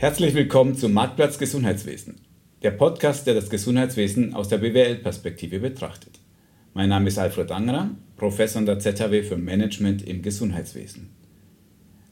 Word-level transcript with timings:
Herzlich 0.00 0.32
willkommen 0.32 0.76
zum 0.76 0.92
Marktplatz 0.92 1.38
Gesundheitswesen, 1.38 2.20
der 2.62 2.70
Podcast, 2.70 3.26
der 3.26 3.34
das 3.34 3.50
Gesundheitswesen 3.50 4.32
aus 4.32 4.48
der 4.48 4.58
BWL-Perspektive 4.58 5.58
betrachtet. 5.58 6.20
Mein 6.72 6.90
Name 6.90 7.08
ist 7.08 7.18
Alfred 7.18 7.50
Angerer, 7.50 7.90
Professor 8.16 8.60
an 8.60 8.66
der 8.66 8.78
ZHW 8.78 9.24
für 9.24 9.36
Management 9.36 10.06
im 10.06 10.22
Gesundheitswesen. 10.22 11.08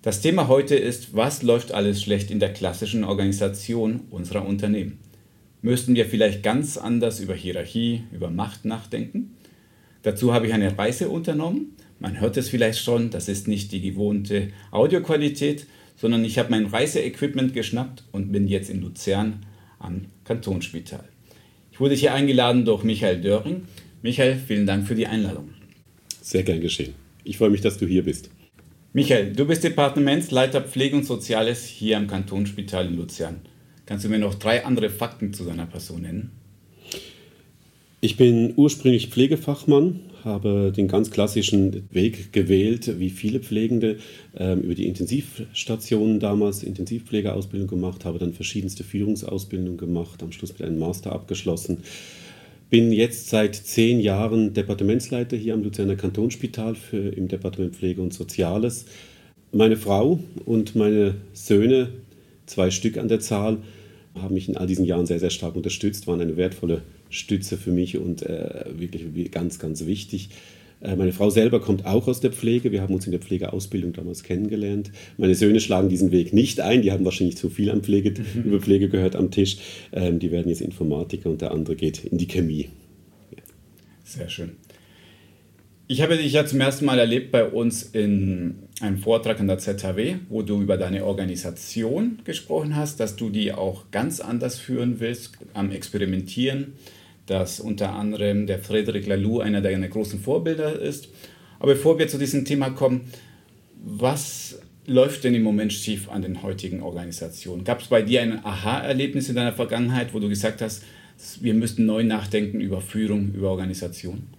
Das 0.02 0.20
Thema 0.20 0.48
heute 0.48 0.74
ist, 0.74 1.14
was 1.14 1.44
läuft 1.44 1.70
alles 1.70 2.02
schlecht 2.02 2.32
in 2.32 2.40
der 2.40 2.52
klassischen 2.52 3.04
Organisation 3.04 4.00
unserer 4.10 4.44
Unternehmen? 4.44 4.98
Müssten 5.62 5.94
wir 5.94 6.06
vielleicht 6.06 6.42
ganz 6.42 6.76
anders 6.76 7.20
über 7.20 7.34
Hierarchie, 7.34 8.02
über 8.10 8.30
Macht 8.30 8.64
nachdenken? 8.64 9.36
Dazu 10.02 10.34
habe 10.34 10.48
ich 10.48 10.54
eine 10.54 10.76
Reise 10.76 11.08
unternommen. 11.08 11.76
Man 12.00 12.18
hört 12.18 12.36
es 12.36 12.48
vielleicht 12.48 12.80
schon, 12.80 13.10
das 13.10 13.28
ist 13.28 13.46
nicht 13.46 13.70
die 13.70 13.80
gewohnte 13.80 14.48
Audioqualität, 14.72 15.68
sondern 15.96 16.24
ich 16.24 16.38
habe 16.38 16.50
mein 16.50 16.66
Reiseequipment 16.66 17.54
geschnappt 17.54 18.04
und 18.12 18.32
bin 18.32 18.46
jetzt 18.46 18.70
in 18.70 18.82
Luzern 18.82 19.46
am 19.78 20.06
Kantonsspital. 20.24 21.04
Ich 21.72 21.80
wurde 21.80 21.94
hier 21.94 22.14
eingeladen 22.14 22.64
durch 22.64 22.84
Michael 22.84 23.20
Döring. 23.20 23.62
Michael, 24.02 24.36
vielen 24.36 24.66
Dank 24.66 24.86
für 24.86 24.94
die 24.94 25.06
Einladung. 25.06 25.50
Sehr 26.22 26.42
gern 26.42 26.60
geschehen. 26.60 26.94
Ich 27.24 27.38
freue 27.38 27.50
mich, 27.50 27.60
dass 27.60 27.78
du 27.78 27.86
hier 27.86 28.04
bist. 28.04 28.30
Michael, 28.92 29.32
du 29.32 29.46
bist 29.46 29.62
Departementsleiter 29.62 30.62
Pflege 30.62 30.96
und 30.96 31.04
Soziales 31.04 31.66
hier 31.66 31.98
am 31.98 32.06
Kantonsspital 32.06 32.86
in 32.86 32.96
Luzern. 32.96 33.40
Kannst 33.84 34.04
du 34.04 34.08
mir 34.08 34.18
noch 34.18 34.34
drei 34.34 34.64
andere 34.64 34.88
Fakten 34.88 35.34
zu 35.34 35.44
deiner 35.44 35.66
Person 35.66 36.02
nennen? 36.02 36.30
Ich 38.00 38.16
bin 38.16 38.54
ursprünglich 38.56 39.08
Pflegefachmann, 39.08 40.00
habe 40.26 40.72
den 40.76 40.88
ganz 40.88 41.10
klassischen 41.10 41.88
Weg 41.90 42.32
gewählt, 42.32 42.98
wie 42.98 43.10
viele 43.10 43.40
Pflegende, 43.40 43.96
ähm, 44.36 44.60
über 44.60 44.74
die 44.74 44.86
Intensivstationen 44.86 46.20
damals 46.20 46.62
Intensivpflegeausbildung 46.62 47.68
gemacht, 47.68 48.04
habe 48.04 48.18
dann 48.18 48.34
verschiedenste 48.34 48.84
Führungsausbildungen 48.84 49.78
gemacht, 49.78 50.22
am 50.22 50.32
Schluss 50.32 50.52
mit 50.52 50.62
einem 50.62 50.78
Master 50.78 51.12
abgeschlossen. 51.12 51.78
Bin 52.68 52.92
jetzt 52.92 53.28
seit 53.28 53.54
zehn 53.54 54.00
Jahren 54.00 54.52
Departementsleiter 54.52 55.36
hier 55.36 55.54
am 55.54 55.62
Luzerner 55.62 55.96
Kantonsspital 55.96 56.74
für, 56.74 56.98
im 56.98 57.28
Departement 57.28 57.76
Pflege 57.76 58.02
und 58.02 58.12
Soziales. 58.12 58.86
Meine 59.52 59.76
Frau 59.76 60.18
und 60.44 60.74
meine 60.74 61.14
Söhne, 61.32 61.88
zwei 62.46 62.70
Stück 62.70 62.98
an 62.98 63.08
der 63.08 63.20
Zahl, 63.20 63.58
haben 64.22 64.34
mich 64.34 64.48
in 64.48 64.56
all 64.56 64.66
diesen 64.66 64.84
Jahren 64.84 65.06
sehr, 65.06 65.20
sehr 65.20 65.30
stark 65.30 65.56
unterstützt, 65.56 66.06
waren 66.06 66.20
eine 66.20 66.36
wertvolle 66.36 66.82
Stütze 67.10 67.56
für 67.56 67.70
mich 67.70 67.98
und 67.98 68.22
äh, 68.22 68.64
wirklich 68.76 69.30
ganz, 69.30 69.58
ganz 69.58 69.86
wichtig. 69.86 70.30
Äh, 70.80 70.96
meine 70.96 71.12
Frau 71.12 71.30
selber 71.30 71.60
kommt 71.60 71.86
auch 71.86 72.06
aus 72.08 72.20
der 72.20 72.32
Pflege. 72.32 72.72
Wir 72.72 72.82
haben 72.82 72.94
uns 72.94 73.06
in 73.06 73.12
der 73.12 73.20
Pflegeausbildung 73.20 73.92
damals 73.92 74.22
kennengelernt. 74.22 74.90
Meine 75.16 75.34
Söhne 75.34 75.60
schlagen 75.60 75.88
diesen 75.88 76.12
Weg 76.12 76.32
nicht 76.32 76.60
ein. 76.60 76.82
Die 76.82 76.92
haben 76.92 77.04
wahrscheinlich 77.04 77.36
zu 77.36 77.48
viel 77.48 77.70
an 77.70 77.82
Pflege, 77.82 78.10
mhm. 78.10 78.42
über 78.42 78.60
Pflege 78.60 78.88
gehört 78.88 79.16
am 79.16 79.30
Tisch. 79.30 79.58
Ähm, 79.92 80.18
die 80.18 80.30
werden 80.30 80.48
jetzt 80.48 80.60
Informatiker 80.60 81.30
und 81.30 81.40
der 81.40 81.52
andere 81.52 81.76
geht 81.76 82.04
in 82.04 82.18
die 82.18 82.26
Chemie. 82.26 82.68
Ja. 83.30 83.42
Sehr 84.04 84.28
schön. 84.28 84.52
Ich 85.88 86.02
habe 86.02 86.16
dich 86.16 86.32
ja 86.32 86.44
zum 86.44 86.60
ersten 86.60 86.84
Mal 86.84 86.98
erlebt 86.98 87.30
bei 87.30 87.44
uns 87.44 87.84
in 87.84 88.56
einem 88.80 88.98
Vortrag 88.98 89.38
an 89.38 89.46
der 89.46 89.58
ZHW, 89.58 90.16
wo 90.28 90.42
du 90.42 90.60
über 90.60 90.76
deine 90.76 91.04
Organisation 91.04 92.18
gesprochen 92.24 92.74
hast, 92.74 92.98
dass 92.98 93.14
du 93.14 93.30
die 93.30 93.52
auch 93.52 93.84
ganz 93.92 94.18
anders 94.18 94.58
führen 94.58 94.98
willst, 94.98 95.34
am 95.54 95.70
Experimentieren, 95.70 96.72
dass 97.26 97.60
unter 97.60 97.92
anderem 97.92 98.48
der 98.48 98.58
Frederic 98.58 99.06
Laloux 99.06 99.38
einer 99.38 99.60
deiner 99.60 99.86
großen 99.86 100.18
Vorbilder 100.18 100.76
ist. 100.76 101.08
Aber 101.60 101.74
bevor 101.74 102.00
wir 102.00 102.08
zu 102.08 102.18
diesem 102.18 102.44
Thema 102.44 102.70
kommen, 102.70 103.02
was 103.80 104.58
läuft 104.86 105.22
denn 105.22 105.36
im 105.36 105.44
Moment 105.44 105.72
schief 105.72 106.08
an 106.08 106.22
den 106.22 106.42
heutigen 106.42 106.82
Organisationen? 106.82 107.62
Gab 107.62 107.80
es 107.80 107.86
bei 107.86 108.02
dir 108.02 108.22
ein 108.22 108.44
Aha-Erlebnis 108.44 109.28
in 109.28 109.36
deiner 109.36 109.52
Vergangenheit, 109.52 110.12
wo 110.14 110.18
du 110.18 110.28
gesagt 110.28 110.62
hast, 110.62 110.82
wir 111.40 111.54
müssten 111.54 111.86
neu 111.86 112.02
nachdenken 112.02 112.60
über 112.60 112.80
Führung, 112.80 113.32
über 113.34 113.50
Organisation? 113.52 114.35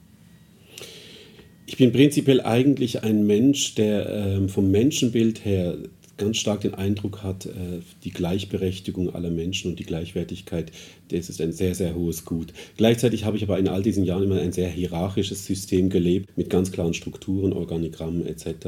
Ich 1.70 1.76
bin 1.76 1.92
prinzipiell 1.92 2.40
eigentlich 2.40 3.04
ein 3.04 3.28
Mensch, 3.28 3.76
der 3.76 4.08
ähm, 4.10 4.48
vom 4.48 4.72
Menschenbild 4.72 5.44
her 5.44 5.78
ganz 6.16 6.38
stark 6.38 6.62
den 6.62 6.74
Eindruck 6.74 7.24
hat, 7.24 7.46
äh, 7.46 7.82
die 8.06 8.12
Gleichberechtigung 8.12 9.14
aller 9.14 9.30
Menschen 9.30 9.72
und 9.72 9.78
die 9.78 9.84
Gleichwertigkeit, 9.84 10.72
das 11.10 11.30
ist 11.30 11.42
ein 11.42 11.52
sehr, 11.52 11.76
sehr 11.76 11.94
hohes 11.94 12.24
Gut. 12.24 12.54
Gleichzeitig 12.78 13.26
habe 13.26 13.36
ich 13.36 13.44
aber 13.44 13.60
in 13.60 13.68
all 13.68 13.84
diesen 13.84 14.06
Jahren 14.06 14.24
immer 14.24 14.40
ein 14.40 14.54
sehr 14.54 14.70
hierarchisches 14.70 15.46
System 15.46 15.90
gelebt, 15.90 16.38
mit 16.38 16.50
ganz 16.50 16.72
klaren 16.72 16.94
Strukturen, 16.94 17.52
Organigrammen 17.52 18.26
etc. 18.26 18.68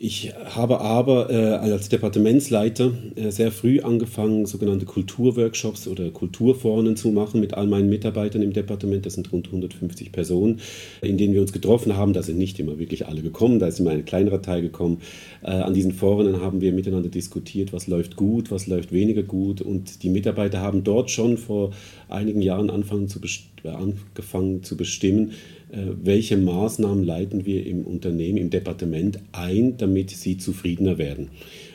Ich 0.00 0.32
habe 0.54 0.80
aber 0.80 1.28
äh, 1.28 1.54
als 1.54 1.88
Departementsleiter 1.88 2.92
äh, 3.16 3.30
sehr 3.32 3.50
früh 3.50 3.80
angefangen, 3.80 4.46
sogenannte 4.46 4.86
Kulturworkshops 4.86 5.88
oder 5.88 6.10
Kulturforen 6.10 6.94
zu 6.94 7.08
machen 7.08 7.40
mit 7.40 7.54
all 7.54 7.66
meinen 7.66 7.88
Mitarbeitern 7.88 8.42
im 8.42 8.52
Departement. 8.52 9.04
Das 9.04 9.14
sind 9.14 9.32
rund 9.32 9.48
150 9.48 10.12
Personen, 10.12 10.60
in 11.02 11.18
denen 11.18 11.34
wir 11.34 11.40
uns 11.40 11.52
getroffen 11.52 11.96
haben. 11.96 12.12
Da 12.12 12.22
sind 12.22 12.38
nicht 12.38 12.60
immer 12.60 12.78
wirklich 12.78 13.08
alle 13.08 13.22
gekommen, 13.22 13.58
da 13.58 13.66
ist 13.66 13.80
immer 13.80 13.90
ein 13.90 14.04
kleinerer 14.04 14.40
Teil 14.40 14.62
gekommen. 14.62 15.00
Äh, 15.42 15.50
an 15.50 15.74
diesen 15.74 15.90
Foren 15.90 16.40
haben 16.40 16.60
wir 16.60 16.72
miteinander 16.72 17.08
diskutiert, 17.08 17.72
was 17.72 17.88
läuft 17.88 18.14
gut, 18.14 18.52
was 18.52 18.68
läuft 18.68 18.92
weniger 18.92 19.24
gut. 19.24 19.60
Und 19.60 20.04
die 20.04 20.10
Mitarbeiter 20.10 20.60
haben 20.60 20.84
dort 20.84 21.10
schon 21.10 21.36
vor 21.38 21.72
einigen 22.08 22.40
Jahren 22.40 22.70
angefangen 22.70 23.08
zu, 23.08 23.18
angefangen 23.64 24.62
zu 24.62 24.76
bestimmen, 24.76 25.32
äh, 25.32 25.57
welche 25.70 26.36
Maßnahmen 26.36 27.04
leiten 27.04 27.44
wir 27.44 27.66
im 27.66 27.84
Unternehmen, 27.84 28.38
im 28.38 28.50
Departement 28.50 29.18
ein, 29.32 29.76
damit 29.76 30.10
sie 30.10 30.38
zufriedener 30.38 30.98
werden 30.98 31.28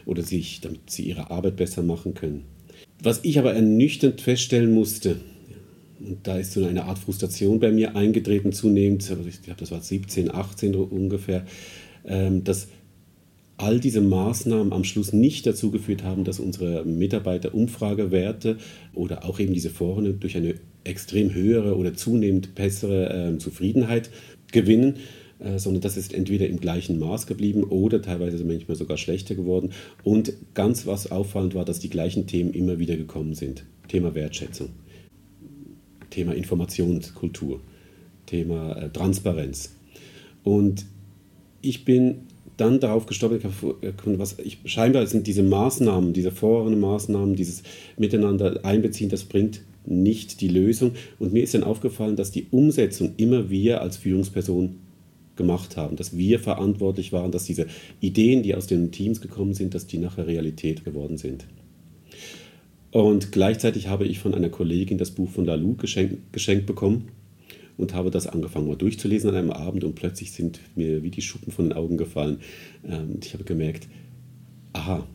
oder 0.06 0.24
sich, 0.24 0.62
damit 0.62 0.90
sie 0.90 1.04
ihre 1.04 1.30
Arbeit 1.32 1.58
besser 1.58 1.84
machen 1.84 2.14
können. 2.14 2.46
Was 3.02 3.20
ich 3.24 3.38
aber 3.38 3.54
ernüchternd 3.54 4.22
feststellen 4.22 4.72
musste, 4.72 5.18
und 6.00 6.28
da 6.28 6.38
ist 6.38 6.54
so 6.54 6.66
eine 6.66 6.86
Art 6.86 7.00
Frustration 7.00 7.60
bei 7.60 7.72
mir 7.72 7.96
eingetreten 7.96 8.52
zunehmend, 8.52 9.10
ich 9.28 9.42
glaube, 9.42 9.60
das 9.60 9.72
war 9.72 9.82
17, 9.82 10.34
18 10.34 10.76
ungefähr, 10.76 11.46
ähm, 12.06 12.44
dass 12.44 12.68
all 13.64 13.80
diese 13.80 14.02
Maßnahmen 14.02 14.74
am 14.74 14.84
Schluss 14.84 15.14
nicht 15.14 15.48
dazu 15.48 15.72
geführt 15.72 16.04
haben, 16.04 16.26
dass 16.26 16.42
unsere 16.42 16.84
Mitarbeiter 16.84 17.54
Umfragewerte 17.54 18.58
oder 18.94 19.24
auch 19.24 19.40
eben 19.40 19.54
diese 19.54 19.70
Foren 19.70 20.20
durch 20.20 20.36
eine 20.36 20.56
extrem 20.84 21.34
höhere 21.34 21.78
oder 21.78 21.94
zunehmend 21.94 22.56
bessere 22.56 23.32
äh, 23.34 23.38
Zufriedenheit 23.38 24.10
gewinnen, 24.52 24.98
äh, 25.40 25.60
sondern 25.60 25.82
das 25.82 25.96
ist 25.96 26.14
entweder 26.14 26.48
im 26.48 26.60
gleichen 26.60 27.00
Maß 27.00 27.26
geblieben 27.26 27.64
oder 27.64 28.02
teilweise 28.02 28.44
manchmal 28.44 28.76
sogar 28.76 28.98
schlechter 28.98 29.34
geworden. 29.34 29.72
Und 30.04 30.34
ganz 30.54 30.86
was 30.86 31.10
auffallend 31.10 31.56
war, 31.56 31.64
dass 31.64 31.80
die 31.80 31.90
gleichen 31.90 32.28
Themen 32.28 32.54
immer 32.54 32.80
wieder 32.80 32.98
gekommen 32.98 33.34
sind. 33.34 33.64
Thema 33.88 34.14
Wertschätzung, 34.14 34.72
Thema 36.10 36.34
Informationskultur, 36.34 37.62
Thema 38.26 38.76
äh, 38.76 38.90
Transparenz. 38.90 39.74
Und 40.44 40.86
ich 41.62 41.86
bin 41.86 42.28
dann 42.58 42.80
darauf 42.80 43.06
gestoppt, 43.06 43.46
was 44.06 44.40
ich, 44.40 44.60
scheinbar 44.66 45.06
sind 45.08 45.28
diese 45.28 45.44
Maßnahmen, 45.44 46.14
diese 46.14 46.32
vorherigen 46.32 46.80
Maßnahmen, 46.80 47.36
dieses 47.36 47.64
Miteinander 47.98 48.64
einbeziehen, 48.64 49.10
das 49.10 49.24
bringt 49.24 49.62
nicht 49.86 50.42
die 50.42 50.48
Lösung. 50.48 50.92
Und 51.20 51.34
mir 51.34 51.44
ist 51.44 51.54
dann 51.54 51.64
aufgefallen, 51.64 52.16
dass 52.16 52.32
die 52.32 52.48
Umsetzung 52.52 53.14
immer 53.18 53.50
wir 53.50 53.82
als 53.82 53.98
Führungsperson 53.98 54.76
gemacht 55.36 55.78
haben, 55.78 55.96
dass 55.96 56.16
wir 56.16 56.40
verantwortlich 56.40 57.12
waren, 57.12 57.32
dass 57.32 57.46
diese 57.46 57.68
Ideen, 58.00 58.44
die 58.44 58.56
aus 58.56 58.68
den 58.68 58.92
Teams 58.92 59.20
gekommen 59.20 59.54
sind, 59.54 59.74
dass 59.74 59.88
die 59.88 59.98
nachher 59.98 60.28
Realität 60.28 60.86
geworden 60.86 61.18
sind. 61.18 61.46
Und 62.92 63.32
gleichzeitig 63.32 63.88
habe 63.88 64.06
ich 64.06 64.20
von 64.20 64.36
einer 64.36 64.50
Kollegin 64.50 65.00
das 65.00 65.10
Buch 65.10 65.30
von 65.30 65.46
Lalou 65.46 65.74
geschenkt, 65.74 66.32
geschenkt 66.32 66.68
bekommen 66.68 67.10
und 67.78 67.94
habe 67.94 68.12
das 68.12 68.28
angefangen 68.28 68.68
mal 68.68 68.76
durchzulesen 68.76 69.30
an 69.30 69.36
einem 69.36 69.52
Abend 69.52 69.84
und 69.84 69.96
plötzlich 69.96 70.32
sind 70.32 70.60
mir 70.76 71.04
wie 71.04 71.10
die 71.10 71.22
Schuppen 71.22 71.52
von 71.52 71.66
den 71.66 71.74
Augen 71.74 71.98
gefallen. 71.98 72.40
Ähm, 72.86 73.12
und 73.16 73.26
ich 73.26 73.34
habe 73.34 73.44
gemerkt, 73.44 73.88
aha, 74.74 75.08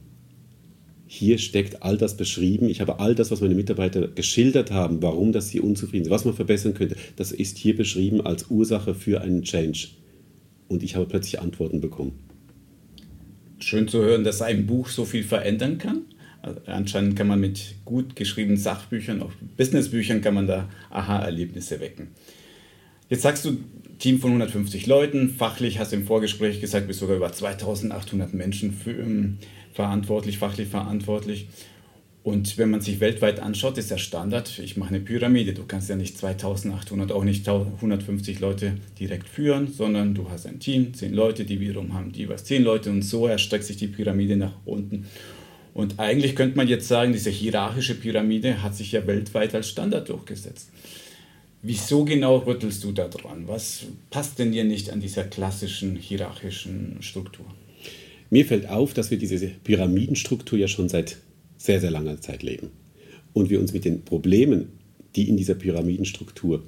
hier 1.06 1.38
steckt 1.38 1.82
all 1.82 1.96
das 1.96 2.16
beschrieben. 2.16 2.68
Ich 2.68 2.80
habe 2.80 3.00
all 3.00 3.14
das, 3.14 3.30
was 3.30 3.40
meine 3.40 3.54
Mitarbeiter 3.54 4.08
geschildert 4.08 4.70
haben, 4.70 5.02
warum 5.02 5.32
das 5.32 5.48
sie 5.48 5.60
unzufrieden 5.60 6.04
sind, 6.04 6.12
was 6.12 6.26
man 6.26 6.34
verbessern 6.34 6.74
könnte, 6.74 6.96
das 7.16 7.32
ist 7.32 7.56
hier 7.56 7.74
beschrieben 7.74 8.20
als 8.20 8.50
Ursache 8.50 8.94
für 8.94 9.22
einen 9.22 9.42
Change. 9.42 9.88
Und 10.68 10.82
ich 10.82 10.96
habe 10.96 11.06
plötzlich 11.06 11.40
Antworten 11.40 11.80
bekommen. 11.80 12.12
Schön 13.58 13.88
zu 13.88 14.02
hören, 14.02 14.22
dass 14.22 14.42
ein 14.42 14.66
Buch 14.66 14.88
so 14.88 15.04
viel 15.04 15.24
verändern 15.24 15.78
kann. 15.78 16.02
Anscheinend 16.66 17.16
kann 17.16 17.26
man 17.26 17.40
mit 17.40 17.74
gut 17.84 18.14
geschriebenen 18.14 18.58
Sachbüchern, 18.58 19.22
auch 19.22 19.32
Businessbüchern, 19.56 20.20
kann 20.20 20.34
man 20.34 20.46
da 20.46 20.68
Aha-Erlebnisse 20.90 21.80
wecken. 21.80 22.08
Jetzt 23.08 23.22
sagst 23.22 23.44
du, 23.44 23.56
Team 23.98 24.20
von 24.20 24.30
150 24.30 24.86
Leuten, 24.86 25.30
fachlich 25.30 25.78
hast 25.78 25.92
du 25.92 25.96
im 25.96 26.06
Vorgespräch 26.06 26.60
gesagt, 26.60 26.86
bist 26.86 27.00
sogar 27.00 27.16
über 27.16 27.32
2800 27.32 28.34
Menschen 28.34 28.72
für, 28.72 28.92
ähm, 28.92 29.38
verantwortlich, 29.72 30.38
fachlich 30.38 30.68
verantwortlich. 30.68 31.48
Und 32.22 32.58
wenn 32.58 32.68
man 32.68 32.82
sich 32.82 33.00
weltweit 33.00 33.40
anschaut, 33.40 33.78
ist 33.78 33.90
der 33.90 33.96
Standard, 33.96 34.58
ich 34.58 34.76
mache 34.76 34.90
eine 34.90 35.00
Pyramide. 35.00 35.54
Du 35.54 35.64
kannst 35.64 35.88
ja 35.88 35.96
nicht 35.96 36.18
2800, 36.18 37.10
auch 37.10 37.24
nicht 37.24 37.48
150 37.48 38.40
Leute 38.40 38.74
direkt 39.00 39.28
führen, 39.28 39.72
sondern 39.72 40.14
du 40.14 40.28
hast 40.28 40.46
ein 40.46 40.60
Team, 40.60 40.92
10 40.92 41.14
Leute, 41.14 41.46
die 41.46 41.58
wiederum 41.58 41.94
haben 41.94 42.12
jeweils 42.12 42.44
10 42.44 42.62
Leute 42.62 42.90
und 42.90 43.02
so 43.02 43.26
erstreckt 43.26 43.64
sich 43.64 43.78
die 43.78 43.86
Pyramide 43.86 44.36
nach 44.36 44.52
unten. 44.66 45.06
Und 45.72 45.98
eigentlich 45.98 46.36
könnte 46.36 46.56
man 46.56 46.68
jetzt 46.68 46.88
sagen, 46.88 47.12
diese 47.12 47.30
hierarchische 47.30 47.94
Pyramide 47.94 48.62
hat 48.62 48.74
sich 48.74 48.92
ja 48.92 49.06
weltweit 49.06 49.54
als 49.54 49.68
Standard 49.68 50.08
durchgesetzt. 50.10 50.70
Wieso 51.60 52.04
genau 52.04 52.36
rüttelst 52.36 52.84
du 52.84 52.92
da 52.92 53.08
dran? 53.08 53.48
Was 53.48 53.82
passt 54.10 54.38
denn 54.38 54.52
dir 54.52 54.62
nicht 54.62 54.90
an 54.90 55.00
dieser 55.00 55.24
klassischen 55.24 55.96
hierarchischen 55.96 56.98
Struktur? 57.00 57.46
Mir 58.30 58.46
fällt 58.46 58.68
auf, 58.68 58.94
dass 58.94 59.10
wir 59.10 59.18
diese 59.18 59.48
Pyramidenstruktur 59.64 60.56
ja 60.56 60.68
schon 60.68 60.88
seit 60.88 61.16
sehr, 61.56 61.80
sehr 61.80 61.90
langer 61.90 62.20
Zeit 62.20 62.44
leben. 62.44 62.70
Und 63.32 63.50
wir 63.50 63.58
uns 63.58 63.72
mit 63.72 63.84
den 63.84 64.04
Problemen, 64.04 64.68
die 65.16 65.28
in 65.28 65.36
dieser 65.36 65.54
Pyramidenstruktur 65.54 66.62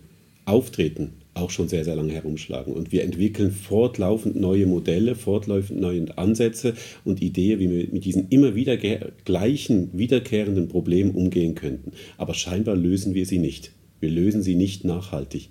auftreten, 0.44 1.12
auch 1.34 1.50
schon 1.50 1.68
sehr, 1.68 1.84
sehr 1.84 1.94
lange 1.94 2.12
herumschlagen. 2.12 2.72
Und 2.72 2.90
wir 2.90 3.04
entwickeln 3.04 3.52
fortlaufend 3.52 4.34
neue 4.34 4.66
Modelle, 4.66 5.14
fortlaufend 5.14 5.80
neue 5.80 6.18
Ansätze 6.18 6.74
und 7.04 7.22
Ideen, 7.22 7.60
wie 7.60 7.70
wir 7.70 7.88
mit 7.92 8.04
diesen 8.04 8.28
immer 8.30 8.56
wieder 8.56 8.76
gleichen, 8.76 9.90
wiederkehrenden 9.92 10.66
Problemen 10.66 11.12
umgehen 11.12 11.54
könnten. 11.54 11.92
Aber 12.16 12.34
scheinbar 12.34 12.74
lösen 12.74 13.14
wir 13.14 13.26
sie 13.26 13.38
nicht. 13.38 13.70
Wir 14.00 14.10
lösen 14.10 14.42
sie 14.42 14.54
nicht 14.54 14.84
nachhaltig. 14.84 15.50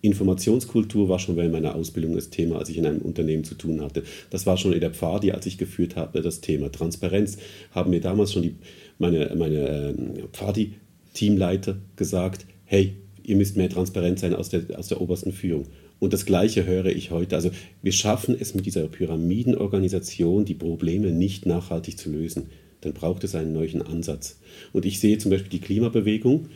Informationskultur 0.00 1.08
war 1.08 1.18
schon 1.18 1.36
während 1.36 1.52
meiner 1.52 1.74
Ausbildung 1.74 2.14
das 2.14 2.30
Thema, 2.30 2.58
als 2.58 2.68
ich 2.68 2.78
in 2.78 2.86
einem 2.86 3.02
Unternehmen 3.02 3.44
zu 3.44 3.56
tun 3.56 3.80
hatte. 3.80 4.04
Das 4.30 4.46
war 4.46 4.56
schon 4.56 4.72
in 4.72 4.80
der 4.80 4.92
Pfadi, 4.92 5.32
als 5.32 5.46
ich 5.46 5.58
geführt 5.58 5.96
habe, 5.96 6.22
das 6.22 6.40
Thema. 6.40 6.70
Transparenz 6.70 7.38
haben 7.72 7.90
mir 7.90 8.00
damals 8.00 8.32
schon 8.32 8.42
die, 8.42 8.54
meine, 8.98 9.34
meine 9.36 9.58
äh, 9.58 9.94
Pfadi-Teamleiter 10.32 11.78
gesagt, 11.96 12.46
hey, 12.64 12.94
ihr 13.24 13.36
müsst 13.36 13.56
mehr 13.56 13.68
transparent 13.68 14.20
sein 14.20 14.34
aus 14.34 14.50
der, 14.50 14.78
aus 14.78 14.86
der 14.88 15.00
obersten 15.00 15.32
Führung. 15.32 15.66
Und 15.98 16.12
das 16.12 16.26
Gleiche 16.26 16.64
höre 16.64 16.86
ich 16.86 17.10
heute. 17.10 17.34
Also 17.34 17.50
wir 17.82 17.92
schaffen 17.92 18.36
es 18.38 18.54
mit 18.54 18.66
dieser 18.66 18.86
Pyramidenorganisation, 18.86 20.44
die 20.44 20.54
Probleme 20.54 21.10
nicht 21.10 21.44
nachhaltig 21.44 21.98
zu 21.98 22.10
lösen. 22.10 22.46
Dann 22.82 22.92
braucht 22.92 23.24
es 23.24 23.34
einen 23.34 23.52
neuen 23.52 23.82
Ansatz. 23.82 24.38
Und 24.72 24.86
ich 24.86 25.00
sehe 25.00 25.18
zum 25.18 25.32
Beispiel 25.32 25.50
die 25.50 25.60
Klimabewegung, 25.60 26.48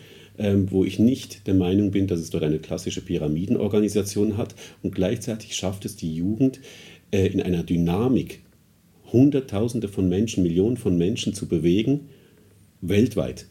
ähm, 0.43 0.71
wo 0.73 0.85
ich 0.85 0.99
nicht 0.99 1.47
der 1.47 1.55
Meinung 1.55 1.93
bin, 1.93 2.09
dass 2.09 2.19
es 2.19 2.31
dort 2.31 2.43
eine 2.43 2.59
klassische 2.59 3.01
Pyramidenorganisation 3.01 4.37
hat. 4.37 4.57
Und 4.83 4.95
gleichzeitig 4.95 5.55
schafft 5.55 5.85
es 5.85 5.95
die 5.95 6.15
Jugend 6.15 6.61
äh, 7.13 7.29
in 7.29 7.41
einer 7.41 7.63
Dynamik, 7.63 8.41
Hunderttausende 9.13 9.89
von 9.89 10.09
Menschen, 10.09 10.43
Millionen 10.43 10.77
von 10.77 10.99
Menschen 10.99 11.33
zu 11.33 11.47
bewegen, 11.47 12.09
weltweit. 12.81 13.47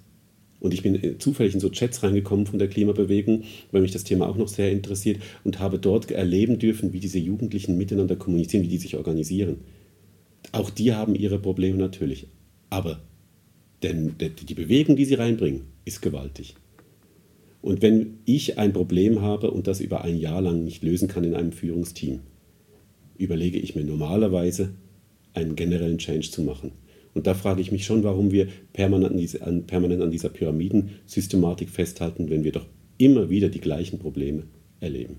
Und 0.59 0.73
ich 0.73 0.83
bin 0.83 1.01
äh, 1.01 1.17
zufällig 1.17 1.53
in 1.53 1.61
so 1.61 1.69
Chats 1.69 2.03
reingekommen 2.03 2.45
von 2.45 2.59
der 2.59 2.67
Klimabewegung, 2.67 3.45
weil 3.71 3.81
mich 3.81 3.91
das 3.91 4.03
Thema 4.03 4.27
auch 4.27 4.35
noch 4.35 4.49
sehr 4.49 4.71
interessiert 4.71 5.21
und 5.45 5.59
habe 5.59 5.79
dort 5.79 6.11
erleben 6.11 6.59
dürfen, 6.59 6.91
wie 6.91 6.99
diese 6.99 7.19
Jugendlichen 7.19 7.77
miteinander 7.77 8.17
kommunizieren, 8.17 8.63
wie 8.63 8.69
die 8.69 8.77
sich 8.77 8.97
organisieren. 8.97 9.59
Auch 10.51 10.69
die 10.69 10.93
haben 10.93 11.15
ihre 11.15 11.39
Probleme 11.39 11.77
natürlich. 11.77 12.27
Aber 12.69 13.01
denn 13.81 14.15
die 14.19 14.53
Bewegung, 14.53 14.97
die 14.97 15.05
sie 15.05 15.15
reinbringen, 15.15 15.61
ist 15.85 16.01
gewaltig. 16.01 16.55
Und 17.61 17.81
wenn 17.81 18.19
ich 18.25 18.57
ein 18.57 18.73
Problem 18.73 19.21
habe 19.21 19.51
und 19.51 19.67
das 19.67 19.81
über 19.81 20.03
ein 20.03 20.17
Jahr 20.17 20.41
lang 20.41 20.63
nicht 20.63 20.83
lösen 20.83 21.07
kann 21.07 21.23
in 21.23 21.35
einem 21.35 21.51
Führungsteam, 21.51 22.21
überlege 23.17 23.59
ich 23.59 23.75
mir 23.75 23.83
normalerweise, 23.83 24.73
einen 25.33 25.55
generellen 25.55 25.99
Change 25.99 26.29
zu 26.31 26.41
machen. 26.41 26.71
Und 27.13 27.27
da 27.27 27.33
frage 27.33 27.61
ich 27.61 27.71
mich 27.71 27.85
schon, 27.85 28.03
warum 28.03 28.31
wir 28.31 28.47
permanent 28.73 29.41
an, 29.41 30.11
dieser 30.11 30.29
Pyramidensystematik 30.29 31.69
festhalten, 31.69 32.29
wenn 32.29 32.43
wir 32.43 32.51
doch 32.51 32.65
immer 32.97 33.29
wieder 33.29 33.49
die 33.49 33.61
gleichen 33.61 33.99
Probleme 33.99 34.43
erleben. 34.79 35.17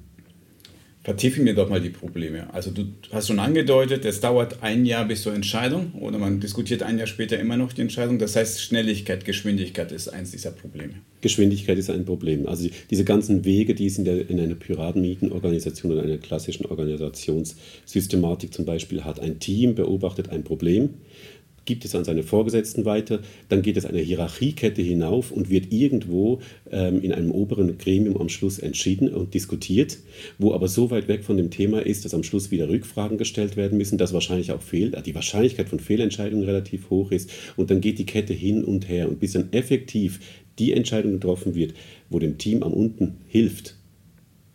Vertiefen 1.04 1.44
wir 1.44 1.54
doch 1.54 1.68
mal 1.68 1.80
die 1.80 1.90
Probleme. 1.90 2.52
Also 2.54 2.70
du 2.70 2.84
hast 3.10 3.26
schon 3.26 3.40
angedeutet, 3.40 4.04
es 4.04 4.20
dauert 4.20 4.62
ein 4.62 4.86
Jahr 4.86 5.04
bis 5.04 5.22
zur 5.22 5.34
Entscheidung 5.34 5.92
oder 5.94 6.16
man 6.16 6.38
diskutiert 6.38 6.84
ein 6.84 6.96
Jahr 6.96 7.08
später 7.08 7.40
immer 7.40 7.56
noch 7.56 7.72
die 7.72 7.80
Entscheidung. 7.80 8.20
Das 8.20 8.36
heißt, 8.36 8.62
Schnelligkeit, 8.62 9.24
Geschwindigkeit 9.24 9.90
ist 9.90 10.08
eins 10.08 10.30
dieser 10.30 10.52
Probleme. 10.52 10.94
Geschwindigkeit 11.20 11.76
ist 11.76 11.90
ein 11.90 12.04
Problem. 12.04 12.46
Also 12.46 12.68
diese 12.88 13.04
ganzen 13.04 13.44
Wege, 13.44 13.74
die 13.74 13.86
es 13.86 13.98
in, 13.98 14.04
der, 14.04 14.30
in 14.30 14.38
einer 14.38 14.54
Pyramidenorganisation 14.54 15.90
oder 15.90 16.02
einer 16.04 16.18
klassischen 16.18 16.66
Organisationssystematik 16.66 18.54
zum 18.54 18.64
Beispiel 18.64 19.02
hat. 19.02 19.18
Ein 19.18 19.40
Team 19.40 19.74
beobachtet 19.74 20.28
ein 20.30 20.44
Problem, 20.44 20.90
gibt 21.64 21.84
es 21.84 21.94
an 21.94 22.04
seine 22.04 22.22
Vorgesetzten 22.22 22.84
weiter, 22.84 23.20
dann 23.48 23.62
geht 23.62 23.76
es 23.76 23.84
eine 23.84 24.00
Hierarchiekette 24.00 24.82
hinauf 24.82 25.30
und 25.30 25.50
wird 25.50 25.72
irgendwo 25.72 26.40
ähm, 26.70 27.00
in 27.02 27.12
einem 27.12 27.30
oberen 27.30 27.78
Gremium 27.78 28.16
am 28.16 28.28
Schluss 28.28 28.58
entschieden 28.58 29.08
und 29.08 29.34
diskutiert, 29.34 29.98
wo 30.38 30.52
aber 30.52 30.68
so 30.68 30.90
weit 30.90 31.08
weg 31.08 31.24
von 31.24 31.36
dem 31.36 31.50
Thema 31.50 31.84
ist, 31.84 32.04
dass 32.04 32.14
am 32.14 32.22
Schluss 32.22 32.50
wieder 32.50 32.68
Rückfragen 32.68 33.18
gestellt 33.18 33.56
werden 33.56 33.78
müssen, 33.78 33.98
dass 33.98 34.12
wahrscheinlich 34.12 34.52
auch 34.52 34.62
Fehl, 34.62 34.90
die 35.04 35.14
Wahrscheinlichkeit 35.14 35.68
von 35.68 35.80
Fehlentscheidungen 35.80 36.44
relativ 36.44 36.90
hoch 36.90 37.12
ist 37.12 37.30
und 37.56 37.70
dann 37.70 37.80
geht 37.80 37.98
die 37.98 38.06
Kette 38.06 38.32
hin 38.32 38.64
und 38.64 38.88
her 38.88 39.08
und 39.08 39.20
bis 39.20 39.32
dann 39.32 39.52
effektiv 39.52 40.20
die 40.58 40.72
Entscheidung 40.72 41.12
getroffen 41.12 41.54
wird, 41.54 41.74
wo 42.10 42.18
dem 42.18 42.38
Team 42.38 42.62
am 42.62 42.72
unten 42.72 43.18
hilft, 43.28 43.76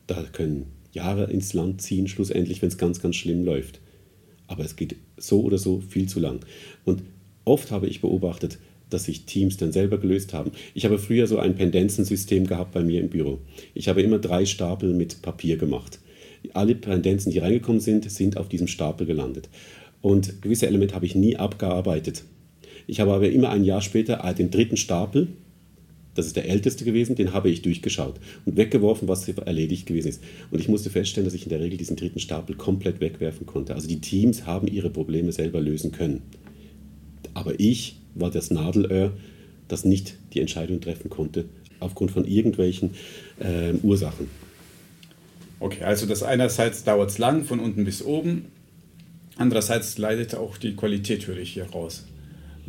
da 0.05 0.23
können 0.31 0.65
Jahre 0.93 1.31
ins 1.31 1.53
Land 1.53 1.81
ziehen, 1.81 2.07
schlussendlich, 2.07 2.61
wenn 2.61 2.69
es 2.69 2.77
ganz, 2.77 3.01
ganz 3.01 3.15
schlimm 3.15 3.43
läuft. 3.43 3.79
Aber 4.47 4.63
es 4.63 4.75
geht 4.75 4.95
so 5.17 5.41
oder 5.41 5.57
so 5.57 5.81
viel 5.81 6.07
zu 6.07 6.19
lang. 6.19 6.39
Und 6.85 7.03
oft 7.45 7.71
habe 7.71 7.87
ich 7.87 8.01
beobachtet, 8.01 8.57
dass 8.89 9.05
sich 9.05 9.25
Teams 9.25 9.57
dann 9.57 9.71
selber 9.71 9.97
gelöst 9.97 10.33
haben. 10.33 10.51
Ich 10.73 10.85
habe 10.85 10.97
früher 10.97 11.27
so 11.27 11.39
ein 11.39 11.55
Pendenzensystem 11.55 12.47
gehabt 12.47 12.73
bei 12.73 12.83
mir 12.83 13.01
im 13.01 13.09
Büro. 13.09 13.39
Ich 13.73 13.89
habe 13.89 14.01
immer 14.01 14.19
drei 14.19 14.45
Stapel 14.45 14.93
mit 14.93 15.21
Papier 15.21 15.57
gemacht. 15.57 15.99
Alle 16.53 16.75
Pendenzen, 16.75 17.31
die 17.31 17.39
reingekommen 17.39 17.81
sind, 17.81 18.09
sind 18.09 18.37
auf 18.37 18.47
diesem 18.47 18.67
Stapel 18.67 19.05
gelandet. 19.05 19.49
Und 20.01 20.41
gewisse 20.41 20.67
Elemente 20.67 20.95
habe 20.95 21.05
ich 21.05 21.15
nie 21.15 21.35
abgearbeitet. 21.35 22.23
Ich 22.85 23.01
habe 23.01 23.11
aber 23.11 23.29
immer 23.29 23.49
ein 23.49 23.65
Jahr 23.65 23.81
später 23.81 24.33
den 24.33 24.51
dritten 24.51 24.77
Stapel 24.77 25.27
das 26.17 26.25
ist 26.25 26.35
der 26.35 26.49
älteste 26.49 26.83
gewesen, 26.83 27.15
den 27.15 27.31
habe 27.31 27.49
ich 27.49 27.61
durchgeschaut 27.61 28.15
und 28.45 28.57
weggeworfen, 28.57 29.07
was 29.07 29.27
erledigt 29.27 29.85
gewesen 29.85 30.07
ist. 30.07 30.23
Und 30.49 30.59
ich 30.59 30.67
musste 30.67 30.89
feststellen, 30.89 31.25
dass 31.25 31.35
ich 31.35 31.43
in 31.43 31.49
der 31.49 31.59
Regel 31.59 31.77
diesen 31.77 31.95
dritten 31.95 32.19
Stapel 32.19 32.55
komplett 32.55 32.99
wegwerfen 32.99 33.45
konnte. 33.45 33.75
Also 33.75 33.87
die 33.87 34.01
Teams 34.01 34.45
haben 34.47 34.67
ihre 34.67 34.89
Probleme 34.89 35.31
selber 35.31 35.61
lösen 35.61 35.91
können. 35.91 36.23
Aber 37.35 37.59
ich 37.59 37.99
war 38.15 38.31
das 38.31 38.49
Nadelöhr, 38.49 39.13
das 39.67 39.85
nicht 39.85 40.15
die 40.33 40.39
Entscheidung 40.39 40.81
treffen 40.81 41.09
konnte, 41.09 41.45
aufgrund 41.79 42.09
von 42.09 42.25
irgendwelchen 42.25 42.91
äh, 43.39 43.73
Ursachen. 43.83 44.27
Okay, 45.59 45.83
also 45.83 46.07
das 46.07 46.23
einerseits 46.23 46.83
dauert 46.83 47.11
es 47.11 47.19
lang, 47.19 47.43
von 47.43 47.59
unten 47.59 47.85
bis 47.85 48.03
oben. 48.03 48.45
Andererseits 49.35 49.99
leidet 49.99 50.33
auch 50.33 50.57
die 50.57 50.75
Qualität, 50.75 51.27
höre 51.27 51.37
ich 51.37 51.53
hier 51.53 51.69
raus. 51.69 52.05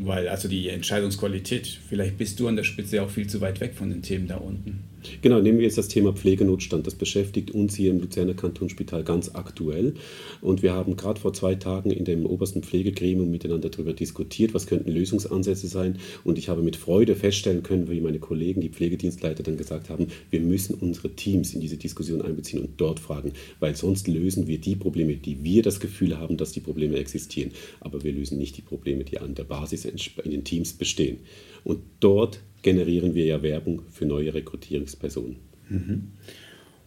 Weil 0.00 0.28
also 0.28 0.49
die 0.49 0.69
Entscheidungsqualität, 0.69 1.67
vielleicht 1.67 2.19
bist 2.19 2.38
du 2.38 2.47
an 2.47 2.57
der 2.57 2.64
Spitze 2.64 3.02
auch 3.02 3.11
viel 3.11 3.26
zu 3.26 3.40
weit 3.40 3.61
weg 3.61 3.75
von 3.75 3.90
den 3.90 4.02
Themen 4.02 4.28
da 4.28 4.37
unten. 4.37 4.85
Genau, 5.23 5.40
nehmen 5.40 5.59
wir 5.59 5.64
jetzt 5.64 5.78
das 5.78 5.88
Thema 5.88 6.12
Pflegenotstand. 6.12 6.87
Das 6.87 6.95
beschäftigt 6.95 7.50
uns 7.52 7.75
hier 7.75 7.90
im 7.90 8.00
Luzerner 8.00 8.35
Kantonsspital 8.35 9.05
ganz 9.05 9.35
aktuell. 9.35 9.95
Und 10.40 10.62
wir 10.62 10.73
haben 10.73 10.97
gerade 10.97 11.21
vor 11.21 11.33
zwei 11.33 11.55
Tagen 11.55 11.90
in 11.90 12.05
dem 12.05 12.26
obersten 12.26 12.62
Pflegegremium 12.62 13.31
miteinander 13.31 13.71
darüber 13.71 13.93
diskutiert, 13.93 14.55
was 14.55 14.67
könnten 14.67 14.90
Lösungsansätze 14.90 15.69
sein. 15.69 15.99
Und 16.25 16.38
ich 16.38 16.49
habe 16.49 16.62
mit 16.62 16.76
Freude 16.76 17.14
feststellen 17.14 17.62
können, 17.62 17.88
wie 17.90 18.00
meine 18.00 18.19
Kollegen, 18.19 18.61
die 18.61 18.71
Pflegedienstleiter, 18.71 19.43
dann 19.43 19.57
gesagt 19.57 19.88
haben, 19.88 20.09
wir 20.31 20.40
müssen 20.40 20.75
unsere 20.75 21.11
Teams 21.11 21.55
in 21.55 21.61
diese 21.61 21.76
Diskussion 21.76 22.23
einbeziehen 22.23 22.62
und 22.62 22.81
dort 22.81 23.00
fragen, 23.00 23.33
weil 23.61 23.76
sonst 23.76 24.09
lösen 24.09 24.47
wir 24.47 24.59
die 24.59 24.76
Probleme, 24.76 25.17
die 25.17 25.43
wir 25.45 25.62
das 25.62 25.81
Gefühl 25.81 26.19
haben, 26.19 26.37
dass 26.37 26.52
die 26.52 26.61
Probleme 26.61 26.97
existieren. 26.97 27.52
Aber 27.81 28.02
wir 28.02 28.12
lösen 28.12 28.38
nicht 28.38 28.57
die 28.57 28.62
Probleme, 28.62 29.05
die 29.05 29.19
an 29.19 29.35
der 29.35 29.45
Basis 29.45 29.85
in 29.85 30.31
den 30.31 30.45
Teams 30.45 30.73
bestehen. 30.73 31.19
Und 31.64 31.81
dort 32.00 32.40
generieren 32.62 33.15
wir 33.15 33.25
ja 33.25 33.43
Werbung 33.43 33.83
für 33.91 34.07
neue 34.07 34.35
Rekrutierungspersonen. 34.35 35.37
Mhm. 35.69 36.12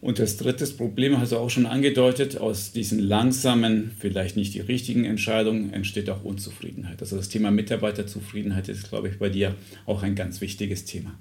Und 0.00 0.18
das 0.18 0.36
dritte 0.36 0.66
Problem 0.66 1.18
hast 1.18 1.30
du 1.30 1.36
auch 1.36 1.48
schon 1.48 1.64
angedeutet, 1.64 2.36
aus 2.36 2.72
diesen 2.72 2.98
langsamen, 2.98 3.92
vielleicht 3.96 4.36
nicht 4.36 4.52
die 4.52 4.60
richtigen 4.60 5.04
Entscheidungen 5.04 5.72
entsteht 5.72 6.10
auch 6.10 6.24
Unzufriedenheit. 6.24 7.00
Also 7.00 7.16
das 7.16 7.28
Thema 7.28 7.52
Mitarbeiterzufriedenheit 7.52 8.68
ist, 8.68 8.88
glaube 8.88 9.08
ich, 9.08 9.20
bei 9.20 9.28
dir 9.28 9.54
auch 9.86 10.02
ein 10.02 10.16
ganz 10.16 10.40
wichtiges 10.40 10.84
Thema. 10.84 11.16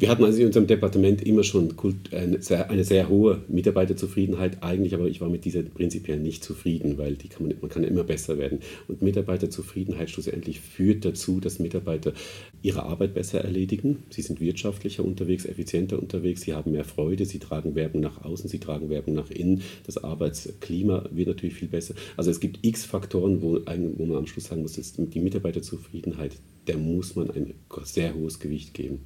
Wir 0.00 0.10
hatten 0.10 0.22
also 0.22 0.38
in 0.38 0.46
unserem 0.46 0.68
Departement 0.68 1.26
immer 1.26 1.42
schon 1.42 1.74
eine 2.12 2.84
sehr, 2.84 3.08
hohe 3.08 3.42
Mitarbeiterzufriedenheit, 3.48 4.62
eigentlich, 4.62 4.94
aber 4.94 5.08
ich 5.08 5.20
war 5.20 5.28
mit 5.28 5.44
dieser 5.44 5.62
prinzipiell 5.62 6.20
nicht 6.20 6.44
zufrieden, 6.44 6.98
weil 6.98 7.16
die 7.16 7.26
kann 7.26 7.48
man, 7.48 7.56
man 7.60 7.68
kann 7.68 7.82
immer 7.82 8.04
besser 8.04 8.38
werden. 8.38 8.60
Und 8.86 9.02
Mitarbeiterzufriedenheit 9.02 10.08
schlussendlich 10.08 10.60
führt 10.60 11.04
dazu, 11.04 11.40
dass 11.40 11.58
Mitarbeiter 11.58 12.12
ihre 12.62 12.84
Arbeit 12.84 13.12
besser 13.12 13.40
erledigen. 13.40 14.04
Sie 14.10 14.22
sind 14.22 14.40
wirtschaftlicher 14.40 15.04
unterwegs, 15.04 15.44
effizienter 15.44 15.98
unterwegs, 15.98 16.42
sie 16.42 16.54
haben 16.54 16.70
mehr 16.70 16.84
Freude, 16.84 17.24
sie 17.24 17.40
tragen 17.40 17.74
Werbung 17.74 18.00
nach 18.00 18.24
außen, 18.24 18.48
sie 18.48 18.60
tragen 18.60 18.90
Werbung 18.90 19.14
nach 19.14 19.32
innen. 19.32 19.62
Das 19.84 19.98
Arbeitsklima 19.98 21.08
wird 21.10 21.26
natürlich 21.26 21.56
viel 21.56 21.66
besser. 21.66 21.94
Also 22.16 22.30
es 22.30 22.38
gibt 22.38 22.64
x 22.64 22.84
Faktoren, 22.84 23.42
wo, 23.42 23.54
wo 23.54 24.06
man 24.06 24.18
am 24.18 24.28
Schluss 24.28 24.44
sagen 24.44 24.62
muss, 24.62 24.74
die 24.74 25.20
Mitarbeiterzufriedenheit, 25.20 26.36
der 26.68 26.78
muss 26.78 27.16
man 27.16 27.32
ein 27.32 27.54
sehr 27.82 28.14
hohes 28.14 28.38
Gewicht 28.38 28.74
geben. 28.74 29.00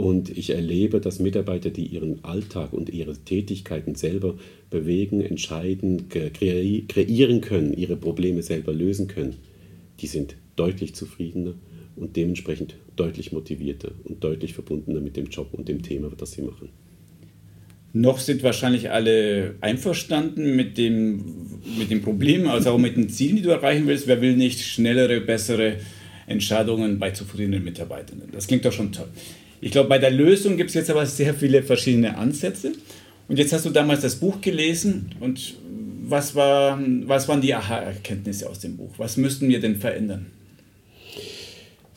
Und 0.00 0.30
ich 0.30 0.48
erlebe, 0.48 0.98
dass 0.98 1.18
Mitarbeiter, 1.18 1.68
die 1.68 1.84
ihren 1.84 2.24
Alltag 2.24 2.72
und 2.72 2.88
ihre 2.88 3.18
Tätigkeiten 3.18 3.96
selber 3.96 4.34
bewegen, 4.70 5.20
entscheiden, 5.20 6.08
kreieren 6.08 7.42
können, 7.42 7.74
ihre 7.74 7.96
Probleme 7.96 8.42
selber 8.42 8.72
lösen 8.72 9.08
können, 9.08 9.34
die 10.00 10.06
sind 10.06 10.36
deutlich 10.56 10.94
zufriedener 10.94 11.52
und 11.96 12.16
dementsprechend 12.16 12.76
deutlich 12.96 13.32
motivierter 13.32 13.90
und 14.04 14.24
deutlich 14.24 14.54
verbundener 14.54 15.00
mit 15.00 15.18
dem 15.18 15.26
Job 15.26 15.48
und 15.52 15.68
dem 15.68 15.82
Thema, 15.82 16.10
das 16.16 16.32
sie 16.32 16.40
machen. 16.40 16.70
Noch 17.92 18.20
sind 18.20 18.42
wahrscheinlich 18.42 18.90
alle 18.90 19.56
einverstanden 19.60 20.56
mit 20.56 20.78
dem, 20.78 21.50
mit 21.78 21.90
dem 21.90 22.00
Problem, 22.00 22.48
also 22.48 22.70
auch 22.70 22.78
mit 22.78 22.96
den 22.96 23.10
Zielen, 23.10 23.36
die 23.36 23.42
du 23.42 23.50
erreichen 23.50 23.86
willst. 23.86 24.06
Wer 24.06 24.22
will 24.22 24.34
nicht 24.34 24.60
schnellere, 24.60 25.20
bessere 25.20 25.76
Entscheidungen 26.26 26.98
bei 26.98 27.10
zufriedenen 27.10 27.62
Mitarbeitenden? 27.62 28.30
Das 28.32 28.46
klingt 28.46 28.64
doch 28.64 28.72
schon 28.72 28.92
toll. 28.92 29.08
Ich 29.60 29.70
glaube, 29.70 29.88
bei 29.88 29.98
der 29.98 30.10
Lösung 30.10 30.56
gibt 30.56 30.70
es 30.70 30.74
jetzt 30.74 30.90
aber 30.90 31.04
sehr 31.06 31.34
viele 31.34 31.62
verschiedene 31.62 32.16
Ansätze. 32.16 32.72
Und 33.28 33.38
jetzt 33.38 33.52
hast 33.52 33.66
du 33.66 33.70
damals 33.70 34.00
das 34.00 34.16
Buch 34.16 34.40
gelesen 34.40 35.14
und 35.20 35.54
was, 36.02 36.34
war, 36.34 36.80
was 37.04 37.28
waren 37.28 37.40
die 37.40 37.54
Aha-Erkenntnisse 37.54 38.48
aus 38.48 38.58
dem 38.58 38.76
Buch? 38.76 38.90
Was 38.96 39.16
müssten 39.16 39.48
wir 39.48 39.60
denn 39.60 39.76
verändern? 39.76 40.26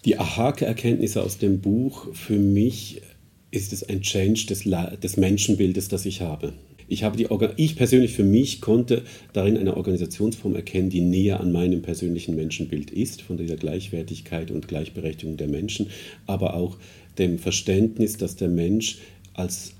Die 0.05 0.19
Aha-Erkenntnisse 0.19 1.23
aus 1.23 1.37
dem 1.39 1.61
Buch 1.61 2.13
für 2.13 2.37
mich 2.37 3.01
ist 3.49 3.73
es 3.73 3.87
ein 3.87 4.01
Change 4.01 4.45
des, 4.47 4.63
des 5.01 5.17
Menschenbildes, 5.17 5.87
das 5.87 6.05
ich 6.05 6.21
habe. 6.21 6.53
Ich, 6.87 7.03
habe 7.03 7.17
die 7.17 7.27
ich 7.57 7.75
persönlich 7.75 8.13
für 8.13 8.23
mich 8.23 8.61
konnte 8.61 9.03
darin 9.31 9.57
eine 9.57 9.77
Organisationsform 9.77 10.55
erkennen, 10.55 10.89
die 10.89 11.01
näher 11.01 11.39
an 11.39 11.51
meinem 11.51 11.81
persönlichen 11.81 12.35
Menschenbild 12.35 12.91
ist, 12.91 13.21
von 13.21 13.37
dieser 13.37 13.55
Gleichwertigkeit 13.55 14.51
und 14.51 14.67
Gleichberechtigung 14.67 15.37
der 15.37 15.47
Menschen, 15.47 15.87
aber 16.27 16.55
auch 16.55 16.77
dem 17.17 17.39
Verständnis, 17.39 18.17
dass 18.17 18.35
der 18.35 18.49
Mensch 18.49 18.99
als, 19.33 19.73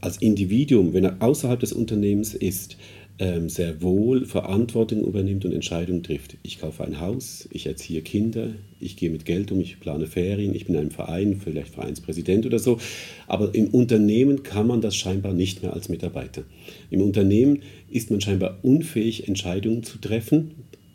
als 0.00 0.18
Individuum, 0.18 0.94
wenn 0.94 1.04
er 1.04 1.16
außerhalb 1.20 1.60
des 1.60 1.72
Unternehmens 1.72 2.34
ist, 2.34 2.76
ähm, 3.18 3.48
sehr 3.48 3.82
wohl 3.82 4.24
Verantwortung 4.24 5.04
übernimmt 5.04 5.44
und 5.44 5.52
Entscheidungen 5.52 6.02
trifft. 6.02 6.36
Ich 6.42 6.60
kaufe 6.60 6.84
ein 6.84 6.98
Haus, 6.98 7.48
ich 7.52 7.66
erziehe 7.66 8.02
Kinder, 8.02 8.48
ich 8.80 8.96
gehe 8.96 9.10
mit 9.10 9.24
Geld 9.24 9.52
um, 9.52 9.60
ich 9.60 9.78
plane 9.78 10.06
Ferien, 10.06 10.54
ich 10.54 10.66
bin 10.66 10.76
ein 10.76 10.90
Verein, 10.90 11.40
vielleicht 11.42 11.74
Vereinspräsident 11.74 12.46
oder 12.46 12.58
so. 12.58 12.78
Aber 13.26 13.54
im 13.54 13.68
Unternehmen 13.68 14.42
kann 14.42 14.66
man 14.66 14.80
das 14.80 14.96
scheinbar 14.96 15.34
nicht 15.34 15.62
mehr 15.62 15.72
als 15.74 15.88
Mitarbeiter. 15.88 16.42
Im 16.90 17.02
Unternehmen 17.02 17.60
ist 17.90 18.10
man 18.10 18.20
scheinbar 18.20 18.58
unfähig, 18.62 19.28
Entscheidungen 19.28 19.82
zu 19.82 19.98
treffen, 19.98 20.52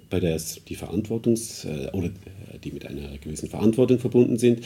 bei 0.09 0.19
der 0.19 0.35
es 0.35 0.61
die 0.67 0.75
Verantwortungs- 0.75 1.65
äh, 1.67 1.91
oder 1.91 2.07
äh, 2.07 2.59
die 2.63 2.71
mit 2.71 2.85
einer 2.85 3.17
gewissen 3.19 3.49
Verantwortung 3.49 3.99
verbunden 3.99 4.37
sind. 4.37 4.61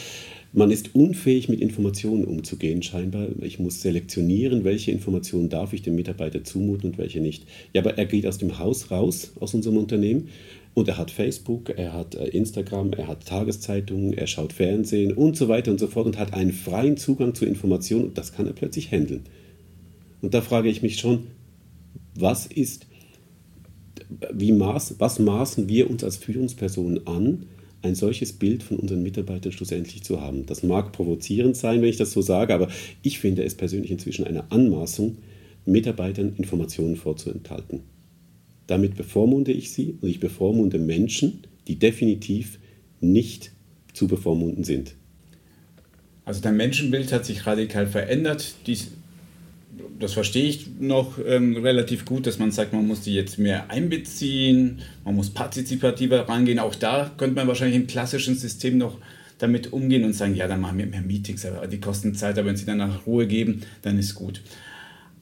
Man 0.53 0.69
ist 0.69 0.95
unfähig, 0.95 1.47
mit 1.47 1.61
Informationen 1.61 2.25
umzugehen, 2.25 2.83
scheinbar. 2.83 3.29
Ich 3.41 3.59
muss 3.59 3.81
selektionieren, 3.81 4.65
welche 4.65 4.91
Informationen 4.91 5.47
darf 5.47 5.71
ich 5.71 5.81
dem 5.81 5.95
Mitarbeiter 5.95 6.43
zumuten 6.43 6.91
und 6.91 6.97
welche 6.97 7.21
nicht. 7.21 7.45
Ja, 7.73 7.81
aber 7.81 7.97
er 7.97 8.05
geht 8.05 8.27
aus 8.27 8.37
dem 8.37 8.59
Haus 8.59 8.91
raus, 8.91 9.31
aus 9.39 9.53
unserem 9.53 9.77
Unternehmen, 9.77 10.27
und 10.73 10.87
er 10.87 10.97
hat 10.97 11.11
Facebook, 11.11 11.69
er 11.69 11.93
hat 11.93 12.15
äh, 12.15 12.27
Instagram, 12.27 12.93
er 12.93 13.07
hat 13.07 13.25
Tageszeitungen, 13.25 14.13
er 14.13 14.27
schaut 14.27 14.53
Fernsehen 14.53 15.11
und 15.11 15.35
so 15.35 15.47
weiter 15.47 15.71
und 15.71 15.79
so 15.79 15.87
fort 15.87 16.05
und 16.05 16.17
hat 16.17 16.33
einen 16.33 16.53
freien 16.53 16.97
Zugang 16.97 17.35
zu 17.35 17.45
Informationen 17.45 18.05
und 18.05 18.17
das 18.17 18.31
kann 18.31 18.47
er 18.47 18.53
plötzlich 18.53 18.91
handeln. 18.91 19.23
Und 20.21 20.33
da 20.33 20.41
frage 20.41 20.69
ich 20.69 20.81
mich 20.81 20.97
schon, 20.97 21.27
was 22.15 22.45
ist, 22.45 22.87
wie 24.33 24.51
maß, 24.51 24.95
was 24.99 25.19
maßen 25.19 25.67
wir 25.67 25.89
uns 25.89 26.03
als 26.03 26.17
Führungspersonen 26.17 27.05
an, 27.05 27.47
ein 27.81 27.95
solches 27.95 28.33
Bild 28.33 28.63
von 28.63 28.77
unseren 28.77 29.03
Mitarbeitern 29.03 29.51
schlussendlich 29.51 30.03
zu 30.03 30.21
haben. 30.21 30.45
Das 30.45 30.63
mag 30.63 30.91
provozierend 30.91 31.57
sein, 31.57 31.81
wenn 31.81 31.89
ich 31.89 31.97
das 31.97 32.11
so 32.11 32.21
sage, 32.21 32.53
aber 32.53 32.69
ich 33.01 33.19
finde 33.19 33.43
es 33.43 33.55
persönlich 33.55 33.91
inzwischen 33.91 34.25
eine 34.25 34.51
Anmaßung, 34.51 35.17
Mitarbeitern 35.65 36.33
Informationen 36.37 36.95
vorzuenthalten. 36.95 37.81
Damit 38.67 38.95
bevormunde 38.95 39.51
ich 39.51 39.71
sie 39.71 39.97
und 40.01 40.09
ich 40.09 40.19
bevormunde 40.19 40.79
Menschen, 40.79 41.41
die 41.67 41.77
definitiv 41.77 42.59
nicht 42.99 43.51
zu 43.93 44.07
bevormunden 44.07 44.63
sind. 44.63 44.95
Also 46.25 46.41
dein 46.41 46.57
Menschenbild 46.57 47.11
hat 47.11 47.25
sich 47.25 47.45
radikal 47.45 47.87
verändert. 47.87 48.55
Dies 48.67 48.91
das 49.99 50.13
verstehe 50.13 50.45
ich 50.45 50.67
noch 50.79 51.17
ähm, 51.25 51.57
relativ 51.57 52.05
gut, 52.05 52.27
dass 52.27 52.39
man 52.39 52.51
sagt, 52.51 52.73
man 52.73 52.87
muss 52.87 53.01
die 53.01 53.13
jetzt 53.13 53.37
mehr 53.37 53.69
einbeziehen, 53.69 54.79
man 55.03 55.15
muss 55.15 55.29
partizipativer 55.29 56.27
rangehen. 56.27 56.59
Auch 56.59 56.75
da 56.75 57.11
könnte 57.17 57.35
man 57.35 57.47
wahrscheinlich 57.47 57.79
im 57.79 57.87
klassischen 57.87 58.35
System 58.35 58.77
noch 58.77 58.97
damit 59.37 59.73
umgehen 59.73 60.03
und 60.03 60.13
sagen, 60.13 60.35
ja, 60.35 60.47
dann 60.47 60.61
machen 60.61 60.77
wir 60.77 60.85
mehr 60.85 61.01
Meetings, 61.01 61.45
aber 61.45 61.67
die 61.67 61.79
kosten 61.79 62.13
Zeit, 62.15 62.37
aber 62.37 62.47
wenn 62.49 62.57
sie 62.57 62.65
dann 62.65 62.77
nach 62.77 63.05
Ruhe 63.05 63.27
geben, 63.27 63.61
dann 63.81 63.97
ist 63.97 64.15
gut. 64.15 64.41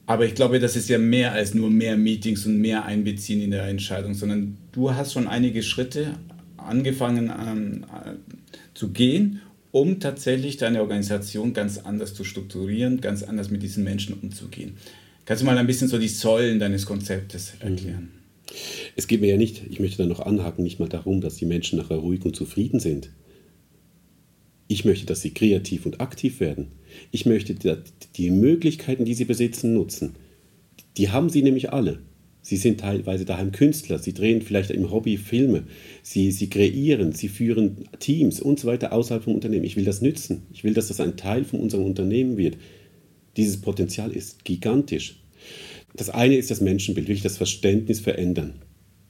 Aber 0.06 0.26
ich 0.26 0.36
glaube, 0.36 0.60
das 0.60 0.76
ist 0.76 0.90
ja 0.90 0.98
mehr 0.98 1.34
als 1.34 1.54
nur 1.54 1.70
mehr 1.70 1.96
Meetings 1.96 2.46
und 2.46 2.58
mehr 2.58 2.86
einbeziehen 2.86 3.42
in 3.42 3.52
der 3.52 3.66
Entscheidung, 3.66 4.14
sondern 4.16 4.58
du 4.72 4.94
hast 4.94 5.14
schon 5.14 5.28
einige 5.28 5.64
Schritte 5.64 6.16
angefangen 6.58 7.32
ähm, 7.32 7.84
äh, 7.84 8.16
zu 8.74 8.90
gehen 8.90 9.42
um 9.72 10.00
tatsächlich 10.00 10.58
deine 10.58 10.82
Organisation 10.82 11.54
ganz 11.54 11.78
anders 11.78 12.14
zu 12.14 12.24
strukturieren, 12.24 13.02
ganz 13.02 13.24
anders 13.24 13.50
mit 13.50 13.62
diesen 13.62 13.84
Menschen 13.84 14.16
umzugehen. 14.16 14.74
Kannst 15.26 15.42
du 15.42 15.46
mal 15.46 15.58
ein 15.58 15.68
bisschen 15.68 15.88
so 15.88 16.00
die 16.00 16.08
Säulen 16.08 16.60
deines 16.60 16.86
Konzeptes 16.86 17.54
mhm. 17.62 17.70
erklären? 17.70 18.12
Es 18.96 19.08
geht 19.08 19.22
mir 19.22 19.28
ja 19.28 19.38
nicht, 19.38 19.62
ich 19.70 19.80
möchte 19.80 20.02
da 20.02 20.10
noch 20.10 20.22
anhaken, 20.22 20.64
nicht 20.64 20.80
mal 20.80 20.90
darum, 20.90 21.22
dass 21.22 21.36
die 21.36 21.46
Menschen 21.46 21.78
nachher 21.78 21.98
ruhig 21.98 22.26
und 22.26 22.36
zufrieden 22.36 22.80
sind. 22.80 23.12
Ich 24.68 24.86
möchte, 24.86 25.06
dass 25.06 25.22
sie 25.22 25.32
kreativ 25.32 25.86
und 25.86 26.02
aktiv 26.02 26.40
werden. 26.40 26.68
Ich 27.12 27.26
möchte 27.26 27.56
die 28.16 28.30
Möglichkeiten, 28.32 29.06
die 29.06 29.14
sie 29.14 29.26
besitzen, 29.26 29.74
nutzen. 29.74 30.16
Die 30.98 31.10
haben 31.10 31.30
sie 31.30 31.44
nämlich 31.44 31.72
alle. 31.72 32.00
Sie 32.42 32.58
sind 32.58 32.80
teilweise 32.80 33.26
daheim 33.26 33.52
Künstler, 33.52 34.00
sie 34.00 34.14
drehen 34.14 34.42
vielleicht 34.42 34.72
im 34.72 34.92
Hobby 34.92 35.18
Filme, 35.18 35.64
sie, 36.02 36.32
sie 36.32 36.50
kreieren, 36.50 37.12
sie 37.12 37.28
führen 37.28 37.90
Teams 38.00 38.40
und 38.40 38.60
so 38.60 38.68
weiter 38.68 38.94
außerhalb 38.94 39.24
vom 39.24 39.36
Unternehmen. 39.36 39.66
Ich 39.66 39.76
will 39.76 39.86
das 39.86 40.02
nützen. 40.02 40.44
Ich 40.54 40.64
will, 40.64 40.74
dass 40.74 40.88
das 40.88 41.02
ein 41.02 41.18
Teil 41.18 41.44
von 41.44 41.60
unserem 41.60 41.86
Unternehmen 41.86 42.38
wird. 42.38 42.58
Dieses 43.36 43.62
Potenzial 43.62 44.12
ist 44.12 44.46
gigantisch. 44.46 45.22
Das 45.96 46.10
eine 46.10 46.38
ist 46.38 46.50
das 46.50 46.62
Menschenbild, 46.62 47.08
wirklich 47.08 47.24
das 47.24 47.38
Verständnis 47.38 48.00
verändern. 48.00 48.54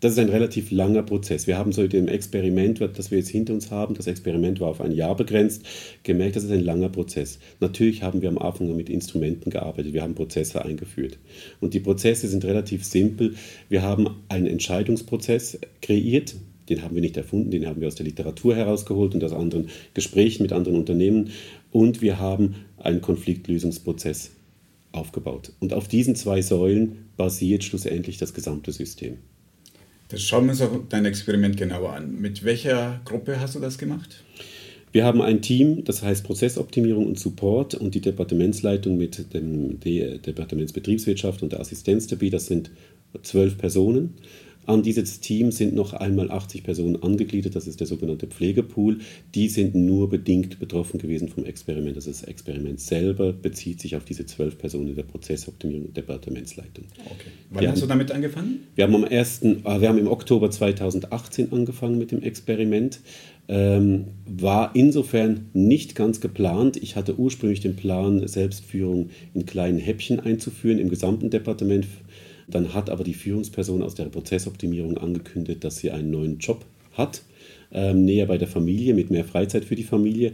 Das 0.02 0.14
ist 0.14 0.20
ein 0.20 0.30
relativ 0.30 0.72
langer 0.72 1.04
Prozess. 1.04 1.46
Wir 1.46 1.58
haben 1.58 1.74
so 1.74 1.86
dem 1.86 2.08
Experiment, 2.08 2.80
das 2.80 3.12
wir 3.12 3.18
jetzt 3.18 3.30
hinter 3.30 3.54
uns 3.54 3.70
haben, 3.70 3.96
das 3.96 4.08
Experiment 4.08 4.62
war 4.62 4.70
auf 4.70 4.80
ein 4.80 4.94
Jahr 4.94 5.14
begrenzt, 5.14 5.64
gemerkt, 6.04 6.38
das 6.38 6.46
ist 6.46 6.52
ein 6.52 6.64
langer 6.64 6.88
Prozess. 6.88 7.40
Natürlich 7.60 8.02
haben 8.02 8.22
wir 8.22 8.30
am 8.30 8.38
Anfang 8.38 8.74
mit 8.78 8.90
Instrumenten 8.90 9.50
gearbeitet, 9.50 9.92
wir 9.92 10.02
haben 10.02 10.16
Prozesse 10.16 10.64
eingeführt. 10.64 11.20
Und 11.60 11.74
die 11.74 11.82
Prozesse 11.82 12.30
sind 12.30 12.46
relativ 12.46 12.86
simpel. 12.86 13.36
Wir 13.68 13.82
haben 13.82 14.22
einen 14.30 14.48
Entscheidungsprozess 14.48 15.60
kreiert, 15.82 16.36
den 16.70 16.82
haben 16.82 16.96
wir 16.96 17.02
nicht 17.02 17.18
erfunden, 17.18 17.52
den 17.52 17.68
haben 17.68 17.82
wir 17.82 17.88
aus 17.90 17.96
der 17.96 18.06
Literatur 18.06 18.56
herausgeholt 18.56 19.16
und 19.16 19.24
aus 19.26 19.34
anderen 19.34 19.68
Gesprächen 19.96 20.44
mit 20.44 20.54
anderen 20.54 20.78
Unternehmen. 20.78 21.32
Und 21.72 22.02
wir 22.02 22.20
haben 22.20 22.56
einen 22.78 23.02
Konfliktlösungsprozess 23.02 24.32
aufgebaut. 24.94 25.52
Und 25.60 25.74
auf 25.74 25.90
diesen 25.90 26.16
zwei 26.16 26.42
Säulen 26.42 27.10
basiert 27.18 27.66
schlussendlich 27.66 28.18
das 28.18 28.34
gesamte 28.34 28.72
System. 28.72 29.18
Das 30.10 30.24
schauen 30.24 30.46
wir 30.46 30.52
uns 30.52 30.62
auch 30.62 30.72
dein 30.90 31.06
Experiment 31.06 31.56
genauer 31.56 31.94
an. 31.94 32.20
Mit 32.20 32.44
welcher 32.44 33.00
Gruppe 33.06 33.40
hast 33.40 33.54
du 33.56 33.60
das 33.60 33.78
gemacht? 33.78 34.24
Wir 34.92 35.06
haben 35.06 35.22
ein 35.22 35.44
Team, 35.44 35.84
das 35.84 36.02
heißt 36.02 36.24
Prozessoptimierung 36.24 37.06
und 37.06 37.20
Support 37.20 37.76
und 37.76 37.94
die 37.94 38.02
Departementsleitung 38.02 38.98
mit 38.98 39.32
dem 39.36 39.80
Departementsbetriebswirtschaft 39.80 41.44
und 41.44 41.52
der 41.52 41.60
Assistenz 41.60 42.08
dabei. 42.08 42.30
Das 42.30 42.48
sind 42.48 42.72
zwölf 43.22 43.60
Personen. 43.60 44.16
An 44.70 44.84
dieses 44.84 45.20
Team 45.20 45.52
sind 45.52 45.74
noch 45.74 45.94
einmal 45.94 46.30
80 46.30 46.62
Personen 46.62 47.02
angegliedert, 47.02 47.56
das 47.56 47.66
ist 47.66 47.80
der 47.80 47.88
sogenannte 47.88 48.28
Pflegepool. 48.28 49.00
Die 49.34 49.50
sind 49.50 49.74
nur 49.74 50.12
bedingt 50.12 50.60
betroffen 50.60 51.00
gewesen 51.00 51.28
vom 51.28 51.44
Experiment. 51.44 51.96
Also 51.96 52.12
das 52.12 52.22
Experiment 52.22 52.80
selber 52.80 53.34
bezieht 53.34 53.82
sich 53.82 53.96
auf 53.96 54.06
diese 54.06 54.28
zwölf 54.28 54.60
Personen 54.60 54.94
der 54.94 55.02
Prozessoptimierung 55.02 55.88
und 55.88 55.98
Departementsleitung. 55.98 56.86
Okay. 57.04 57.16
Wann 57.50 57.62
wir 57.62 57.70
hast 57.70 57.78
haben, 57.78 57.82
du 57.82 57.88
damit 57.88 58.12
angefangen? 58.12 58.60
Wir 58.76 58.84
haben, 58.84 58.94
am 58.94 59.06
ersten, 59.06 59.66
äh, 59.66 59.82
wir 59.82 59.90
haben 59.90 59.98
im 59.98 60.08
Oktober 60.08 60.52
2018 60.52 61.52
angefangen 61.52 61.98
mit 61.98 62.12
dem 62.12 62.22
Experiment. 62.22 63.00
Ähm, 63.48 64.10
war 64.28 64.76
insofern 64.76 65.50
nicht 65.54 65.96
ganz 65.96 66.22
geplant. 66.22 66.78
Ich 66.78 66.96
hatte 66.96 67.18
ursprünglich 67.18 67.62
den 67.62 67.76
Plan, 67.76 68.28
Selbstführung 68.28 69.10
in 69.34 69.48
kleinen 69.48 69.80
Häppchen 69.80 70.20
einzuführen 70.20 70.78
im 70.78 70.90
gesamten 70.90 71.32
Departement 71.32 71.88
dann 72.52 72.74
hat 72.74 72.90
aber 72.90 73.04
die 73.04 73.14
Führungsperson 73.14 73.82
aus 73.84 73.96
der 73.96 74.06
Prozessoptimierung 74.06 74.98
angekündigt, 74.98 75.64
dass 75.64 75.78
sie 75.78 75.92
einen 75.92 76.12
neuen 76.12 76.40
Job 76.40 76.66
hat, 76.94 77.22
ähm, 77.72 78.06
näher 78.06 78.26
bei 78.26 78.38
der 78.38 78.48
Familie, 78.48 78.94
mit 78.94 79.12
mehr 79.12 79.26
Freizeit 79.26 79.66
für 79.66 79.76
die 79.76 79.84
Familie. 79.84 80.34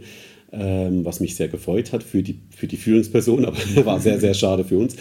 Ähm, 0.52 1.04
was 1.04 1.18
mich 1.18 1.34
sehr 1.34 1.48
gefreut 1.48 1.92
hat 1.92 2.04
für 2.04 2.22
die, 2.22 2.38
für 2.50 2.68
die 2.68 2.76
Führungsperson, 2.76 3.44
aber 3.46 3.58
war 3.84 4.00
sehr, 4.00 4.20
sehr 4.20 4.32
schade 4.32 4.64
für 4.64 4.78
uns. 4.78 4.96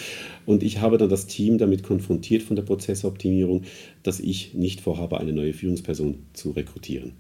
Und 0.48 0.64
ich 0.64 0.82
habe 0.82 0.98
dann 0.98 1.08
das 1.08 1.28
Team 1.28 1.60
damit 1.60 1.84
konfrontiert 1.84 2.42
von 2.42 2.56
der 2.56 2.64
Prozessoptimierung, 2.64 3.62
dass 4.02 4.20
ich 4.20 4.56
nicht 4.56 4.82
vorhabe, 4.82 5.20
eine 5.20 5.34
neue 5.34 5.54
Führungsperson 5.54 6.18
zu 6.34 6.52
rekrutieren. 6.52 7.14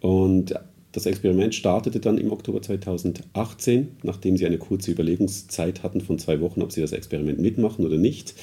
Und 0.00 0.54
das 0.92 1.06
Experiment 1.06 1.54
startete 1.54 2.00
dann 2.00 2.18
im 2.18 2.32
Oktober 2.32 2.62
2018, 2.62 3.88
nachdem 4.02 4.36
sie 4.36 4.46
eine 4.46 4.58
kurze 4.58 4.90
Überlegungszeit 4.90 5.82
hatten 5.82 6.00
von 6.00 6.18
zwei 6.18 6.40
Wochen, 6.40 6.62
ob 6.62 6.72
sie 6.72 6.80
das 6.80 6.92
Experiment 6.92 7.38
mitmachen 7.38 7.84
oder 7.86 7.96
nicht 7.96 8.34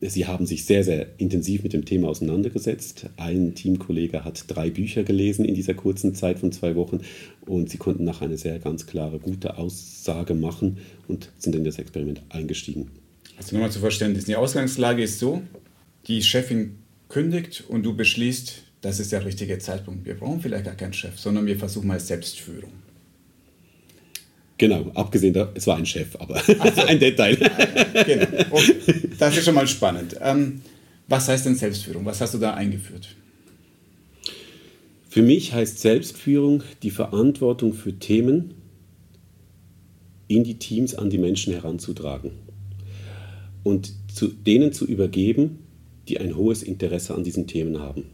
Sie 0.00 0.26
haben 0.26 0.46
sich 0.46 0.64
sehr, 0.64 0.84
sehr 0.84 1.06
intensiv 1.18 1.62
mit 1.62 1.72
dem 1.72 1.84
Thema 1.84 2.08
auseinandergesetzt. 2.08 3.06
Ein 3.16 3.54
Teamkollege 3.54 4.24
hat 4.24 4.44
drei 4.48 4.70
Bücher 4.70 5.02
gelesen 5.02 5.44
in 5.44 5.54
dieser 5.54 5.74
kurzen 5.74 6.14
Zeit 6.14 6.38
von 6.38 6.52
zwei 6.52 6.76
Wochen 6.76 7.00
und 7.46 7.70
sie 7.70 7.78
konnten 7.78 8.04
nachher 8.04 8.26
eine 8.26 8.36
sehr 8.36 8.58
ganz 8.58 8.86
klare, 8.86 9.18
gute 9.18 9.56
Aussage 9.56 10.34
machen 10.34 10.78
und 11.08 11.30
sind 11.38 11.54
in 11.54 11.64
das 11.64 11.78
Experiment 11.78 12.22
eingestiegen. 12.28 12.90
Also 13.36 13.56
nochmal 13.56 13.72
zu 13.72 13.80
Verständnis, 13.80 14.26
die 14.26 14.36
Ausgangslage 14.36 15.02
ist 15.02 15.18
so, 15.18 15.42
die 16.06 16.22
Chefin 16.22 16.76
kündigt 17.08 17.64
und 17.68 17.84
du 17.84 17.96
beschließt, 17.96 18.62
das 18.80 19.00
ist 19.00 19.12
der 19.12 19.24
richtige 19.24 19.58
Zeitpunkt. 19.58 20.04
Wir 20.04 20.14
brauchen 20.14 20.40
vielleicht 20.40 20.66
gar 20.66 20.74
keinen 20.74 20.92
Chef, 20.92 21.18
sondern 21.18 21.46
wir 21.46 21.58
versuchen 21.58 21.86
mal 21.86 22.00
Selbstführung. 22.00 22.83
Genau, 24.64 24.90
abgesehen, 24.94 25.34
da, 25.34 25.52
es 25.54 25.66
war 25.66 25.76
ein 25.76 25.84
Chef, 25.84 26.16
aber 26.18 26.38
so. 26.46 26.54
ein 26.86 26.98
Detail. 26.98 27.36
genau. 27.36 28.26
Okay. 28.50 28.74
Das 29.18 29.36
ist 29.36 29.44
schon 29.44 29.54
mal 29.54 29.66
spannend. 29.66 30.16
Ähm, 30.22 30.62
was 31.06 31.28
heißt 31.28 31.44
denn 31.44 31.54
Selbstführung? 31.54 32.06
Was 32.06 32.22
hast 32.22 32.32
du 32.32 32.38
da 32.38 32.54
eingeführt? 32.54 33.14
Für 35.10 35.20
mich 35.20 35.52
heißt 35.52 35.80
Selbstführung 35.80 36.62
die 36.82 36.88
Verantwortung 36.88 37.74
für 37.74 37.98
Themen 37.98 38.54
in 40.28 40.44
die 40.44 40.58
Teams 40.58 40.94
an 40.94 41.10
die 41.10 41.18
Menschen 41.18 41.52
heranzutragen 41.52 42.30
und 43.64 43.92
zu 44.10 44.28
denen 44.28 44.72
zu 44.72 44.86
übergeben, 44.86 45.58
die 46.08 46.18
ein 46.20 46.34
hohes 46.36 46.62
Interesse 46.62 47.14
an 47.14 47.22
diesen 47.22 47.46
Themen 47.46 47.80
haben 47.80 48.06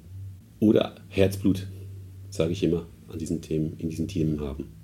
oder 0.59 0.97
Herzblut, 1.11 1.69
sage 2.29 2.51
ich 2.51 2.65
immer, 2.65 2.89
an 3.07 3.21
diesen 3.21 3.41
Themen, 3.41 3.75
in 3.79 3.89
diesen 3.89 4.09
Themen 4.09 4.41
haben 4.41 4.80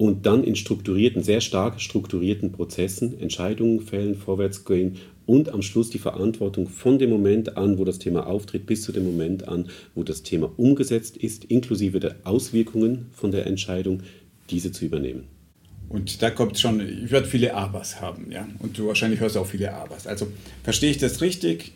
und 0.00 0.24
dann 0.24 0.44
in 0.44 0.56
strukturierten, 0.56 1.22
sehr 1.22 1.42
stark 1.42 1.78
strukturierten 1.78 2.52
Prozessen 2.52 3.20
Entscheidungen 3.20 3.82
fällen, 3.82 4.14
vorwärts 4.14 4.64
gehen 4.64 4.96
und 5.26 5.50
am 5.50 5.60
Schluss 5.60 5.90
die 5.90 5.98
Verantwortung 5.98 6.68
von 6.68 6.98
dem 6.98 7.10
Moment 7.10 7.58
an, 7.58 7.76
wo 7.76 7.84
das 7.84 7.98
Thema 7.98 8.26
auftritt, 8.26 8.64
bis 8.64 8.80
zu 8.80 8.92
dem 8.92 9.04
Moment 9.04 9.46
an, 9.46 9.68
wo 9.94 10.02
das 10.02 10.22
Thema 10.22 10.50
umgesetzt 10.56 11.18
ist, 11.18 11.44
inklusive 11.44 12.00
der 12.00 12.16
Auswirkungen 12.24 13.08
von 13.12 13.30
der 13.30 13.46
Entscheidung, 13.46 14.02
diese 14.48 14.72
zu 14.72 14.86
übernehmen. 14.86 15.24
Und 15.90 16.22
da 16.22 16.30
kommt 16.30 16.58
schon, 16.58 16.80
ich 16.80 17.10
werde 17.10 17.26
viele 17.26 17.52
Abers 17.52 18.00
haben, 18.00 18.32
ja. 18.32 18.48
Und 18.60 18.78
du 18.78 18.86
wahrscheinlich 18.86 19.20
hörst 19.20 19.36
auch 19.36 19.46
viele 19.46 19.74
Abers. 19.74 20.06
Also 20.06 20.28
verstehe 20.64 20.92
ich 20.92 20.98
das 20.98 21.20
richtig? 21.20 21.72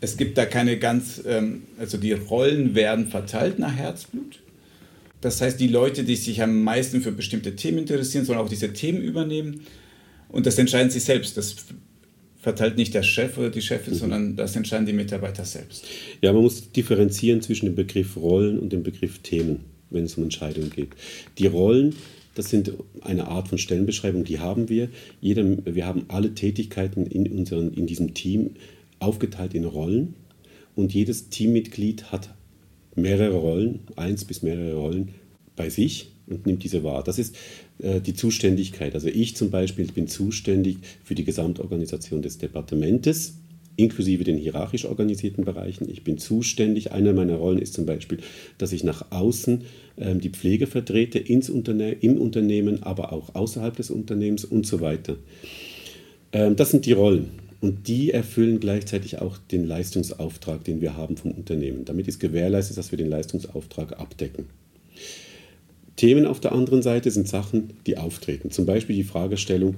Es 0.00 0.16
gibt 0.16 0.36
da 0.36 0.46
keine 0.46 0.80
ganz, 0.80 1.22
ähm, 1.24 1.62
also 1.78 1.96
die 1.96 2.12
Rollen 2.12 2.74
werden 2.74 3.06
verteilt 3.06 3.60
nach 3.60 3.72
Herzblut? 3.72 4.40
Das 5.20 5.40
heißt, 5.40 5.58
die 5.58 5.68
Leute, 5.68 6.04
die 6.04 6.16
sich 6.16 6.42
am 6.42 6.62
meisten 6.62 7.00
für 7.00 7.12
bestimmte 7.12 7.56
Themen 7.56 7.78
interessieren, 7.78 8.24
sollen 8.24 8.38
auch 8.38 8.48
diese 8.48 8.72
Themen 8.72 9.00
übernehmen. 9.00 9.62
Und 10.28 10.46
das 10.46 10.58
entscheiden 10.58 10.90
sie 10.90 11.00
selbst. 11.00 11.36
Das 11.36 11.56
verteilt 12.46 12.76
nicht 12.76 12.94
der 12.94 13.02
Chef 13.02 13.38
oder 13.38 13.50
die 13.50 13.60
Chefin, 13.60 13.94
mhm. 13.94 13.98
sondern 13.98 14.36
das 14.36 14.54
entscheiden 14.54 14.86
die 14.86 14.92
Mitarbeiter 14.92 15.44
selbst. 15.44 15.84
Ja, 16.22 16.32
man 16.32 16.42
muss 16.42 16.70
differenzieren 16.70 17.42
zwischen 17.42 17.66
dem 17.66 17.74
Begriff 17.74 18.16
Rollen 18.16 18.60
und 18.60 18.72
dem 18.72 18.84
Begriff 18.84 19.18
Themen, 19.18 19.64
wenn 19.90 20.04
es 20.04 20.16
um 20.16 20.22
Entscheidungen 20.22 20.70
geht. 20.70 20.90
Die 21.38 21.48
Rollen, 21.48 21.96
das 22.36 22.50
sind 22.50 22.72
eine 23.00 23.26
Art 23.26 23.48
von 23.48 23.58
Stellenbeschreibung, 23.58 24.22
die 24.22 24.38
haben 24.38 24.68
wir. 24.68 24.90
Jeder, 25.20 25.44
wir 25.64 25.86
haben 25.86 26.04
alle 26.06 26.34
Tätigkeiten 26.34 27.06
in, 27.06 27.26
unseren, 27.32 27.72
in 27.72 27.88
diesem 27.88 28.14
Team 28.14 28.50
aufgeteilt 29.00 29.54
in 29.54 29.64
Rollen 29.64 30.14
und 30.76 30.94
jedes 30.94 31.30
Teammitglied 31.30 32.12
hat 32.12 32.35
mehrere 32.96 33.36
Rollen, 33.36 33.80
eins 33.96 34.24
bis 34.24 34.42
mehrere 34.42 34.74
Rollen 34.74 35.10
bei 35.54 35.70
sich 35.70 36.12
und 36.26 36.46
nimmt 36.46 36.64
diese 36.64 36.82
wahr. 36.82 37.04
Das 37.04 37.18
ist 37.18 37.36
äh, 37.78 38.00
die 38.00 38.14
Zuständigkeit. 38.14 38.94
Also 38.94 39.08
ich 39.08 39.36
zum 39.36 39.50
Beispiel 39.50 39.86
bin 39.86 40.08
zuständig 40.08 40.78
für 41.04 41.14
die 41.14 41.24
Gesamtorganisation 41.24 42.22
des 42.22 42.38
Departementes, 42.38 43.34
inklusive 43.76 44.24
den 44.24 44.38
hierarchisch 44.38 44.86
organisierten 44.86 45.44
Bereichen. 45.44 45.88
Ich 45.90 46.02
bin 46.02 46.18
zuständig, 46.18 46.92
eine 46.92 47.12
meiner 47.12 47.36
Rollen 47.36 47.58
ist 47.58 47.74
zum 47.74 47.86
Beispiel, 47.86 48.18
dass 48.58 48.72
ich 48.72 48.84
nach 48.84 49.10
außen 49.10 49.64
ähm, 49.98 50.20
die 50.20 50.30
Pflege 50.30 50.66
vertrete, 50.66 51.18
ins 51.18 51.50
Unterne 51.50 51.92
im 51.92 52.18
Unternehmen, 52.18 52.82
aber 52.82 53.12
auch 53.12 53.34
außerhalb 53.34 53.76
des 53.76 53.90
Unternehmens 53.90 54.44
und 54.44 54.66
so 54.66 54.80
weiter. 54.80 55.16
Ähm, 56.32 56.56
das 56.56 56.70
sind 56.70 56.86
die 56.86 56.92
Rollen. 56.92 57.45
Und 57.60 57.88
die 57.88 58.10
erfüllen 58.10 58.60
gleichzeitig 58.60 59.18
auch 59.18 59.38
den 59.38 59.66
Leistungsauftrag, 59.66 60.64
den 60.64 60.80
wir 60.80 60.96
haben 60.96 61.16
vom 61.16 61.32
Unternehmen. 61.32 61.84
Damit 61.84 62.06
ist 62.08 62.20
gewährleistet, 62.20 62.76
dass 62.76 62.90
wir 62.90 62.98
den 62.98 63.08
Leistungsauftrag 63.08 63.98
abdecken. 63.98 64.46
Themen 65.96 66.26
auf 66.26 66.40
der 66.40 66.52
anderen 66.52 66.82
Seite 66.82 67.10
sind 67.10 67.26
Sachen, 67.26 67.72
die 67.86 67.96
auftreten. 67.96 68.50
Zum 68.50 68.66
Beispiel 68.66 68.96
die 68.96 69.04
Fragestellung, 69.04 69.76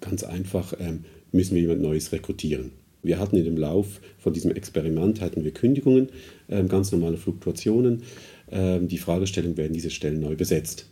ganz 0.00 0.24
einfach, 0.24 0.72
ähm, 0.80 1.04
müssen 1.30 1.54
wir 1.54 1.62
jemand 1.62 1.82
Neues 1.82 2.12
rekrutieren? 2.12 2.72
Wir 3.02 3.18
hatten 3.18 3.36
in 3.36 3.44
dem 3.44 3.56
Lauf 3.56 4.00
von 4.18 4.32
diesem 4.32 4.52
Experiment 4.52 5.20
hatten 5.20 5.44
wir 5.44 5.52
Kündigungen, 5.52 6.08
ähm, 6.48 6.68
ganz 6.68 6.92
normale 6.92 7.16
Fluktuationen. 7.16 8.02
Ähm, 8.50 8.88
die 8.88 8.98
Fragestellung, 8.98 9.56
werden 9.56 9.72
diese 9.72 9.90
Stellen 9.90 10.20
neu 10.20 10.36
besetzt? 10.36 10.86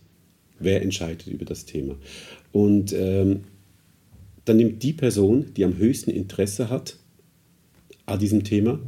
Wer 0.58 0.82
entscheidet 0.82 1.28
über 1.28 1.44
das 1.44 1.64
Thema? 1.64 1.96
Und 2.52 2.94
dann 4.50 4.56
nimmt 4.56 4.82
die 4.82 4.92
Person, 4.92 5.46
die 5.56 5.64
am 5.64 5.78
höchsten 5.78 6.10
Interesse 6.10 6.70
hat 6.70 6.96
an 8.04 8.18
diesem 8.18 8.42
Thema, 8.42 8.80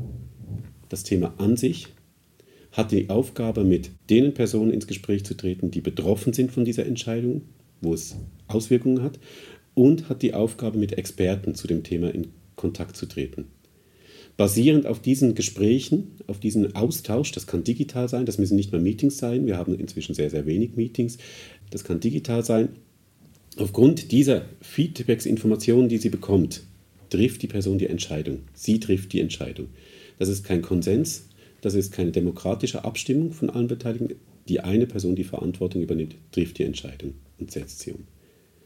das 0.88 1.04
Thema 1.04 1.34
an 1.38 1.56
sich, 1.56 1.86
hat 2.72 2.90
die 2.90 3.08
Aufgabe, 3.10 3.62
mit 3.62 3.92
den 4.10 4.34
Personen 4.34 4.72
ins 4.72 4.88
Gespräch 4.88 5.24
zu 5.24 5.34
treten, 5.34 5.70
die 5.70 5.80
betroffen 5.80 6.32
sind 6.32 6.50
von 6.50 6.64
dieser 6.64 6.84
Entscheidung, 6.84 7.42
wo 7.80 7.94
es 7.94 8.16
Auswirkungen 8.48 9.04
hat, 9.04 9.20
und 9.74 10.08
hat 10.08 10.22
die 10.22 10.34
Aufgabe, 10.34 10.78
mit 10.78 10.98
Experten 10.98 11.54
zu 11.54 11.68
dem 11.68 11.84
Thema 11.84 12.12
in 12.12 12.32
Kontakt 12.56 12.96
zu 12.96 13.06
treten. 13.06 13.44
Basierend 14.36 14.86
auf 14.86 14.98
diesen 14.98 15.36
Gesprächen, 15.36 16.16
auf 16.26 16.40
diesen 16.40 16.74
Austausch, 16.74 17.30
das 17.30 17.46
kann 17.46 17.62
digital 17.62 18.08
sein, 18.08 18.26
das 18.26 18.38
müssen 18.38 18.56
nicht 18.56 18.72
mehr 18.72 18.80
Meetings 18.80 19.16
sein, 19.16 19.46
wir 19.46 19.58
haben 19.58 19.78
inzwischen 19.78 20.16
sehr, 20.16 20.28
sehr 20.28 20.44
wenig 20.44 20.74
Meetings, 20.74 21.18
das 21.70 21.84
kann 21.84 22.00
digital 22.00 22.44
sein, 22.44 22.70
Aufgrund 23.58 24.12
dieser 24.12 24.46
Feedbacks, 24.62 25.26
Informationen, 25.26 25.88
die 25.88 25.98
sie 25.98 26.08
bekommt, 26.08 26.62
trifft 27.10 27.42
die 27.42 27.48
Person 27.48 27.78
die 27.78 27.86
Entscheidung. 27.86 28.40
Sie 28.54 28.80
trifft 28.80 29.12
die 29.12 29.20
Entscheidung. 29.20 29.68
Das 30.18 30.28
ist 30.28 30.44
kein 30.44 30.62
Konsens, 30.62 31.28
das 31.60 31.74
ist 31.74 31.92
keine 31.92 32.12
demokratische 32.12 32.84
Abstimmung 32.84 33.32
von 33.32 33.50
allen 33.50 33.68
Beteiligten. 33.68 34.16
Die 34.48 34.60
eine 34.60 34.86
Person, 34.86 35.14
die 35.14 35.24
Verantwortung 35.24 35.82
übernimmt, 35.82 36.16
trifft 36.32 36.58
die 36.58 36.64
Entscheidung 36.64 37.14
und 37.38 37.50
setzt 37.50 37.80
sie 37.80 37.92
um. 37.92 38.04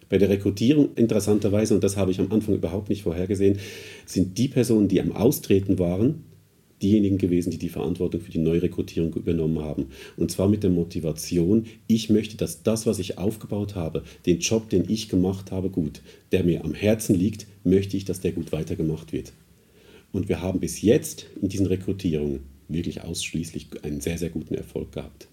Bei 0.08 0.18
der 0.18 0.28
Rekrutierung, 0.28 0.90
interessanterweise, 0.94 1.74
und 1.74 1.82
das 1.82 1.96
habe 1.96 2.12
ich 2.12 2.20
am 2.20 2.30
Anfang 2.30 2.54
überhaupt 2.54 2.88
nicht 2.88 3.02
vorhergesehen, 3.02 3.58
sind 4.06 4.38
die 4.38 4.48
Personen, 4.48 4.86
die 4.86 5.00
am 5.00 5.10
Austreten 5.10 5.80
waren, 5.80 6.24
diejenigen 6.82 7.18
gewesen, 7.18 7.50
die 7.50 7.58
die 7.58 7.68
Verantwortung 7.68 8.20
für 8.20 8.30
die 8.30 8.38
Neurekrutierung 8.38 9.14
übernommen 9.14 9.60
haben. 9.60 9.86
Und 10.16 10.30
zwar 10.30 10.48
mit 10.48 10.62
der 10.62 10.70
Motivation, 10.70 11.66
ich 11.86 12.10
möchte, 12.10 12.36
dass 12.36 12.62
das, 12.62 12.86
was 12.86 12.98
ich 12.98 13.18
aufgebaut 13.18 13.74
habe, 13.74 14.02
den 14.26 14.40
Job, 14.40 14.68
den 14.68 14.88
ich 14.88 15.08
gemacht 15.08 15.50
habe, 15.52 15.70
gut, 15.70 16.02
der 16.32 16.44
mir 16.44 16.64
am 16.64 16.74
Herzen 16.74 17.14
liegt, 17.14 17.46
möchte 17.64 17.96
ich, 17.96 18.04
dass 18.04 18.20
der 18.20 18.32
gut 18.32 18.52
weitergemacht 18.52 19.12
wird. 19.12 19.32
Und 20.12 20.28
wir 20.28 20.40
haben 20.40 20.60
bis 20.60 20.82
jetzt 20.82 21.26
in 21.40 21.48
diesen 21.48 21.66
Rekrutierungen 21.66 22.40
wirklich 22.68 23.02
ausschließlich 23.02 23.68
einen 23.82 24.00
sehr, 24.00 24.18
sehr 24.18 24.30
guten 24.30 24.54
Erfolg 24.54 24.92
gehabt. 24.92 25.28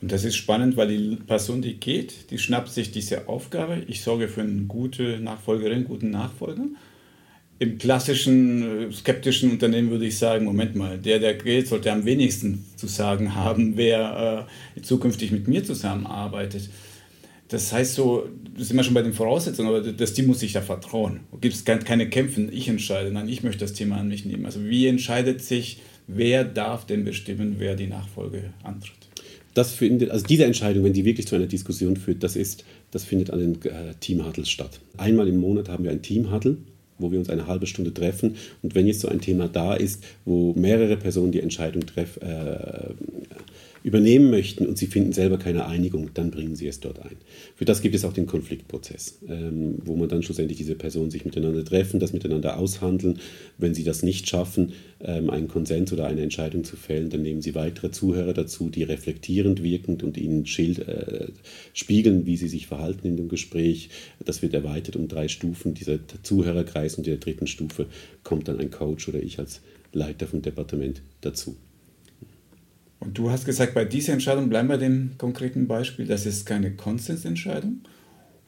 Und 0.00 0.10
das 0.10 0.24
ist 0.24 0.34
spannend, 0.36 0.76
weil 0.76 0.88
die 0.88 1.16
Person, 1.16 1.62
die 1.62 1.74
geht, 1.74 2.30
die 2.30 2.38
schnappt 2.38 2.70
sich 2.70 2.90
diese 2.90 3.28
Aufgabe. 3.28 3.84
Ich 3.86 4.02
sorge 4.02 4.26
für 4.26 4.42
eine 4.42 4.62
gute 4.62 5.20
Nachfolgerin, 5.20 5.84
guten 5.84 6.10
Nachfolger 6.10 6.66
im 7.62 7.78
klassischen 7.78 8.88
äh, 8.88 8.92
skeptischen 8.92 9.52
Unternehmen 9.52 9.90
würde 9.90 10.06
ich 10.06 10.18
sagen, 10.18 10.44
Moment 10.44 10.74
mal, 10.74 10.98
der, 10.98 11.20
der 11.20 11.34
geht, 11.34 11.68
sollte 11.68 11.92
am 11.92 12.04
wenigsten 12.04 12.64
zu 12.74 12.88
sagen 12.88 13.36
haben, 13.36 13.76
wer 13.76 14.48
äh, 14.76 14.80
zukünftig 14.80 15.30
mit 15.30 15.46
mir 15.46 15.62
zusammenarbeitet. 15.62 16.68
Das 17.46 17.72
heißt 17.72 17.94
so, 17.94 18.28
das 18.58 18.66
sind 18.66 18.76
wir 18.76 18.82
schon 18.82 18.94
bei 18.94 19.02
den 19.02 19.12
Voraussetzungen, 19.12 19.68
aber 19.68 19.92
das 19.92 20.12
Team 20.12 20.26
muss 20.26 20.40
sich 20.40 20.52
da 20.52 20.60
vertrauen. 20.60 21.20
Gibt 21.40 21.54
es 21.54 21.64
keine 21.64 22.08
Kämpfe, 22.08 22.48
ich 22.50 22.68
entscheide, 22.68 23.12
nein, 23.12 23.28
ich 23.28 23.44
möchte 23.44 23.60
das 23.60 23.74
Thema 23.74 23.98
an 23.98 24.08
mich 24.08 24.24
nehmen. 24.24 24.44
Also 24.44 24.64
wie 24.64 24.88
entscheidet 24.88 25.40
sich, 25.40 25.82
wer 26.08 26.42
darf 26.42 26.84
denn 26.84 27.04
bestimmen, 27.04 27.56
wer 27.58 27.76
die 27.76 27.86
Nachfolge 27.86 28.54
antritt? 28.64 28.96
Das 29.54 29.72
findet, 29.72 30.10
also 30.10 30.26
diese 30.26 30.46
Entscheidung, 30.46 30.82
wenn 30.82 30.94
die 30.94 31.04
wirklich 31.04 31.28
zu 31.28 31.36
einer 31.36 31.46
Diskussion 31.46 31.96
führt, 31.96 32.24
das 32.24 32.34
ist, 32.34 32.64
das 32.90 33.04
findet 33.04 33.30
an 33.30 33.38
den 33.38 33.62
äh, 33.70 33.94
Teamhuddles 34.00 34.50
statt. 34.50 34.80
Einmal 34.96 35.28
im 35.28 35.36
Monat 35.36 35.68
haben 35.68 35.84
wir 35.84 35.92
ein 35.92 36.02
Teamhuddle 36.02 36.56
wo 37.02 37.12
wir 37.12 37.18
uns 37.18 37.28
eine 37.28 37.46
halbe 37.46 37.66
Stunde 37.66 37.92
treffen. 37.92 38.36
Und 38.62 38.74
wenn 38.74 38.86
jetzt 38.86 39.00
so 39.00 39.08
ein 39.08 39.20
Thema 39.20 39.48
da 39.48 39.74
ist, 39.74 40.02
wo 40.24 40.54
mehrere 40.54 40.96
Personen 40.96 41.32
die 41.32 41.40
Entscheidung 41.40 41.84
treff, 41.84 42.18
äh, 42.18 42.94
übernehmen 43.82 44.30
möchten 44.30 44.66
und 44.66 44.78
sie 44.78 44.86
finden 44.86 45.12
selber 45.12 45.38
keine 45.38 45.66
Einigung, 45.66 46.10
dann 46.14 46.30
bringen 46.30 46.54
sie 46.54 46.66
es 46.66 46.80
dort 46.80 47.00
ein. 47.00 47.16
Für 47.56 47.64
das 47.64 47.80
gibt 47.82 47.94
es 47.94 48.04
auch 48.04 48.12
den 48.12 48.26
Konfliktprozess, 48.26 49.18
ähm, 49.28 49.78
wo 49.84 49.96
man 49.96 50.08
dann 50.08 50.22
schlussendlich 50.22 50.58
diese 50.58 50.74
Personen 50.74 51.10
sich 51.10 51.24
miteinander 51.24 51.64
treffen, 51.64 51.98
das 51.98 52.12
miteinander 52.12 52.58
aushandeln. 52.58 53.18
Wenn 53.58 53.74
sie 53.74 53.84
das 53.84 54.02
nicht 54.02 54.28
schaffen, 54.28 54.72
ähm, 55.00 55.30
einen 55.30 55.48
Konsens 55.48 55.92
oder 55.92 56.06
eine 56.06 56.22
Entscheidung 56.22 56.64
zu 56.64 56.76
fällen, 56.76 57.10
dann 57.10 57.22
nehmen 57.22 57.42
sie 57.42 57.54
weitere 57.54 57.90
Zuhörer 57.90 58.32
dazu, 58.34 58.70
die 58.70 58.84
reflektierend 58.84 59.62
wirkend 59.62 60.02
und 60.02 60.16
ihnen 60.16 60.46
schild, 60.46 60.86
äh, 60.86 61.28
spiegeln, 61.72 62.26
wie 62.26 62.36
sie 62.36 62.48
sich 62.48 62.66
verhalten 62.66 63.06
in 63.08 63.16
dem 63.16 63.28
Gespräch. 63.28 63.90
Das 64.24 64.42
wird 64.42 64.54
erweitert 64.54 64.96
um 64.96 65.08
drei 65.08 65.28
Stufen, 65.28 65.74
dieser 65.74 65.98
Zuhörerkreis 66.22 66.96
und 66.96 67.06
in 67.06 67.12
der 67.12 67.20
dritten 67.20 67.46
Stufe 67.46 67.86
kommt 68.22 68.48
dann 68.48 68.60
ein 68.60 68.70
Coach 68.70 69.08
oder 69.08 69.22
ich 69.22 69.38
als 69.38 69.60
Leiter 69.92 70.26
vom 70.26 70.42
Departement 70.42 71.02
dazu. 71.20 71.56
Und 73.02 73.18
du 73.18 73.30
hast 73.30 73.44
gesagt, 73.44 73.74
bei 73.74 73.84
dieser 73.84 74.12
Entscheidung 74.12 74.48
bleiben 74.48 74.68
wir 74.68 74.78
dem 74.78 75.12
konkreten 75.18 75.66
Beispiel, 75.66 76.06
das 76.06 76.24
ist 76.24 76.46
keine 76.46 76.70
Konsensentscheidung. 76.70 77.80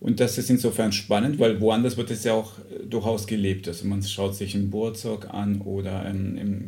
Und 0.01 0.21
das 0.21 0.39
ist 0.39 0.49
insofern 0.49 0.93
spannend, 0.93 1.41
weil 1.41 1.61
woanders 1.61 1.97
wird 1.97 2.11
es 2.11 2.25
ja 2.25 2.35
auch 2.35 2.59
äh, 2.59 2.87
durchaus 2.87 3.27
gelebt. 3.27 3.67
Also 3.67 3.87
man 3.87 4.03
schaut 4.03 4.37
sich 4.37 4.55
in 4.55 4.71
Burzog 4.71 5.33
an 5.33 5.61
oder 5.63 6.07
ähm, 6.07 6.37
im, 6.37 6.67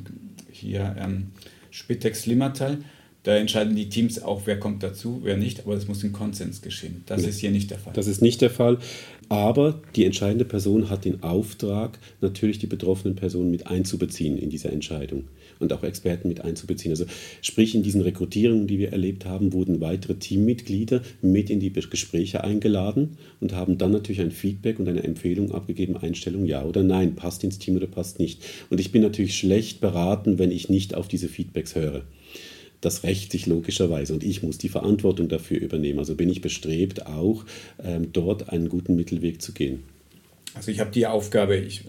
hier 0.51 0.97
ähm, 0.99 1.29
Spitex 1.71 2.27
Limmertal. 2.27 2.79
Da 3.23 3.37
entscheiden 3.37 3.77
die 3.77 3.89
Teams 3.89 4.23
auch, 4.23 4.43
wer 4.47 4.59
kommt 4.59 4.83
dazu, 4.83 5.21
wer 5.23 5.37
nicht, 5.37 5.61
aber 5.61 5.75
das 5.75 5.87
muss 5.87 6.03
im 6.03 6.13
Konsens 6.13 6.63
geschehen. 6.63 7.03
Das 7.07 7.23
ja. 7.23 7.29
ist 7.29 7.39
hier 7.39 7.51
nicht 7.51 7.71
der 7.71 7.79
Fall. 7.79 7.93
Das 7.93 8.07
ist 8.07 8.23
nicht 8.23 8.41
der 8.41 8.51
Fall. 8.51 8.79
Aber 9.29 9.81
die 9.97 10.05
entscheidende 10.05 10.45
Person 10.45 10.89
hat 10.89 11.05
den 11.05 11.25
Auftrag, 11.25 11.99
natürlich 12.21 12.59
die 12.59 12.69
betroffenen 12.69 13.17
Personen 13.17 13.51
mit 13.51 13.67
einzubeziehen 13.67 14.39
in 14.39 14.51
diese 14.51 14.69
Entscheidung 14.69 15.25
und 15.59 15.73
auch 15.73 15.83
Experten 15.83 16.29
mit 16.29 16.43
einzubeziehen. 16.43 16.93
Also 16.93 17.07
sprich, 17.43 17.75
in 17.75 17.83
diesen 17.83 18.03
Rekrutierungen, 18.03 18.69
die 18.69 18.79
wir 18.79 18.93
erlebt 18.93 19.25
haben, 19.27 19.53
wurden 19.53 19.81
weitere 19.81 20.15
Teammitglieder 20.15 21.03
mit 21.23 21.51
in 21.51 21.59
die 21.59 21.73
Gespräche 21.73 22.45
eingeladen 22.45 23.17
und 23.41 23.53
haben 23.53 23.79
dann 23.79 23.91
natürlich 23.91 24.21
ein 24.21 24.31
Feedback 24.31 24.79
und 24.79 24.89
eine 24.89 25.03
Empfehlung 25.03 25.53
abgegeben, 25.53 25.97
Einstellung 25.97 26.45
ja 26.45 26.65
oder 26.65 26.85
nein, 26.85 27.17
passt 27.17 27.43
ins 27.43 27.59
Team 27.59 27.77
oder 27.77 27.87
passt 27.89 28.21
nicht. 28.21 28.45
Und 28.71 28.81
ich 28.81 28.93
bin 28.93 29.03
natürlich 29.03 29.37
schlecht 29.37 29.81
beraten, 29.81 30.39
wenn 30.39 30.53
ich 30.53 30.69
nicht 30.69 30.95
auf 30.95 31.09
diese 31.09 31.29
Feedbacks 31.29 31.75
höre. 31.75 32.03
Das 32.81 33.03
rächt 33.03 33.33
sich 33.33 33.47
logischerweise 33.47 34.13
und 34.13 34.23
ich 34.23 34.43
muss 34.43 34.59
die 34.59 34.69
Verantwortung 34.69 35.29
dafür 35.29 35.61
übernehmen. 35.61 35.99
Also 35.99 36.15
bin 36.15 36.29
ich 36.29 36.41
bestrebt, 36.41 37.07
auch 37.07 37.45
ähm, 37.83 38.13
dort 38.13 38.51
einen 38.51 38.69
guten 38.69 38.97
Mittelweg 38.97 39.41
zu 39.41 39.53
gehen. 39.53 39.83
Also 40.55 40.71
ich 40.71 40.81
habe 40.81 40.91
die 40.91 41.07
Aufgabe, 41.07 41.57
ich 41.57 41.85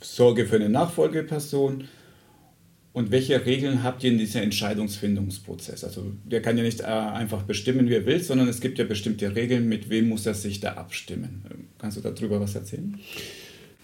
sorge 0.00 0.46
für 0.46 0.56
eine 0.56 0.68
Nachfolgeperson, 0.68 1.84
und 2.98 3.12
welche 3.12 3.46
Regeln 3.46 3.84
habt 3.84 4.02
ihr 4.02 4.10
in 4.10 4.18
diesem 4.18 4.42
Entscheidungsfindungsprozess? 4.42 5.84
Also 5.84 6.10
der 6.24 6.42
kann 6.42 6.56
ja 6.58 6.64
nicht 6.64 6.80
äh, 6.80 6.84
einfach 6.86 7.42
bestimmen, 7.42 7.88
wie 7.88 7.94
er 7.94 8.06
will, 8.06 8.20
sondern 8.20 8.48
es 8.48 8.60
gibt 8.60 8.76
ja 8.78 8.84
bestimmte 8.84 9.36
Regeln, 9.36 9.68
mit 9.68 9.88
wem 9.88 10.08
muss 10.08 10.26
er 10.26 10.34
sich 10.34 10.58
da 10.58 10.72
abstimmen. 10.72 11.68
Kannst 11.78 11.96
du 11.96 12.00
darüber 12.00 12.40
was 12.40 12.56
erzählen? 12.56 12.98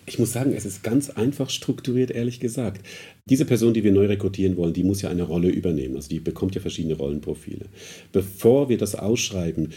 Ich 0.06 0.18
muss 0.18 0.32
sagen, 0.32 0.52
es 0.52 0.66
ist 0.66 0.82
ganz 0.82 1.10
einfach 1.10 1.48
strukturiert, 1.48 2.10
ehrlich 2.10 2.38
gesagt. 2.38 2.86
Diese 3.28 3.44
Person, 3.44 3.72
die 3.72 3.84
wir 3.84 3.92
neu 3.92 4.06
rekrutieren 4.06 4.56
wollen, 4.56 4.74
die 4.74 4.84
muss 4.84 5.00
ja 5.00 5.08
eine 5.08 5.22
Rolle 5.22 5.48
übernehmen. 5.48 5.96
Also 5.96 6.10
die 6.10 6.20
bekommt 6.20 6.54
ja 6.54 6.60
verschiedene 6.60 6.94
Rollenprofile. 6.94 7.66
Bevor 8.12 8.68
wir 8.68 8.76
das 8.76 8.94
ausschreiben, 8.94 9.70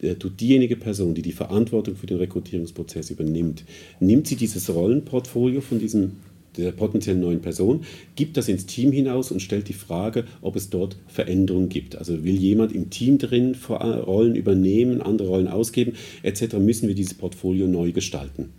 äh, 0.00 0.14
tut 0.14 0.40
diejenige 0.40 0.76
Person, 0.76 1.14
die 1.14 1.22
die 1.22 1.32
Verantwortung 1.32 1.96
für 1.96 2.06
den 2.06 2.18
Rekrutierungsprozess 2.18 3.10
übernimmt, 3.10 3.64
nimmt 3.98 4.28
sie 4.28 4.36
dieses 4.36 4.72
Rollenportfolio 4.72 5.60
von 5.60 5.80
diesem 5.80 6.12
der 6.56 6.72
potenziellen 6.72 7.20
neuen 7.20 7.40
Person, 7.40 7.84
gibt 8.14 8.36
das 8.36 8.48
ins 8.48 8.66
Team 8.66 8.92
hinaus 8.92 9.30
und 9.30 9.40
stellt 9.40 9.68
die 9.68 9.72
Frage, 9.72 10.26
ob 10.42 10.54
es 10.56 10.70
dort 10.70 10.96
Veränderungen 11.06 11.70
gibt. 11.70 11.96
Also 11.96 12.24
will 12.24 12.36
jemand 12.36 12.72
im 12.72 12.90
Team 12.90 13.16
drin 13.16 13.56
Rollen 13.68 14.34
übernehmen, 14.34 15.00
andere 15.00 15.28
Rollen 15.28 15.48
ausgeben, 15.48 15.94
etc., 16.22 16.58
müssen 16.58 16.88
wir 16.88 16.94
dieses 16.94 17.14
Portfolio 17.14 17.66
neu 17.66 17.92
gestalten. 17.92 18.50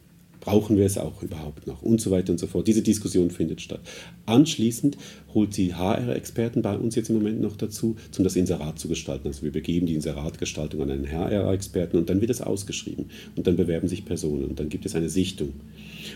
Brauchen 0.43 0.75
wir 0.75 0.86
es 0.86 0.97
auch 0.97 1.23
überhaupt 1.23 1.67
noch? 1.67 1.82
Und 1.82 2.01
so 2.01 2.12
weiter 2.12 2.34
und 2.34 2.38
so 2.38 2.47
fort. 2.47 2.67
Diese 2.67 2.82
Diskussion 2.82 3.32
findet 3.32 3.62
statt. 3.62 3.79
Anschließend 4.25 4.97
holt 5.34 5.53
sie 5.53 5.73
HR-Experten 5.73 6.62
bei 6.62 6.77
uns 6.77 6.95
jetzt 6.95 7.10
im 7.10 7.15
Moment 7.15 7.39
noch 7.39 7.56
dazu, 7.56 7.95
um 8.17 8.23
das 8.25 8.36
Inserat 8.36 8.77
zu 8.77 8.89
gestalten. 8.89 9.29
Also 9.29 9.43
wir 9.43 9.53
begeben 9.53 9.86
die 9.86 9.95
Inseratgestaltung 9.95 10.82
an 10.82 10.91
einen 10.91 11.10
HR-Experten 11.10 11.95
und 11.95 12.10
dann 12.10 12.19
wird 12.19 12.29
es 12.29 12.41
ausgeschrieben. 12.41 13.06
Und 13.38 13.47
dann 13.47 13.56
bewerben 13.56 13.88
sich 13.88 14.03
Personen 14.03 14.43
und 14.43 14.60
dann 14.60 14.67
gibt 14.67 14.86
es 14.86 14.95
eine 14.95 15.08
Sichtung. 15.08 15.53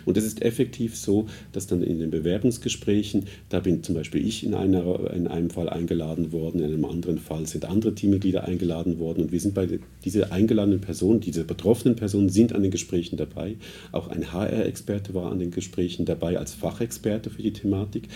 Und 0.07 0.15
es 0.15 0.23
ist 0.23 0.41
effektiv 0.41 0.95
so, 0.95 1.27
dass 1.51 1.67
dann 1.67 1.83
in 1.83 1.99
den 1.99 2.11
Bewerbungsgesprächen, 2.11 3.25
da 3.49 3.59
bin 3.59 3.83
zum 3.83 3.93
Beispiel 3.93 4.25
ich 4.25 4.45
in, 4.45 4.53
einer, 4.53 5.11
in 5.11 5.27
einem 5.27 5.49
Fall 5.49 5.67
eingeladen 5.67 6.31
worden, 6.31 6.61
in 6.61 6.67
einem 6.67 6.85
anderen 6.85 7.17
Fall 7.17 7.45
sind 7.45 7.65
andere 7.65 7.93
Teammitglieder 7.93 8.45
eingeladen 8.45 8.99
worden 8.99 9.23
und 9.23 9.33
wir 9.33 9.41
sind 9.41 9.53
bei 9.53 9.67
dieser 10.05 10.31
eingeladenen 10.31 10.79
Person, 10.79 11.19
diese 11.19 11.43
betroffenen 11.43 11.97
Personen 11.97 12.29
sind 12.29 12.53
an 12.53 12.61
den 12.61 12.71
Gesprächen 12.71 13.17
dabei. 13.17 13.57
Auch 13.91 14.07
ein 14.07 14.31
HR-Experte 14.31 15.13
war 15.13 15.29
an 15.29 15.39
den 15.39 15.51
Gesprächen 15.51 16.05
dabei 16.05 16.37
als 16.37 16.53
Fachexperte 16.53 17.29
für 17.29 17.43
die 17.43 17.51
Thematik. 17.51 18.07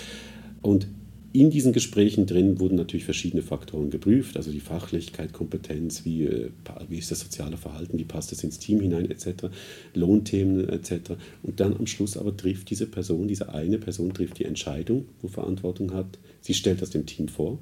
Und 0.62 0.88
in 1.34 1.50
diesen 1.50 1.72
Gesprächen 1.72 2.26
drin 2.26 2.60
wurden 2.60 2.76
natürlich 2.76 3.06
verschiedene 3.06 3.42
Faktoren 3.42 3.90
geprüft, 3.90 4.38
also 4.38 4.52
die 4.52 4.60
Fachlichkeit, 4.60 5.34
Kompetenz, 5.34 6.04
wie, 6.04 6.26
äh, 6.26 6.50
wie 6.90 6.98
ist 6.98 7.12
das 7.12 7.22
soziale 7.22 7.58
Verhalten, 7.58 7.98
wie 7.98 8.06
passt 8.06 8.32
es 8.32 8.44
ins 8.44 8.60
Team 8.60 8.82
hinein, 8.82 9.10
etc., 9.10 9.50
Lohnthemen, 9.94 10.68
etc. 10.68 11.12
Und 11.44 11.60
dann 11.60 11.76
am 11.78 11.88
Schluss 11.88 12.18
aber 12.18 12.36
trifft 12.36 12.70
diese 12.70 12.88
Person, 12.88 13.28
diese 13.28 13.54
eine 13.54 13.78
Person 13.78 14.14
trifft 14.14 14.40
die 14.40 14.46
Entscheidung, 14.46 15.06
wo 15.22 15.28
Verantwortung 15.28 15.94
hat. 15.94 16.20
Sie 16.42 16.54
stellt 16.54 16.82
das 16.82 16.90
dem 16.90 17.06
Team 17.06 17.28
vor. 17.28 17.60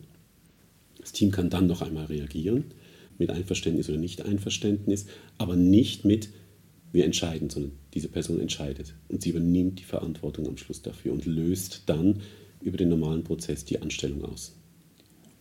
Das 0.99 1.11
Team 1.11 1.31
kann 1.31 1.49
dann 1.49 1.67
noch 1.67 1.81
einmal 1.81 2.05
reagieren, 2.05 2.65
mit 3.17 3.29
Einverständnis 3.29 3.89
oder 3.89 3.99
Nicht-Einverständnis, 3.99 5.05
aber 5.37 5.55
nicht 5.55 6.05
mit, 6.05 6.29
wir 6.91 7.05
entscheiden, 7.05 7.49
sondern 7.49 7.73
diese 7.93 8.07
Person 8.07 8.39
entscheidet. 8.39 8.95
Und 9.09 9.21
sie 9.21 9.29
übernimmt 9.29 9.79
die 9.79 9.83
Verantwortung 9.83 10.47
am 10.47 10.57
Schluss 10.57 10.81
dafür 10.81 11.13
und 11.13 11.25
löst 11.25 11.83
dann 11.85 12.21
über 12.61 12.77
den 12.77 12.89
normalen 12.89 13.23
Prozess 13.23 13.65
die 13.65 13.81
Anstellung 13.81 14.25
aus. 14.25 14.55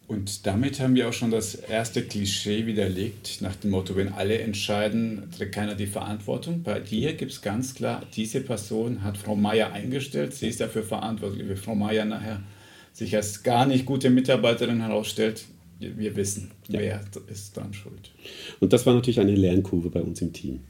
Und 0.09 0.46
damit 0.46 0.81
haben 0.81 0.94
wir 0.94 1.07
auch 1.07 1.12
schon 1.12 1.31
das 1.31 1.54
erste 1.54 2.02
Klischee 2.02 2.64
widerlegt, 2.64 3.42
nach 3.42 3.54
dem 3.57 3.72
Motto, 3.72 3.94
wenn 3.94 4.09
alle 4.09 4.38
entscheiden, 4.38 5.28
trägt 5.37 5.54
keiner 5.54 5.74
die 5.74 5.87
Verantwortung. 5.87 6.62
Bei 6.62 6.81
dir 6.81 7.12
gibt 7.12 7.33
es 7.33 7.42
ganz 7.42 7.74
klar, 7.74 8.07
diese 8.16 8.40
Person 8.40 9.02
hat 9.02 9.18
Frau 9.18 9.37
Meier 9.37 9.70
eingestellt, 9.72 10.33
sie 10.33 10.48
ist 10.48 10.62
dafür 10.62 10.83
verantwortlich. 10.83 11.46
Wenn 11.46 11.59
Frau 11.59 11.74
Meier 11.74 12.07
nachher 12.07 12.42
sich 12.94 13.14
als 13.14 13.42
gar 13.42 13.66
nicht 13.66 13.85
gute 13.85 14.09
Mitarbeiterin 14.09 14.81
herausstellt, 14.81 15.44
wir 15.78 16.16
wissen, 16.16 16.52
ja. 16.68 16.81
wer 16.81 17.00
ist 17.28 17.57
dann 17.59 17.74
schuld. 17.74 18.11
Und 18.61 18.72
das 18.72 18.87
war 18.87 18.94
natürlich 18.94 19.20
eine 19.20 19.35
Lernkurve 19.35 19.90
bei 19.90 20.00
uns 20.00 20.22
im 20.22 20.33
Team. 20.33 20.61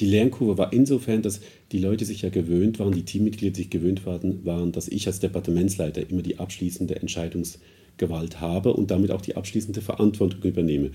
Die 0.00 0.06
Lernkurve 0.06 0.58
war 0.58 0.72
insofern, 0.72 1.22
dass 1.22 1.40
die 1.70 1.78
Leute 1.78 2.04
sich 2.04 2.22
ja 2.22 2.28
gewöhnt 2.28 2.78
waren, 2.78 2.92
die 2.92 3.04
Teammitglieder 3.04 3.54
sich 3.54 3.70
gewöhnt 3.70 4.02
waren, 4.04 4.72
dass 4.72 4.88
ich 4.88 5.06
als 5.06 5.20
Departementsleiter 5.20 6.08
immer 6.10 6.22
die 6.22 6.38
abschließende 6.38 6.96
Entscheidungsgewalt 6.96 8.40
habe 8.40 8.72
und 8.72 8.90
damit 8.90 9.12
auch 9.12 9.20
die 9.20 9.36
abschließende 9.36 9.82
Verantwortung 9.82 10.42
übernehme. 10.42 10.90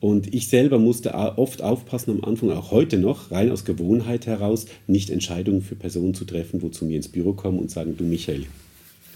Und 0.00 0.32
ich 0.32 0.48
selber 0.48 0.78
musste 0.78 1.12
oft 1.12 1.60
aufpassen 1.60 2.12
am 2.12 2.24
Anfang, 2.24 2.50
auch 2.50 2.70
heute 2.70 2.96
noch, 2.96 3.30
rein 3.30 3.50
aus 3.50 3.66
Gewohnheit 3.66 4.26
heraus, 4.26 4.64
nicht 4.86 5.10
Entscheidungen 5.10 5.60
für 5.60 5.74
Personen 5.74 6.14
zu 6.14 6.24
treffen, 6.24 6.62
wo 6.62 6.70
zu 6.70 6.86
mir 6.86 6.96
ins 6.96 7.08
Büro 7.08 7.34
kommen 7.34 7.58
und 7.58 7.70
sagen, 7.70 7.98
du 7.98 8.04
Michael, 8.04 8.46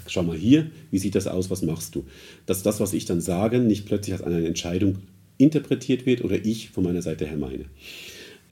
schau 0.06 0.22
mal 0.22 0.36
hier, 0.36 0.70
wie 0.90 0.98
sieht 0.98 1.14
das 1.14 1.26
aus, 1.26 1.48
was 1.48 1.62
machst 1.62 1.94
du? 1.94 2.04
Dass 2.44 2.62
das, 2.62 2.80
was 2.80 2.92
ich 2.92 3.06
dann 3.06 3.22
sage, 3.22 3.60
nicht 3.60 3.86
plötzlich 3.86 4.12
als 4.12 4.22
eine 4.22 4.46
Entscheidung 4.46 4.96
interpretiert 5.38 6.04
wird 6.04 6.22
oder 6.22 6.44
ich 6.44 6.68
von 6.68 6.84
meiner 6.84 7.00
Seite 7.00 7.26
her 7.26 7.38
meine 7.38 7.64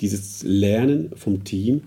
dieses 0.03 0.43
Lernen 0.43 1.11
vom 1.15 1.45
Team, 1.45 1.83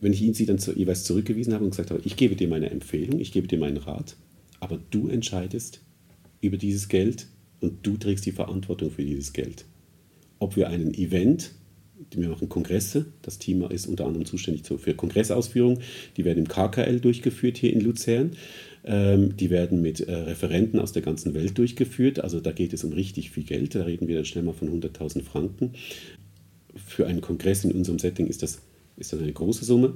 wenn 0.00 0.12
ich 0.12 0.22
ihn 0.22 0.34
sie 0.34 0.46
dann 0.46 0.58
jeweils 0.76 1.04
zurückgewiesen 1.04 1.54
habe 1.54 1.64
und 1.64 1.70
gesagt 1.70 1.90
habe, 1.90 2.02
ich 2.04 2.16
gebe 2.16 2.36
dir 2.36 2.48
meine 2.48 2.70
Empfehlung, 2.70 3.18
ich 3.18 3.32
gebe 3.32 3.48
dir 3.48 3.58
meinen 3.58 3.78
Rat, 3.78 4.16
aber 4.60 4.78
du 4.90 5.08
entscheidest 5.08 5.80
über 6.40 6.56
dieses 6.56 6.88
Geld 6.88 7.26
und 7.60 7.84
du 7.84 7.96
trägst 7.96 8.26
die 8.26 8.32
Verantwortung 8.32 8.90
für 8.90 9.04
dieses 9.04 9.32
Geld. 9.32 9.64
Ob 10.38 10.54
wir 10.54 10.68
einen 10.68 10.94
Event, 10.94 11.52
wir 12.14 12.28
machen 12.28 12.48
Kongresse, 12.48 13.06
das 13.22 13.38
Team 13.38 13.62
ist 13.62 13.86
unter 13.88 14.06
anderem 14.06 14.24
zuständig 14.24 14.64
für 14.66 14.94
Kongressausführungen, 14.94 15.80
die 16.16 16.24
werden 16.24 16.38
im 16.38 16.48
KKL 16.48 17.00
durchgeführt 17.00 17.56
hier 17.56 17.72
in 17.72 17.80
Luzern. 17.80 18.32
Ähm, 18.84 19.36
die 19.36 19.50
werden 19.50 19.82
mit 19.82 20.00
äh, 20.00 20.14
Referenten 20.14 20.78
aus 20.78 20.92
der 20.92 21.02
ganzen 21.02 21.34
Welt 21.34 21.58
durchgeführt. 21.58 22.20
Also 22.20 22.40
da 22.40 22.52
geht 22.52 22.72
es 22.72 22.84
um 22.84 22.92
richtig 22.92 23.30
viel 23.30 23.42
Geld. 23.42 23.74
Da 23.74 23.82
reden 23.82 24.06
wir 24.06 24.14
dann 24.14 24.24
schnell 24.24 24.44
mal 24.44 24.54
von 24.54 24.68
100.000 24.68 25.24
Franken 25.24 25.72
für 26.78 27.06
einen 27.06 27.20
Kongress 27.20 27.64
in 27.64 27.72
unserem 27.72 27.98
Setting 27.98 28.26
ist 28.26 28.42
das, 28.42 28.60
ist 28.96 29.12
das 29.12 29.20
eine 29.20 29.32
große 29.32 29.64
Summe. 29.64 29.94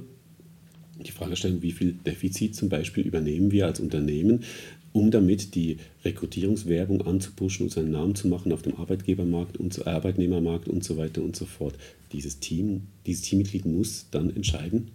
Die 1.03 1.11
Frage 1.11 1.35
stellen, 1.35 1.61
wie 1.61 1.71
viel 1.71 1.93
Defizit 1.93 2.55
zum 2.55 2.69
Beispiel 2.69 3.05
übernehmen 3.05 3.51
wir 3.51 3.65
als 3.65 3.79
Unternehmen, 3.79 4.43
um 4.91 5.09
damit 5.09 5.55
die 5.55 5.77
Rekrutierungswerbung 6.05 7.01
anzupushen 7.01 7.65
und 7.65 7.71
seinen 7.71 7.91
Namen 7.91 8.15
zu 8.15 8.27
machen 8.27 8.51
auf 8.51 8.61
dem 8.61 8.75
Arbeitgebermarkt 8.75 9.57
und 9.57 9.87
Arbeitnehmermarkt 9.87 10.67
und 10.67 10.83
so 10.83 10.97
weiter 10.97 11.23
und 11.23 11.35
so 11.35 11.45
fort. 11.45 11.75
Dieses 12.11 12.39
Team, 12.39 12.83
dieses 13.07 13.23
Teammitglied 13.23 13.65
muss 13.65 14.05
dann 14.11 14.35
entscheiden, 14.35 14.91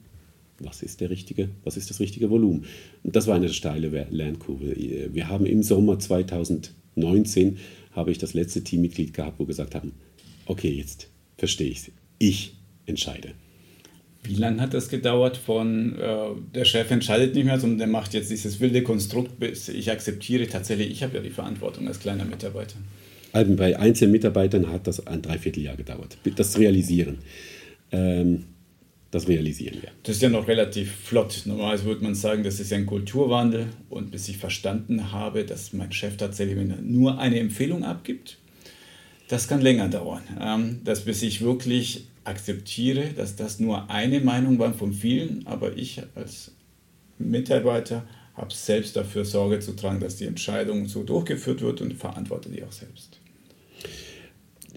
was 0.60 0.82
ist, 0.82 1.00
der 1.00 1.10
richtige, 1.10 1.48
was 1.64 1.76
ist 1.76 1.90
das 1.90 2.00
richtige 2.00 2.30
Volumen. 2.30 2.64
Und 3.02 3.16
das 3.16 3.26
war 3.26 3.34
eine 3.34 3.48
steile 3.48 4.06
Lernkurve. 4.10 4.76
Wir 5.12 5.28
haben 5.28 5.46
im 5.46 5.62
Sommer 5.62 5.98
2019 5.98 6.78
19 6.98 7.58
habe 7.92 8.10
ich 8.10 8.18
das 8.18 8.34
letzte 8.34 8.62
Teammitglied 8.62 9.14
gehabt, 9.14 9.38
wo 9.38 9.44
gesagt 9.44 9.74
haben, 9.74 9.92
okay, 10.46 10.70
jetzt 10.70 11.08
verstehe 11.38 11.70
ich 11.70 11.78
es. 11.78 11.90
Ich 12.18 12.56
entscheide. 12.86 13.30
Wie 14.24 14.34
lange 14.34 14.60
hat 14.60 14.74
das 14.74 14.88
gedauert 14.90 15.38
von 15.38 15.98
äh, 15.98 16.16
der 16.54 16.66
Chef 16.66 16.90
entscheidet 16.90 17.34
nicht 17.34 17.46
mehr, 17.46 17.58
sondern 17.58 17.78
der 17.78 17.86
macht 17.86 18.12
jetzt 18.12 18.30
dieses 18.30 18.60
wilde 18.60 18.82
Konstrukt, 18.82 19.38
bis 19.40 19.68
ich 19.68 19.90
akzeptiere 19.90 20.46
tatsächlich, 20.48 20.90
ich 20.90 21.02
habe 21.02 21.16
ja 21.16 21.22
die 21.22 21.30
Verantwortung 21.30 21.86
als 21.88 22.00
kleiner 22.00 22.24
Mitarbeiter. 22.26 22.76
Also 23.32 23.54
bei 23.54 23.78
einzelnen 23.78 24.12
Mitarbeitern 24.12 24.70
hat 24.70 24.86
das 24.86 25.06
ein 25.06 25.22
Dreivierteljahr 25.22 25.76
gedauert, 25.76 26.18
das 26.36 26.58
Realisieren. 26.58 27.18
Ähm, 27.92 28.44
das 29.10 29.26
realisieren 29.26 29.78
wir. 29.80 29.90
Das 30.02 30.16
ist 30.16 30.22
ja 30.22 30.28
noch 30.28 30.48
relativ 30.48 30.92
flott. 30.92 31.44
Normalerweise 31.46 31.84
würde 31.84 32.04
man 32.04 32.14
sagen, 32.14 32.42
das 32.42 32.60
ist 32.60 32.70
ja 32.70 32.76
ein 32.76 32.84
Kulturwandel. 32.84 33.68
Und 33.88 34.10
bis 34.10 34.28
ich 34.28 34.36
verstanden 34.36 35.12
habe, 35.12 35.44
dass 35.44 35.72
mein 35.72 35.92
Chef 35.92 36.18
tatsächlich 36.18 36.58
nur 36.82 37.18
eine 37.18 37.38
Empfehlung 37.38 37.84
abgibt, 37.84 38.36
das 39.28 39.48
kann 39.48 39.60
länger 39.60 39.88
dauern. 39.88 40.22
Ähm, 40.40 40.80
dass 40.84 41.02
bis 41.04 41.22
ich 41.22 41.42
wirklich 41.42 42.08
akzeptiere, 42.24 43.10
dass 43.16 43.36
das 43.36 43.60
nur 43.60 43.90
eine 43.90 44.20
Meinung 44.20 44.58
war 44.58 44.74
von 44.74 44.92
vielen, 44.92 45.46
aber 45.46 45.76
ich 45.76 46.02
als 46.14 46.52
Mitarbeiter 47.18 48.04
habe 48.34 48.52
selbst 48.52 48.96
dafür 48.96 49.24
Sorge 49.24 49.60
zu 49.60 49.72
tragen, 49.74 50.00
dass 50.00 50.16
die 50.16 50.26
Entscheidung 50.26 50.86
so 50.86 51.02
durchgeführt 51.02 51.60
wird 51.60 51.80
und 51.80 51.94
verantworte 51.94 52.50
die 52.50 52.62
auch 52.62 52.72
selbst 52.72 53.18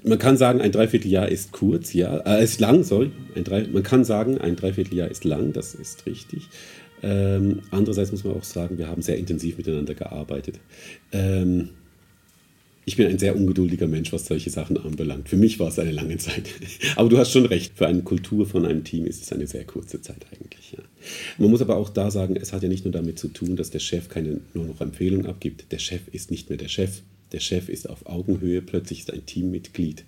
man 0.03 0.19
kann 0.19 0.37
sagen, 0.37 0.61
ein 0.61 0.71
Dreivierteljahr 0.71 1.29
ist 1.29 1.51
kurz, 1.51 1.93
ja, 1.93 2.17
äh, 2.19 2.43
ist 2.43 2.59
lang, 2.59 2.83
sorry. 2.83 3.11
Ein 3.35 3.43
Drei, 3.43 3.67
man 3.67 3.83
kann 3.83 4.03
sagen, 4.03 4.37
ein 4.37 4.55
Dreivierteljahr 4.55 5.09
ist 5.09 5.23
lang, 5.25 5.53
das 5.53 5.75
ist 5.75 6.05
richtig. 6.05 6.47
Ähm, 7.03 7.61
andererseits 7.71 8.11
muss 8.11 8.23
man 8.23 8.35
auch 8.35 8.43
sagen, 8.43 8.77
wir 8.77 8.87
haben 8.87 9.01
sehr 9.01 9.17
intensiv 9.17 9.57
miteinander 9.57 9.95
gearbeitet. 9.95 10.59
Ähm, 11.11 11.69
ich 12.91 12.97
bin 12.97 13.07
ein 13.07 13.19
sehr 13.19 13.35
ungeduldiger 13.35 13.87
Mensch, 13.87 14.11
was 14.11 14.25
solche 14.25 14.49
Sachen 14.49 14.77
anbelangt. 14.77 15.29
Für 15.29 15.37
mich 15.37 15.59
war 15.59 15.69
es 15.69 15.79
eine 15.79 15.91
lange 15.91 16.17
Zeit. 16.17 16.49
Aber 16.95 17.09
du 17.09 17.17
hast 17.17 17.31
schon 17.31 17.45
recht, 17.45 17.77
für 17.77 17.87
eine 17.87 18.01
Kultur 18.01 18.45
von 18.45 18.65
einem 18.65 18.83
Team 18.83 19.05
ist 19.05 19.23
es 19.23 19.31
eine 19.31 19.47
sehr 19.47 19.63
kurze 19.63 20.01
Zeit 20.01 20.25
eigentlich. 20.31 20.73
Ja. 20.73 20.83
Man 21.37 21.49
muss 21.49 21.61
aber 21.61 21.77
auch 21.77 21.89
da 21.89 22.11
sagen, 22.11 22.35
es 22.35 22.53
hat 22.53 22.63
ja 22.63 22.69
nicht 22.69 22.85
nur 22.85 22.91
damit 22.91 23.17
zu 23.17 23.29
tun, 23.29 23.55
dass 23.55 23.71
der 23.71 23.79
Chef 23.79 24.09
keine 24.09 24.41
nur 24.53 24.65
noch 24.65 24.81
Empfehlungen 24.81 25.25
abgibt. 25.25 25.71
Der 25.71 25.79
Chef 25.79 26.01
ist 26.11 26.31
nicht 26.31 26.49
mehr 26.49 26.57
der 26.57 26.67
Chef 26.67 27.01
der 27.31 27.39
Chef 27.39 27.69
ist 27.69 27.89
auf 27.89 28.05
Augenhöhe, 28.07 28.61
plötzlich 28.61 28.99
ist 28.99 29.13
ein 29.13 29.25
Teammitglied. 29.25 30.03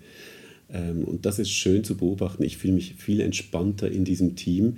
Ähm, 0.70 1.04
und 1.04 1.26
das 1.26 1.38
ist 1.38 1.50
schön 1.50 1.84
zu 1.84 1.96
beobachten. 1.96 2.42
Ich 2.42 2.58
fühle 2.58 2.74
mich 2.74 2.94
viel 2.94 3.20
entspannter 3.20 3.90
in 3.90 4.04
diesem 4.04 4.36
Team, 4.36 4.76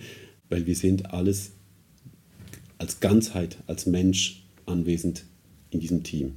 weil 0.48 0.66
wir 0.66 0.76
sind 0.76 1.12
alles 1.12 1.52
als 2.78 3.00
Ganzheit, 3.00 3.58
als 3.66 3.86
Mensch 3.86 4.44
anwesend 4.66 5.24
in 5.70 5.80
diesem 5.80 6.02
Team. 6.02 6.34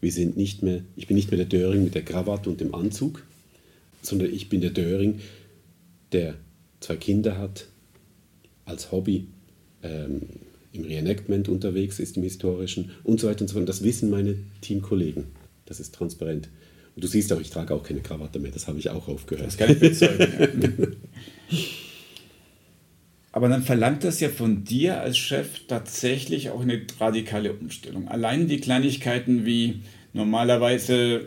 Wir 0.00 0.12
sind 0.12 0.36
nicht 0.36 0.62
mehr, 0.62 0.82
ich 0.96 1.06
bin 1.06 1.16
nicht 1.16 1.30
mehr 1.30 1.38
der 1.38 1.46
Döring 1.46 1.84
mit 1.84 1.94
der 1.94 2.04
Krawatte 2.04 2.48
und 2.48 2.60
dem 2.60 2.74
Anzug, 2.74 3.22
sondern 4.02 4.32
ich 4.32 4.48
bin 4.48 4.60
der 4.60 4.70
Döring, 4.70 5.20
der 6.12 6.36
zwei 6.80 6.96
Kinder 6.96 7.38
hat, 7.38 7.66
als 8.64 8.92
Hobby 8.92 9.26
ähm, 9.82 10.22
im 10.72 10.84
Reenactment 10.84 11.48
unterwegs 11.48 11.98
ist, 11.98 12.16
im 12.16 12.22
Historischen 12.22 12.90
und 13.04 13.20
so 13.20 13.28
weiter 13.28 13.42
und 13.42 13.48
so 13.48 13.54
fort. 13.54 13.68
Das 13.68 13.82
wissen 13.82 14.10
meine 14.10 14.36
Teamkollegen. 14.60 15.24
Das 15.66 15.80
ist 15.80 15.94
transparent. 15.94 16.48
Und 16.94 17.04
du 17.04 17.08
siehst 17.08 17.32
auch, 17.32 17.40
ich 17.40 17.50
trage 17.50 17.74
auch 17.74 17.82
keine 17.82 18.00
Krawatte 18.00 18.38
mehr. 18.38 18.50
Das 18.50 18.66
habe 18.66 18.78
ich 18.78 18.90
auch 18.90 19.08
aufgehört. 19.08 19.46
Das 19.46 19.56
kann 19.56 19.70
ich 19.70 19.80
bezeugen. 19.80 20.96
Aber 23.32 23.48
dann 23.48 23.62
verlangt 23.62 24.02
das 24.02 24.20
ja 24.20 24.28
von 24.28 24.64
dir 24.64 25.00
als 25.00 25.16
Chef 25.16 25.66
tatsächlich 25.68 26.50
auch 26.50 26.62
eine 26.62 26.82
radikale 26.98 27.52
Umstellung. 27.52 28.08
Allein 28.08 28.48
die 28.48 28.60
Kleinigkeiten 28.60 29.46
wie 29.46 29.82
normalerweise 30.12 31.26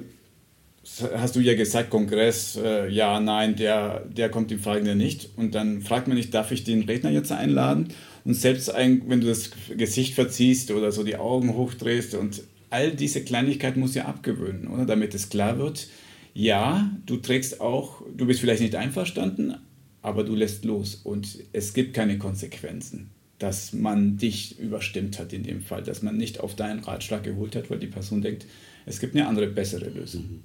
hast 1.17 1.35
du 1.35 1.39
ja 1.39 1.55
gesagt, 1.55 1.89
Kongress, 1.89 2.57
äh, 2.57 2.89
ja, 2.89 3.19
nein, 3.19 3.55
der, 3.55 4.01
der 4.01 4.29
kommt 4.29 4.51
im 4.51 4.59
Folgenden 4.59 4.97
nicht. 4.97 5.29
Und 5.37 5.55
dann 5.55 5.81
fragt 5.81 6.07
man 6.07 6.17
nicht, 6.17 6.33
darf 6.33 6.51
ich 6.51 6.65
den 6.65 6.83
Redner 6.83 7.09
jetzt 7.09 7.31
einladen? 7.31 7.87
Und 8.25 8.33
selbst 8.33 8.69
ein, 8.73 9.03
wenn 9.07 9.21
du 9.21 9.27
das 9.27 9.51
Gesicht 9.75 10.13
verziehst 10.13 10.71
oder 10.71 10.91
so 10.91 11.03
die 11.03 11.15
Augen 11.15 11.55
hochdrehst 11.55 12.15
und 12.15 12.43
all 12.69 12.91
diese 12.91 13.23
Kleinigkeiten 13.23 13.79
muss 13.79 13.95
ja 13.95 14.05
abgewöhnen, 14.05 14.67
oder? 14.67 14.85
Damit 14.85 15.13
es 15.13 15.29
klar 15.29 15.57
wird, 15.57 15.87
ja, 16.33 16.89
du 17.05 17.17
trägst 17.17 17.61
auch, 17.61 18.01
du 18.15 18.25
bist 18.25 18.39
vielleicht 18.39 18.61
nicht 18.61 18.75
einverstanden, 18.75 19.55
aber 20.03 20.23
du 20.23 20.35
lässt 20.35 20.65
los 20.65 20.95
und 21.03 21.39
es 21.53 21.73
gibt 21.73 21.95
keine 21.95 22.19
Konsequenzen, 22.19 23.09
dass 23.39 23.73
man 23.73 24.17
dich 24.17 24.59
überstimmt 24.59 25.17
hat 25.17 25.33
in 25.33 25.43
dem 25.43 25.61
Fall, 25.61 25.81
dass 25.81 26.03
man 26.03 26.17
nicht 26.17 26.39
auf 26.39 26.55
deinen 26.55 26.79
Ratschlag 26.79 27.23
geholt 27.23 27.55
hat, 27.55 27.71
weil 27.71 27.79
die 27.79 27.87
Person 27.87 28.21
denkt, 28.21 28.45
es 28.85 28.99
gibt 28.99 29.15
eine 29.15 29.27
andere, 29.27 29.47
bessere 29.47 29.89
Lösung. 29.89 30.21
Mhm. 30.23 30.39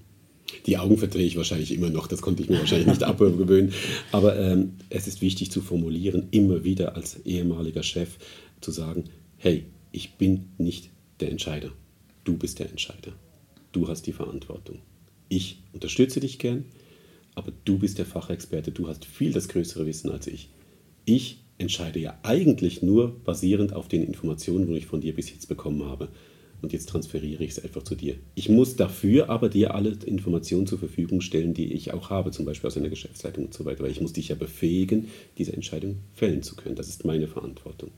Die 0.66 0.79
Augen 0.79 0.97
verdrehe 0.97 1.27
ich 1.27 1.37
wahrscheinlich 1.37 1.73
immer 1.73 1.90
noch, 1.90 2.07
das 2.07 2.23
konnte 2.23 2.42
ich 2.42 2.49
mir 2.49 2.59
wahrscheinlich 2.61 2.87
nicht 2.87 3.03
abgewöhnen. 3.03 3.75
Aber 4.12 4.38
ähm, 4.38 4.75
es 4.88 5.07
ist 5.07 5.21
wichtig 5.21 5.51
zu 5.51 5.61
formulieren, 5.61 6.29
immer 6.31 6.64
wieder 6.64 6.97
als 6.97 7.21
ehemaliger 7.27 7.83
Chef 7.83 8.16
zu 8.61 8.71
sagen, 8.71 9.05
hey, 9.37 9.64
ich 9.92 10.14
bin 10.14 10.47
nicht 10.57 10.90
der 11.21 11.31
Entscheider. 11.31 11.71
Du 12.25 12.37
bist 12.37 12.61
der 12.61 12.71
Entscheider. 12.71 13.12
Du 13.73 13.88
hast 13.88 14.07
die 14.07 14.12
Verantwortung. 14.12 14.79
Ich 15.29 15.62
unterstütze 15.73 16.21
dich 16.21 16.38
gern, 16.38 16.64
aber 17.38 17.53
du 17.64 17.79
bist 17.79 17.98
der 17.98 18.07
Fachexperte. 18.07 18.72
Du 18.72 18.88
hast 18.88 19.05
viel 19.05 19.33
das 19.33 19.48
größere 19.48 19.87
Wissen 19.87 20.11
als 20.11 20.27
ich. 20.27 20.51
Ich 21.05 21.44
entscheide 21.57 21.98
ja 21.98 22.18
eigentlich 22.22 22.83
nur 22.83 23.16
basierend 23.24 23.72
auf 23.72 23.88
den 23.88 24.03
Informationen, 24.03 24.66
die 24.66 24.79
ich 24.79 24.87
von 24.87 25.01
dir 25.01 25.14
bis 25.14 25.31
jetzt 25.31 25.48
bekommen 25.48 25.85
habe. 25.85 26.09
Und 26.61 26.72
jetzt 26.72 26.88
transferiere 26.88 27.44
ich 27.44 27.53
es 27.53 27.62
einfach 27.62 27.85
zu 27.85 27.94
dir. 27.94 28.16
Ich 28.35 28.48
muss 28.48 28.74
dafür 28.74 29.31
aber 29.31 29.48
dir 29.48 29.74
alle 29.74 29.96
Informationen 30.05 30.66
zur 30.66 30.79
Verfügung 30.79 31.20
stellen, 31.20 31.55
die 31.55 31.72
ich 31.72 31.92
auch 31.94 32.11
habe, 32.11 32.33
zum 32.33 32.44
Beispiel 32.44 32.66
aus 32.66 32.77
einer 32.77 32.88
Geschäftsleitung 32.88 33.46
und 33.46 33.55
so 33.55 33.64
weiter. 33.64 33.85
Weil 33.85 33.92
ich 33.92 34.01
muss 34.01 34.12
dich 34.12 34.29
ja 34.29 34.35
befähigen, 34.35 35.09
diese 35.38 35.53
Entscheidung 35.53 35.98
fällen 36.14 36.42
zu 36.42 36.57
können. 36.57 36.74
Das 36.74 36.88
ist 36.88 37.05
meine 37.05 37.29
Verantwortung. 37.29 37.92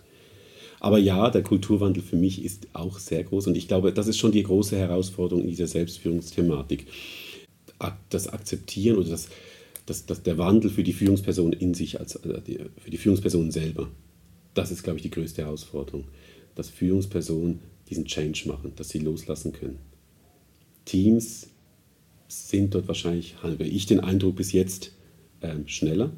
Aber 0.78 0.98
ja, 0.98 1.30
der 1.30 1.42
Kulturwandel 1.42 2.02
für 2.02 2.16
mich 2.16 2.42
ist 2.42 2.68
auch 2.72 2.98
sehr 2.98 3.22
groß 3.22 3.46
und 3.48 3.56
ich 3.56 3.68
glaube, 3.68 3.92
das 3.92 4.08
ist 4.08 4.18
schon 4.18 4.32
die 4.32 4.42
große 4.42 4.76
Herausforderung 4.78 5.44
in 5.44 5.50
dieser 5.50 5.66
Selbstführungsthematik. 5.66 6.86
Das 8.10 8.28
Akzeptieren 8.28 8.98
oder 8.98 9.10
das, 9.10 9.28
das, 9.86 10.06
das, 10.06 10.22
der 10.22 10.38
Wandel 10.38 10.70
für 10.70 10.82
die 10.82 10.92
Führungsperson 10.92 11.52
in 11.52 11.74
sich, 11.74 11.98
als, 11.98 12.16
äh, 12.16 12.40
für 12.76 12.90
die 12.90 12.98
Führungsperson 12.98 13.50
selber. 13.50 13.88
Das 14.54 14.70
ist, 14.70 14.82
glaube 14.82 14.98
ich, 14.98 15.02
die 15.02 15.10
größte 15.10 15.42
Herausforderung. 15.42 16.04
Dass 16.54 16.68
Führungspersonen 16.68 17.60
diesen 17.88 18.04
Change 18.04 18.44
machen, 18.46 18.72
dass 18.76 18.90
sie 18.90 18.98
loslassen 18.98 19.52
können. 19.52 19.78
Teams 20.84 21.48
sind 22.28 22.74
dort 22.74 22.88
wahrscheinlich, 22.88 23.42
habe 23.42 23.64
ich 23.64 23.86
den 23.86 24.00
Eindruck 24.00 24.36
bis 24.36 24.52
jetzt, 24.52 24.92
ähm, 25.42 25.66
schneller 25.66 26.12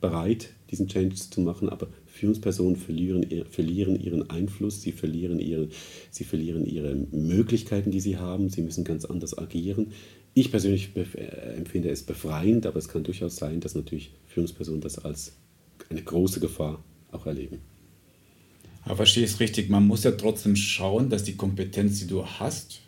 bereit, 0.00 0.50
diesen 0.70 0.88
Change 0.88 1.14
zu 1.16 1.40
machen, 1.40 1.68
aber 1.68 1.88
Führungspersonen 2.06 2.76
verlieren, 2.76 3.26
verlieren 3.50 4.00
ihren 4.00 4.30
Einfluss, 4.30 4.82
sie 4.82 4.92
verlieren, 4.92 5.40
ihre, 5.40 5.68
sie 6.10 6.24
verlieren 6.24 6.64
ihre 6.64 6.94
Möglichkeiten, 6.94 7.90
die 7.90 8.00
sie 8.00 8.16
haben, 8.16 8.50
sie 8.50 8.62
müssen 8.62 8.84
ganz 8.84 9.04
anders 9.04 9.36
agieren. 9.36 9.92
Ich 10.34 10.50
persönlich 10.50 10.90
äh, 10.96 11.56
empfinde 11.56 11.90
es 11.90 12.02
befreiend, 12.02 12.66
aber 12.66 12.78
es 12.78 12.88
kann 12.88 13.04
durchaus 13.04 13.36
sein, 13.36 13.60
dass 13.60 13.74
natürlich 13.74 14.12
Führungspersonen 14.26 14.80
das 14.80 14.98
als 14.98 15.36
eine 15.90 16.02
große 16.02 16.40
Gefahr 16.40 16.82
auch 17.12 17.26
erleben. 17.26 17.60
Aber 18.84 18.96
verstehe 18.96 19.24
ich 19.24 19.30
es 19.30 19.40
richtig, 19.40 19.70
man 19.70 19.86
muss 19.86 20.04
ja 20.04 20.10
trotzdem 20.10 20.56
schauen, 20.56 21.08
dass 21.08 21.24
die 21.24 21.36
Kompetenz, 21.36 22.00
die 22.00 22.06
du 22.06 22.26
hast, 22.26 22.80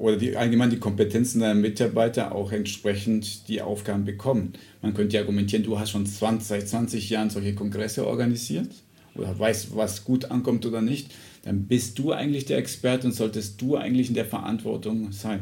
oder 0.00 0.16
die, 0.16 0.36
allgemein 0.36 0.70
die 0.70 0.78
Kompetenzen 0.78 1.40
deiner 1.40 1.54
Mitarbeiter 1.54 2.34
auch 2.34 2.52
entsprechend 2.52 3.48
die 3.48 3.60
Aufgaben 3.60 4.04
bekommen. 4.04 4.54
Man 4.80 4.94
könnte 4.94 5.18
argumentieren, 5.18 5.62
du 5.62 5.78
hast 5.78 5.90
schon 5.90 6.06
20, 6.06 6.46
seit 6.46 6.68
20 6.68 7.10
Jahren 7.10 7.28
solche 7.28 7.54
Kongresse 7.54 8.06
organisiert 8.06 8.70
oder 9.14 9.38
weißt, 9.38 9.76
was 9.76 10.04
gut 10.04 10.26
ankommt 10.26 10.64
oder 10.64 10.80
nicht. 10.80 11.10
Dann 11.42 11.64
bist 11.64 11.98
du 11.98 12.12
eigentlich 12.12 12.46
der 12.46 12.58
Experte 12.58 13.08
und 13.08 13.12
solltest 13.12 13.60
du 13.60 13.76
eigentlich 13.76 14.08
in 14.08 14.14
der 14.14 14.24
Verantwortung 14.24 15.12
sein. 15.12 15.40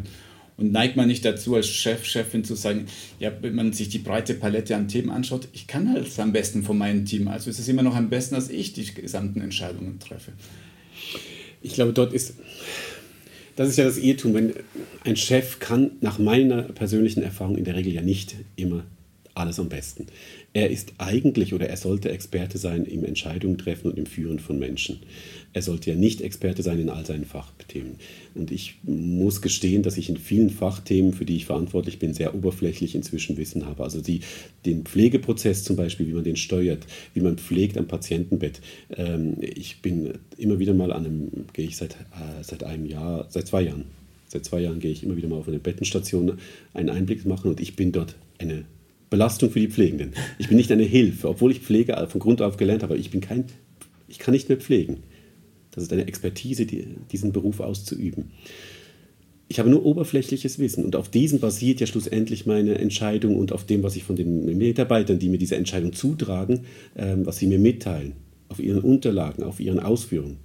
Und 0.58 0.72
neigt 0.72 0.96
man 0.96 1.06
nicht 1.06 1.24
dazu, 1.24 1.54
als 1.54 1.68
Chef, 1.68 2.04
Chefin 2.04 2.44
zu 2.44 2.56
sagen, 2.56 2.86
ja, 3.20 3.32
wenn 3.40 3.54
man 3.54 3.72
sich 3.72 3.88
die 3.88 4.00
breite 4.00 4.34
Palette 4.34 4.76
an 4.76 4.88
Themen 4.88 5.08
anschaut, 5.08 5.48
ich 5.52 5.68
kann 5.68 5.92
halt 5.92 6.06
am 6.18 6.32
besten 6.32 6.64
von 6.64 6.76
meinem 6.76 7.06
Team. 7.06 7.28
Also 7.28 7.48
ist 7.48 7.60
es 7.60 7.68
immer 7.68 7.82
noch 7.82 7.94
am 7.94 8.10
besten, 8.10 8.34
dass 8.34 8.50
ich 8.50 8.72
die 8.72 8.92
gesamten 8.92 9.40
Entscheidungen 9.40 10.00
treffe. 10.00 10.32
Ich 11.62 11.74
glaube, 11.74 11.92
dort 11.92 12.12
ist 12.12 12.34
das 13.58 13.70
ist 13.70 13.76
ja 13.76 13.84
das 13.84 13.98
Irrtum, 13.98 14.34
wenn 14.34 14.54
ein 15.02 15.16
Chef 15.16 15.58
kann 15.58 15.90
nach 16.00 16.20
meiner 16.20 16.62
persönlichen 16.62 17.24
Erfahrung 17.24 17.56
in 17.56 17.64
der 17.64 17.74
Regel 17.74 17.92
ja 17.92 18.02
nicht 18.02 18.36
immer 18.54 18.84
alles 19.34 19.58
am 19.58 19.68
besten. 19.68 20.06
Er 20.52 20.70
ist 20.70 20.92
eigentlich 20.98 21.52
oder 21.54 21.68
er 21.68 21.76
sollte 21.76 22.08
Experte 22.10 22.56
sein 22.56 22.84
im 22.84 23.04
Entscheidungen 23.04 23.58
treffen 23.58 23.90
und 23.90 23.98
im 23.98 24.06
Führen 24.06 24.38
von 24.38 24.60
Menschen. 24.60 25.00
Er 25.52 25.62
sollte 25.62 25.90
ja 25.90 25.96
nicht 25.96 26.20
Experte 26.20 26.62
sein 26.62 26.78
in 26.78 26.88
all 26.88 27.04
seinen 27.06 27.24
Fachthemen. 27.24 27.94
Und 28.34 28.50
ich 28.50 28.76
muss 28.82 29.42
gestehen, 29.42 29.82
dass 29.82 29.96
ich 29.96 30.08
in 30.08 30.16
vielen 30.16 30.50
Fachthemen, 30.50 31.12
für 31.12 31.24
die 31.24 31.36
ich 31.36 31.46
verantwortlich 31.46 31.98
bin, 31.98 32.14
sehr 32.14 32.34
oberflächlich 32.34 32.94
inzwischen 32.94 33.36
Wissen 33.36 33.66
habe. 33.66 33.82
Also 33.82 34.00
die, 34.00 34.20
den 34.66 34.84
Pflegeprozess 34.84 35.64
zum 35.64 35.76
Beispiel, 35.76 36.06
wie 36.06 36.12
man 36.12 36.24
den 36.24 36.36
steuert, 36.36 36.86
wie 37.14 37.20
man 37.20 37.38
pflegt 37.38 37.78
am 37.78 37.86
Patientenbett. 37.86 38.60
Ähm, 38.96 39.36
ich 39.40 39.80
bin 39.80 40.14
immer 40.36 40.58
wieder 40.58 40.74
mal 40.74 40.92
an 40.92 41.06
einem, 41.06 41.30
gehe 41.52 41.66
ich 41.66 41.76
seit, 41.76 41.92
äh, 41.94 42.42
seit 42.42 42.62
einem 42.64 42.86
Jahr, 42.86 43.26
seit 43.30 43.46
zwei 43.46 43.62
Jahren 43.62 43.84
Seit 44.28 44.44
zwei 44.44 44.60
Jahren 44.60 44.78
gehe 44.78 44.92
ich 44.92 45.02
immer 45.02 45.16
wieder 45.16 45.28
mal 45.28 45.36
auf 45.36 45.48
eine 45.48 45.58
Bettenstation 45.58 46.38
einen 46.74 46.90
Einblick 46.90 47.24
machen 47.24 47.50
und 47.50 47.60
ich 47.60 47.76
bin 47.76 47.92
dort 47.92 48.14
eine 48.38 48.66
Belastung 49.10 49.50
für 49.50 49.60
die 49.60 49.68
Pflegenden. 49.68 50.12
Ich 50.38 50.48
bin 50.48 50.58
nicht 50.58 50.70
eine 50.70 50.82
Hilfe, 50.82 51.30
obwohl 51.30 51.50
ich 51.50 51.60
Pflege 51.60 52.06
von 52.10 52.20
Grund 52.20 52.42
auf 52.42 52.58
gelernt 52.58 52.82
habe. 52.82 52.98
Ich 52.98 53.10
bin 53.10 53.22
kein, 53.22 53.46
ich 54.06 54.18
kann 54.18 54.32
nicht 54.32 54.50
mehr 54.50 54.58
pflegen. 54.58 54.98
Das 55.70 55.84
ist 55.84 55.92
eine 55.92 56.06
Expertise, 56.06 56.66
die, 56.66 56.86
diesen 57.10 57.32
Beruf 57.32 57.60
auszuüben. 57.60 58.30
Ich 59.48 59.58
habe 59.58 59.70
nur 59.70 59.86
oberflächliches 59.86 60.58
Wissen 60.58 60.84
und 60.84 60.94
auf 60.94 61.08
diesem 61.08 61.40
basiert 61.40 61.80
ja 61.80 61.86
schlussendlich 61.86 62.44
meine 62.44 62.76
Entscheidung 62.76 63.36
und 63.36 63.52
auf 63.52 63.64
dem, 63.64 63.82
was 63.82 63.96
ich 63.96 64.04
von 64.04 64.16
den 64.16 64.44
Mitarbeitern, 64.58 65.18
die 65.18 65.30
mir 65.30 65.38
diese 65.38 65.56
Entscheidung 65.56 65.94
zutragen, 65.94 66.66
ähm, 66.96 67.24
was 67.24 67.38
sie 67.38 67.46
mir 67.46 67.58
mitteilen, 67.58 68.12
auf 68.48 68.60
ihren 68.60 68.82
Unterlagen, 68.82 69.42
auf 69.42 69.58
ihren 69.58 69.80
Ausführungen. 69.80 70.36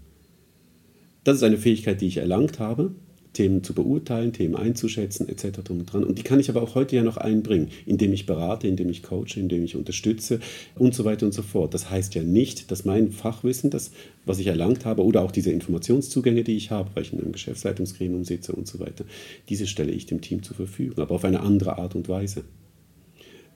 Das 1.25 1.37
ist 1.37 1.43
eine 1.43 1.57
Fähigkeit, 1.57 1.99
die 1.99 2.07
ich 2.07 2.17
erlangt 2.17 2.59
habe 2.59 2.95
Themen 3.33 3.63
zu 3.63 3.73
beurteilen, 3.73 4.31
Themen 4.31 4.55
einzuschätzen 4.55 5.27
etc. 5.27 5.69
und 5.69 5.85
dran. 5.85 6.03
Und 6.03 6.19
die 6.19 6.23
kann 6.23 6.39
ich 6.39 6.49
aber 6.49 6.61
auch 6.61 6.75
heute 6.75 6.95
ja 6.95 7.03
noch 7.03 7.17
einbringen, 7.17 7.69
indem 7.85 8.13
ich 8.13 8.25
berate, 8.25 8.67
indem 8.67 8.89
ich 8.89 9.03
coache, 9.03 9.37
indem 9.37 9.63
ich 9.63 9.75
unterstütze 9.75 10.39
und 10.75 10.93
so 10.93 11.03
weiter 11.03 11.25
und 11.25 11.33
so 11.33 11.41
fort. 11.41 11.73
Das 11.73 11.89
heißt 11.89 12.15
ja 12.15 12.23
nicht, 12.23 12.71
dass 12.71 12.85
mein 12.85 13.11
Fachwissen, 13.11 13.69
das, 13.69 13.91
was 14.25 14.39
ich 14.39 14.47
erlangt 14.47 14.85
habe, 14.85 15.03
oder 15.03 15.23
auch 15.23 15.31
diese 15.31 15.51
Informationszugänge, 15.51 16.43
die 16.43 16.55
ich 16.55 16.71
habe, 16.71 16.91
weil 16.93 17.03
ich 17.03 17.13
in 17.13 17.19
einem 17.19 17.31
Geschäftsleitungsgremium 17.31 18.23
sitze 18.23 18.53
und 18.53 18.67
so 18.67 18.79
weiter, 18.79 19.05
diese 19.49 19.67
stelle 19.67 19.91
ich 19.91 20.05
dem 20.05 20.21
Team 20.21 20.43
zur 20.43 20.55
Verfügung, 20.55 20.99
aber 20.99 21.15
auf 21.15 21.25
eine 21.25 21.41
andere 21.41 21.77
Art 21.77 21.95
und 21.95 22.07
Weise. 22.07 22.43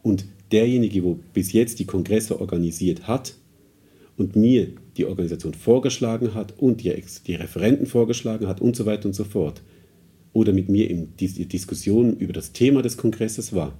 Und 0.02 0.26
derjenige, 0.52 1.04
wo 1.04 1.20
bis 1.34 1.52
jetzt 1.54 1.80
die 1.80 1.86
Kongresse 1.86 2.40
organisiert 2.40 3.08
hat, 3.08 3.36
und 4.18 4.36
mir 4.36 4.74
die 4.98 5.06
Organisation 5.06 5.54
vorgeschlagen 5.54 6.34
hat 6.34 6.58
und 6.58 6.84
die, 6.84 6.94
die 7.26 7.36
Referenten 7.36 7.86
vorgeschlagen 7.86 8.48
hat 8.48 8.60
und 8.60 8.76
so 8.76 8.86
weiter 8.86 9.06
und 9.06 9.14
so 9.14 9.24
fort, 9.24 9.62
oder 10.34 10.54
mit 10.54 10.70
mir 10.70 10.90
in 10.90 11.16
die 11.18 11.48
Diskussion 11.48 12.16
über 12.18 12.34
das 12.34 12.52
Thema 12.52 12.82
des 12.82 12.98
Kongresses 12.98 13.54
war, 13.54 13.78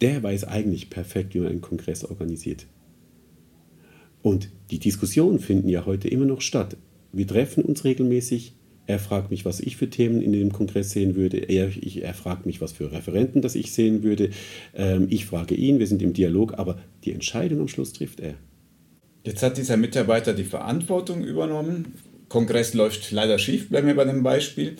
der 0.00 0.22
weiß 0.22 0.44
eigentlich 0.44 0.90
perfekt, 0.90 1.34
wie 1.34 1.40
man 1.40 1.48
einen 1.48 1.60
Kongress 1.60 2.04
organisiert. 2.04 2.66
Und 4.22 4.50
die 4.70 4.78
Diskussionen 4.78 5.38
finden 5.38 5.68
ja 5.68 5.86
heute 5.86 6.08
immer 6.08 6.24
noch 6.24 6.40
statt. 6.40 6.76
Wir 7.12 7.26
treffen 7.26 7.64
uns 7.64 7.84
regelmäßig. 7.84 8.54
Er 8.86 8.98
fragt 8.98 9.30
mich, 9.30 9.44
was 9.44 9.60
ich 9.60 9.76
für 9.76 9.88
Themen 9.88 10.20
in 10.20 10.32
dem 10.32 10.52
Kongress 10.52 10.90
sehen 10.90 11.14
würde. 11.14 11.38
Er, 11.38 11.68
ich, 11.68 12.02
er 12.02 12.14
fragt 12.14 12.44
mich, 12.44 12.60
was 12.60 12.72
für 12.72 12.90
Referenten 12.90 13.40
das 13.40 13.54
ich 13.54 13.72
sehen 13.72 14.02
würde. 14.02 14.30
Ähm, 14.74 15.06
ich 15.10 15.26
frage 15.26 15.54
ihn, 15.54 15.78
wir 15.78 15.86
sind 15.86 16.02
im 16.02 16.12
Dialog, 16.12 16.58
aber 16.58 16.78
die 17.04 17.12
Entscheidung 17.12 17.60
am 17.60 17.68
Schluss 17.68 17.92
trifft 17.92 18.20
er. 18.20 18.34
Jetzt 19.22 19.42
hat 19.42 19.58
dieser 19.58 19.76
Mitarbeiter 19.76 20.32
die 20.32 20.44
Verantwortung 20.44 21.24
übernommen. 21.24 21.94
Kongress 22.28 22.74
läuft 22.74 23.10
leider 23.10 23.38
schief, 23.38 23.68
bleiben 23.68 23.86
wir 23.86 23.96
bei 23.96 24.04
dem 24.04 24.22
Beispiel. 24.22 24.76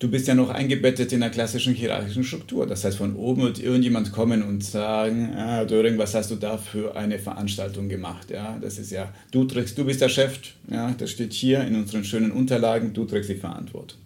Du 0.00 0.08
bist 0.08 0.28
ja 0.28 0.34
noch 0.34 0.50
eingebettet 0.50 1.12
in 1.12 1.22
einer 1.22 1.32
klassischen 1.32 1.74
hierarchischen 1.74 2.22
Struktur. 2.22 2.66
Das 2.66 2.84
heißt, 2.84 2.98
von 2.98 3.16
oben 3.16 3.42
wird 3.42 3.58
irgendjemand 3.58 4.12
kommen 4.12 4.42
und 4.42 4.64
sagen, 4.64 5.34
ah, 5.36 5.64
Döring, 5.64 5.98
was 5.98 6.14
hast 6.14 6.30
du 6.30 6.36
da 6.36 6.56
für 6.56 6.96
eine 6.96 7.18
Veranstaltung 7.18 7.88
gemacht? 7.88 8.30
Ja, 8.30 8.58
das 8.60 8.78
ist 8.78 8.92
ja, 8.92 9.12
du 9.32 9.44
trägst, 9.44 9.76
du 9.76 9.84
bist 9.84 10.00
der 10.00 10.08
Chef, 10.08 10.38
ja, 10.70 10.94
das 10.96 11.10
steht 11.10 11.32
hier 11.32 11.62
in 11.62 11.74
unseren 11.74 12.04
schönen 12.04 12.30
Unterlagen, 12.30 12.92
du 12.92 13.04
trägst 13.06 13.30
die 13.30 13.34
Verantwortung. 13.34 13.98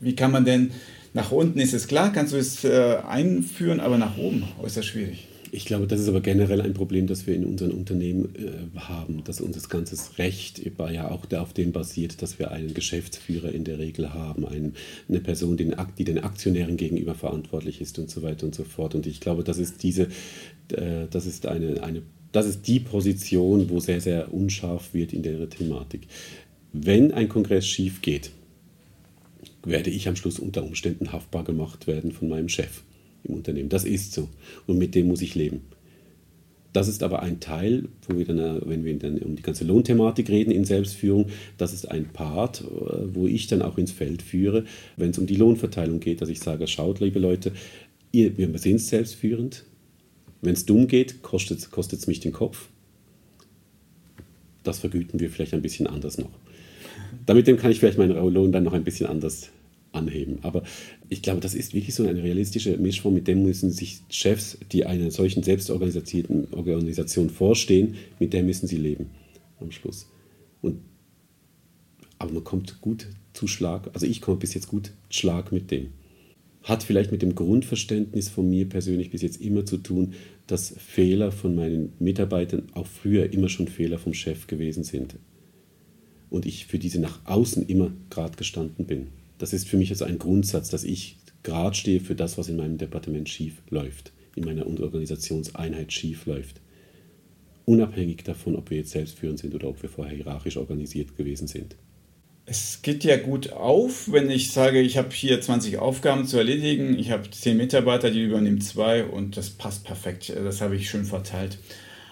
Wie 0.00 0.14
kann 0.14 0.30
man 0.30 0.44
denn, 0.44 0.70
nach 1.14 1.32
unten 1.32 1.58
ist 1.58 1.74
es 1.74 1.88
klar, 1.88 2.12
kannst 2.12 2.32
du 2.32 2.36
es 2.36 2.64
äh, 2.64 2.98
einführen, 3.08 3.80
aber 3.80 3.98
nach 3.98 4.16
oben 4.16 4.44
äußerst 4.62 4.86
schwierig. 4.86 5.26
Ich 5.52 5.64
glaube, 5.64 5.86
das 5.86 6.00
ist 6.00 6.08
aber 6.08 6.20
generell 6.20 6.60
ein 6.60 6.74
Problem, 6.74 7.06
das 7.06 7.26
wir 7.26 7.34
in 7.34 7.44
unseren 7.44 7.70
Unternehmen 7.70 8.34
äh, 8.34 8.78
haben, 8.78 9.22
dass 9.24 9.40
unser 9.40 9.66
ganzes 9.68 10.18
Recht 10.18 10.60
ja 10.78 11.10
auch 11.10 11.30
auf 11.32 11.52
dem 11.52 11.72
basiert, 11.72 12.22
dass 12.22 12.38
wir 12.38 12.50
einen 12.50 12.74
Geschäftsführer 12.74 13.52
in 13.52 13.64
der 13.64 13.78
Regel 13.78 14.12
haben, 14.12 14.46
einen, 14.46 14.74
eine 15.08 15.20
Person, 15.20 15.56
die 15.56 16.04
den 16.04 16.18
Aktionären 16.24 16.76
gegenüber 16.76 17.14
verantwortlich 17.14 17.80
ist 17.80 17.98
und 17.98 18.10
so 18.10 18.22
weiter 18.22 18.46
und 18.46 18.54
so 18.54 18.64
fort. 18.64 18.94
Und 18.94 19.06
ich 19.06 19.20
glaube, 19.20 19.44
das 19.44 19.58
ist 19.58 19.82
diese, 19.82 20.08
äh, 20.72 21.06
das 21.10 21.26
ist 21.26 21.46
eine, 21.46 21.82
eine 21.82 22.02
das 22.32 22.46
ist 22.46 22.66
die 22.66 22.80
Position, 22.80 23.70
wo 23.70 23.80
sehr, 23.80 24.00
sehr 24.00 24.34
unscharf 24.34 24.92
wird 24.92 25.14
in 25.14 25.22
der 25.22 25.48
Thematik. 25.48 26.02
Wenn 26.72 27.12
ein 27.12 27.30
Kongress 27.30 27.66
schief 27.66 28.02
geht, 28.02 28.30
werde 29.64 29.90
ich 29.90 30.06
am 30.06 30.16
Schluss 30.16 30.38
unter 30.38 30.62
Umständen 30.62 31.12
haftbar 31.12 31.44
gemacht 31.44 31.86
werden 31.86 32.12
von 32.12 32.28
meinem 32.28 32.48
Chef 32.48 32.82
im 33.28 33.34
Unternehmen. 33.34 33.68
Das 33.68 33.84
ist 33.84 34.12
so. 34.12 34.28
Und 34.66 34.78
mit 34.78 34.94
dem 34.94 35.08
muss 35.08 35.22
ich 35.22 35.34
leben. 35.34 35.62
Das 36.76 36.88
ist 36.88 37.02
aber 37.02 37.22
ein 37.22 37.40
Teil, 37.40 37.88
wo 38.06 38.18
wir 38.18 38.26
dann, 38.26 38.38
äh, 38.38 38.60
wenn 38.66 38.84
wir 38.84 38.98
dann 38.98 39.18
um 39.20 39.34
die 39.34 39.42
ganze 39.42 39.64
Lohnthematik 39.64 40.28
reden 40.28 40.50
in 40.50 40.66
Selbstführung, 40.66 41.26
das 41.56 41.72
ist 41.72 41.90
ein 41.90 42.12
Part, 42.12 42.60
äh, 42.60 43.14
wo 43.14 43.26
ich 43.26 43.46
dann 43.46 43.62
auch 43.62 43.78
ins 43.78 43.92
Feld 43.92 44.20
führe, 44.20 44.64
wenn 44.98 45.10
es 45.10 45.18
um 45.18 45.26
die 45.26 45.36
Lohnverteilung 45.36 46.00
geht, 46.00 46.20
dass 46.20 46.28
ich 46.28 46.40
sage, 46.40 46.66
schaut, 46.66 47.00
liebe 47.00 47.18
Leute, 47.18 47.52
ihr, 48.12 48.36
wir 48.36 48.58
sind 48.58 48.80
selbstführend. 48.80 49.64
Wenn 50.42 50.52
es 50.52 50.66
dumm 50.66 50.86
geht, 50.86 51.22
kostet 51.22 51.62
es 51.62 52.06
mich 52.06 52.20
den 52.20 52.32
Kopf. 52.32 52.68
Das 54.62 54.78
vergüten 54.78 55.18
wir 55.18 55.30
vielleicht 55.30 55.54
ein 55.54 55.62
bisschen 55.62 55.86
anders 55.86 56.18
noch. 56.18 56.30
Damit 57.24 57.46
kann 57.58 57.70
ich 57.70 57.80
vielleicht 57.80 57.96
meinen 57.96 58.16
Lohn 58.32 58.52
dann 58.52 58.64
noch 58.64 58.74
ein 58.74 58.84
bisschen 58.84 59.06
anders 59.06 59.50
anheben. 59.96 60.38
Aber 60.42 60.62
ich 61.08 61.22
glaube, 61.22 61.40
das 61.40 61.54
ist 61.54 61.74
wirklich 61.74 61.94
so 61.94 62.06
eine 62.06 62.22
realistische 62.22 62.76
Mischform, 62.76 63.14
mit 63.14 63.26
dem 63.26 63.42
müssen 63.42 63.70
sich 63.70 64.00
Chefs, 64.10 64.58
die 64.70 64.86
einer 64.86 65.10
solchen 65.10 65.42
selbstorganisierten 65.42 66.52
Organisation 66.52 67.30
vorstehen, 67.30 67.94
mit 68.20 68.32
der 68.32 68.42
müssen 68.42 68.66
sie 68.66 68.76
leben 68.76 69.06
am 69.60 69.72
Schluss. 69.72 70.08
Und, 70.62 70.80
aber 72.18 72.32
man 72.32 72.44
kommt 72.44 72.80
gut 72.80 73.08
zu 73.32 73.46
Schlag, 73.46 73.90
also 73.94 74.06
ich 74.06 74.20
komme 74.20 74.38
bis 74.38 74.54
jetzt 74.54 74.68
gut 74.68 74.92
Schlag 75.10 75.52
mit 75.52 75.70
dem. 75.70 75.88
Hat 76.62 76.82
vielleicht 76.82 77.12
mit 77.12 77.22
dem 77.22 77.34
Grundverständnis 77.34 78.28
von 78.28 78.50
mir 78.50 78.68
persönlich 78.68 79.10
bis 79.10 79.22
jetzt 79.22 79.40
immer 79.40 79.64
zu 79.64 79.76
tun, 79.76 80.14
dass 80.46 80.74
Fehler 80.78 81.30
von 81.30 81.54
meinen 81.54 81.92
Mitarbeitern 82.00 82.64
auch 82.74 82.86
früher 82.86 83.32
immer 83.32 83.48
schon 83.48 83.68
Fehler 83.68 83.98
vom 83.98 84.14
Chef 84.14 84.46
gewesen 84.46 84.82
sind. 84.82 85.16
Und 86.28 86.44
ich 86.44 86.66
für 86.66 86.78
diese 86.78 86.98
nach 86.98 87.20
außen 87.24 87.66
immer 87.66 87.92
gerade 88.10 88.36
gestanden 88.36 88.86
bin. 88.86 89.08
Das 89.38 89.52
ist 89.52 89.68
für 89.68 89.76
mich 89.76 89.90
also 89.90 90.04
ein 90.04 90.18
Grundsatz, 90.18 90.70
dass 90.70 90.84
ich 90.84 91.18
gerade 91.42 91.74
stehe 91.74 92.00
für 92.00 92.14
das, 92.14 92.38
was 92.38 92.48
in 92.48 92.56
meinem 92.56 92.78
Departement 92.78 93.28
schief 93.28 93.62
läuft, 93.70 94.12
in 94.34 94.44
meiner 94.44 94.66
Organisationseinheit 94.66 95.92
schief 95.92 96.26
läuft. 96.26 96.60
Unabhängig 97.64 98.22
davon, 98.24 98.56
ob 98.56 98.70
wir 98.70 98.78
jetzt 98.78 98.90
selbstführend 98.90 99.38
sind 99.38 99.54
oder 99.54 99.68
ob 99.68 99.82
wir 99.82 99.90
vorher 99.90 100.14
hierarchisch 100.14 100.56
organisiert 100.56 101.16
gewesen 101.16 101.48
sind. 101.48 101.76
Es 102.48 102.80
geht 102.82 103.02
ja 103.02 103.16
gut 103.16 103.52
auf, 103.52 104.12
wenn 104.12 104.30
ich 104.30 104.52
sage, 104.52 104.80
ich 104.80 104.96
habe 104.96 105.10
hier 105.12 105.40
20 105.40 105.78
Aufgaben 105.78 106.26
zu 106.26 106.36
erledigen, 106.36 106.96
ich 106.96 107.10
habe 107.10 107.28
10 107.28 107.56
Mitarbeiter, 107.56 108.12
die 108.12 108.22
übernehmen 108.22 108.60
zwei 108.60 109.04
und 109.04 109.36
das 109.36 109.50
passt 109.50 109.84
perfekt. 109.84 110.30
Das 110.30 110.60
habe 110.60 110.76
ich 110.76 110.88
schön 110.88 111.04
verteilt. 111.04 111.58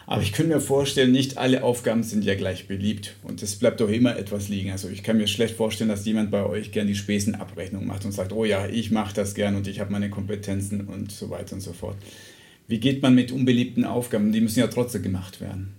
Aber 0.06 0.22
ich 0.22 0.32
könnte 0.32 0.54
mir 0.54 0.60
vorstellen, 0.60 1.12
nicht 1.12 1.38
alle 1.38 1.64
Aufgaben 1.64 2.02
sind 2.02 2.24
ja 2.24 2.34
gleich 2.34 2.68
beliebt. 2.68 3.16
Und 3.22 3.42
es 3.42 3.56
bleibt 3.56 3.80
doch 3.80 3.88
immer 3.88 4.16
etwas 4.16 4.48
liegen. 4.48 4.70
Also 4.70 4.88
ich 4.88 5.02
kann 5.02 5.16
mir 5.16 5.26
schlecht 5.26 5.56
vorstellen, 5.56 5.88
dass 5.88 6.04
jemand 6.04 6.30
bei 6.30 6.44
euch 6.44 6.72
gern 6.72 6.86
die 6.86 6.94
Spesenabrechnung 6.94 7.86
macht 7.86 8.04
und 8.04 8.12
sagt, 8.12 8.32
oh 8.32 8.44
ja, 8.44 8.66
ich 8.66 8.90
mache 8.90 9.14
das 9.14 9.34
gern 9.34 9.56
und 9.56 9.66
ich 9.66 9.80
habe 9.80 9.92
meine 9.92 10.10
Kompetenzen 10.10 10.82
und 10.82 11.10
so 11.10 11.30
weiter 11.30 11.54
und 11.54 11.62
so 11.62 11.72
fort. 11.72 11.96
Wie 12.68 12.80
geht 12.80 13.02
man 13.02 13.14
mit 13.14 13.32
unbeliebten 13.32 13.84
Aufgaben? 13.84 14.32
Die 14.32 14.40
müssen 14.40 14.60
ja 14.60 14.66
trotzdem 14.66 15.02
gemacht 15.02 15.40
werden. 15.40 15.74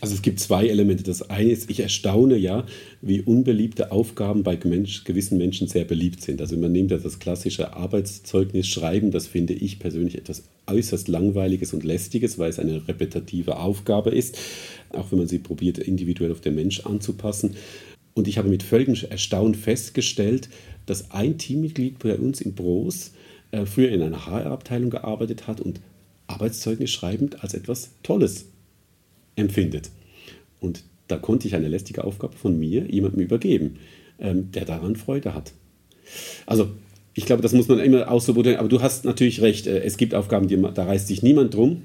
Also 0.00 0.14
es 0.14 0.22
gibt 0.22 0.38
zwei 0.38 0.66
Elemente. 0.66 1.02
Das 1.02 1.28
eine 1.28 1.50
ist, 1.50 1.70
ich 1.70 1.80
erstaune 1.80 2.36
ja, 2.36 2.64
wie 3.00 3.20
unbeliebte 3.20 3.90
Aufgaben 3.90 4.42
bei 4.42 4.56
gewissen 4.56 5.38
Menschen 5.38 5.66
sehr 5.66 5.84
beliebt 5.84 6.22
sind. 6.22 6.40
Also 6.40 6.56
man 6.56 6.72
nimmt 6.72 6.90
ja 6.90 6.98
das 6.98 7.18
klassische 7.18 7.74
Arbeitszeugnis 7.74 8.68
schreiben, 8.68 9.10
das 9.10 9.26
finde 9.26 9.54
ich 9.54 9.78
persönlich 9.78 10.16
etwas 10.16 10.44
äußerst 10.66 11.08
langweiliges 11.08 11.72
und 11.72 11.84
lästiges, 11.84 12.38
weil 12.38 12.50
es 12.50 12.58
eine 12.58 12.86
repetitive 12.86 13.58
Aufgabe 13.58 14.10
ist, 14.10 14.38
auch 14.90 15.10
wenn 15.10 15.18
man 15.18 15.28
sie 15.28 15.38
probiert 15.38 15.78
individuell 15.78 16.32
auf 16.32 16.40
den 16.40 16.54
Mensch 16.54 16.80
anzupassen. 16.80 17.56
Und 18.14 18.28
ich 18.28 18.38
habe 18.38 18.48
mit 18.48 18.62
völligem 18.62 18.96
Erstaunen 19.10 19.54
festgestellt, 19.54 20.48
dass 20.86 21.10
ein 21.10 21.38
Teammitglied 21.38 21.98
bei 21.98 22.16
uns 22.16 22.40
im 22.40 22.54
Bros 22.54 23.12
äh, 23.50 23.64
früher 23.64 23.90
in 23.90 24.02
einer 24.02 24.26
HR-Abteilung 24.26 24.90
gearbeitet 24.90 25.46
hat 25.46 25.60
und 25.60 25.80
Arbeitszeugnis 26.26 26.90
schreibend 26.90 27.42
als 27.42 27.54
etwas 27.54 27.90
Tolles 28.02 28.46
empfindet. 29.38 29.90
Und 30.60 30.84
da 31.08 31.16
konnte 31.16 31.48
ich 31.48 31.54
eine 31.54 31.68
lästige 31.68 32.04
Aufgabe 32.04 32.36
von 32.36 32.58
mir 32.58 32.86
jemandem 32.86 33.20
übergeben, 33.20 33.76
ähm, 34.18 34.50
der 34.52 34.64
daran 34.64 34.96
Freude 34.96 35.34
hat. 35.34 35.52
Also, 36.46 36.68
ich 37.14 37.26
glaube, 37.26 37.42
das 37.42 37.52
muss 37.52 37.68
man 37.68 37.80
immer 37.80 38.10
ausprobieren, 38.10 38.56
aber 38.56 38.68
du 38.68 38.80
hast 38.80 39.04
natürlich 39.04 39.40
recht, 39.40 39.66
äh, 39.66 39.80
es 39.80 39.96
gibt 39.96 40.14
Aufgaben, 40.14 40.48
die, 40.48 40.56
da 40.74 40.84
reißt 40.84 41.08
sich 41.08 41.22
niemand 41.22 41.54
drum. 41.54 41.82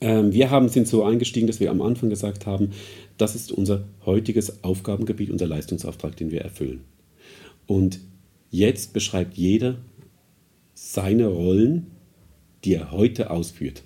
Ähm, 0.00 0.32
wir 0.32 0.50
haben, 0.50 0.68
sind 0.68 0.88
so 0.88 1.04
eingestiegen, 1.04 1.46
dass 1.46 1.60
wir 1.60 1.70
am 1.70 1.82
Anfang 1.82 2.10
gesagt 2.10 2.46
haben, 2.46 2.70
das 3.18 3.34
ist 3.34 3.52
unser 3.52 3.84
heutiges 4.04 4.64
Aufgabengebiet, 4.64 5.30
unser 5.30 5.46
Leistungsauftrag, 5.46 6.16
den 6.16 6.30
wir 6.30 6.40
erfüllen. 6.40 6.80
Und 7.66 8.00
jetzt 8.50 8.92
beschreibt 8.92 9.36
jeder 9.36 9.76
seine 10.74 11.26
Rollen, 11.26 11.88
die 12.64 12.74
er 12.74 12.90
heute 12.90 13.30
ausführt. 13.30 13.82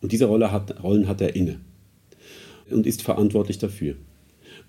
Und 0.00 0.12
diese 0.12 0.24
Rolle 0.26 0.50
hat, 0.50 0.82
Rollen 0.82 1.06
hat 1.06 1.20
er 1.20 1.36
inne 1.36 1.60
und 2.70 2.86
ist 2.86 3.02
verantwortlich 3.02 3.58
dafür. 3.58 3.94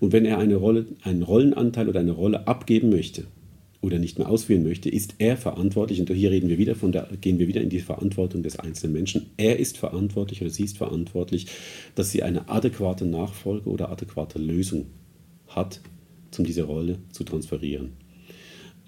Und 0.00 0.12
wenn 0.12 0.24
er 0.24 0.38
eine 0.38 0.56
Rolle, 0.56 0.86
einen 1.02 1.22
Rollenanteil 1.22 1.88
oder 1.88 2.00
eine 2.00 2.12
Rolle 2.12 2.46
abgeben 2.46 2.90
möchte, 2.90 3.24
oder 3.80 3.98
nicht 3.98 4.18
mehr 4.18 4.28
ausführen 4.28 4.64
möchte, 4.64 4.88
ist 4.88 5.14
er 5.18 5.36
verantwortlich. 5.36 6.00
Und 6.00 6.10
hier 6.10 6.30
reden 6.30 6.48
wir 6.48 6.58
wieder 6.58 6.74
von 6.74 6.92
der, 6.92 7.08
gehen 7.20 7.38
wir 7.38 7.46
wieder 7.46 7.60
in 7.60 7.70
die 7.70 7.80
Verantwortung 7.80 8.42
des 8.42 8.58
einzelnen 8.58 8.92
Menschen. 8.92 9.30
Er 9.36 9.58
ist 9.58 9.78
verantwortlich 9.78 10.40
oder 10.40 10.50
sie 10.50 10.64
ist 10.64 10.78
verantwortlich, 10.78 11.46
dass 11.94 12.10
sie 12.10 12.22
eine 12.22 12.48
adäquate 12.48 13.06
Nachfolge 13.06 13.68
oder 13.68 13.90
adäquate 13.90 14.38
Lösung 14.38 14.86
hat, 15.46 15.80
um 16.36 16.44
diese 16.44 16.64
Rolle 16.64 16.98
zu 17.12 17.24
transferieren. 17.24 17.92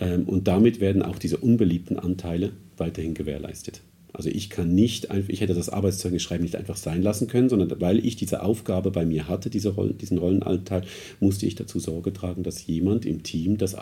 Ähm, 0.00 0.24
und 0.24 0.48
damit 0.48 0.80
werden 0.80 1.02
auch 1.02 1.18
diese 1.18 1.36
unbeliebten 1.36 1.98
Anteile 1.98 2.52
weiterhin 2.76 3.14
gewährleistet. 3.14 3.82
Also 4.12 4.28
ich 4.28 4.50
kann 4.50 4.74
nicht 4.74 5.10
einfach, 5.10 5.28
ich 5.28 5.40
hätte 5.40 5.54
das 5.54 5.68
Arbeitszeugnis 5.68 6.22
schreiben 6.22 6.42
nicht 6.42 6.56
einfach 6.56 6.76
sein 6.76 7.02
lassen 7.02 7.28
können, 7.28 7.48
sondern 7.48 7.80
weil 7.80 8.04
ich 8.04 8.16
diese 8.16 8.42
Aufgabe 8.42 8.90
bei 8.90 9.04
mir 9.04 9.28
hatte, 9.28 9.50
diese 9.50 9.70
Rollen, 9.70 9.98
diesen 9.98 10.18
Rollenanteil, 10.18 10.82
musste 11.20 11.46
ich 11.46 11.54
dazu 11.54 11.78
Sorge 11.78 12.12
tragen, 12.12 12.42
dass 12.42 12.66
jemand 12.66 13.06
im 13.06 13.22
Team 13.22 13.56
das, 13.58 13.76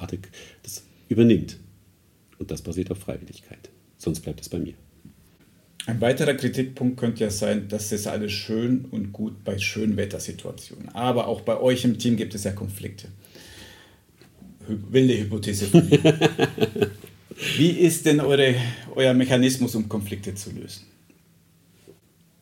das 0.62 0.83
übernimmt. 1.09 1.59
Und 2.39 2.51
das 2.51 2.62
basiert 2.62 2.91
auf 2.91 2.99
Freiwilligkeit. 2.99 3.70
Sonst 3.97 4.20
bleibt 4.20 4.41
es 4.41 4.49
bei 4.49 4.59
mir. 4.59 4.74
Ein 5.87 6.01
weiterer 6.03 6.35
Kritikpunkt 6.35 6.99
könnte 6.99 7.24
ja 7.24 7.31
sein, 7.31 7.66
dass 7.68 7.93
es 7.93 8.07
alles 8.07 8.33
schön 8.33 8.85
und 8.91 9.12
gut 9.12 9.43
bei 9.43 9.59
schönen 9.59 9.97
Wettersituationen. 9.97 10.91
Aber 10.91 11.26
auch 11.26 11.41
bei 11.41 11.59
euch 11.59 11.85
im 11.85 11.99
Team 11.99 12.16
gibt 12.16 12.35
es 12.35 12.45
ja 12.45 12.53
Konflikte. 12.53 13.09
Wilde 14.68 15.18
Hypothese 15.18 15.66
von 15.66 15.89
mir. 15.89 15.99
Wie 17.57 17.70
ist 17.70 18.05
denn 18.05 18.18
eure, 18.18 18.57
euer 18.97 19.14
Mechanismus, 19.14 19.74
um 19.76 19.89
Konflikte 19.89 20.34
zu 20.34 20.51
lösen? 20.51 20.82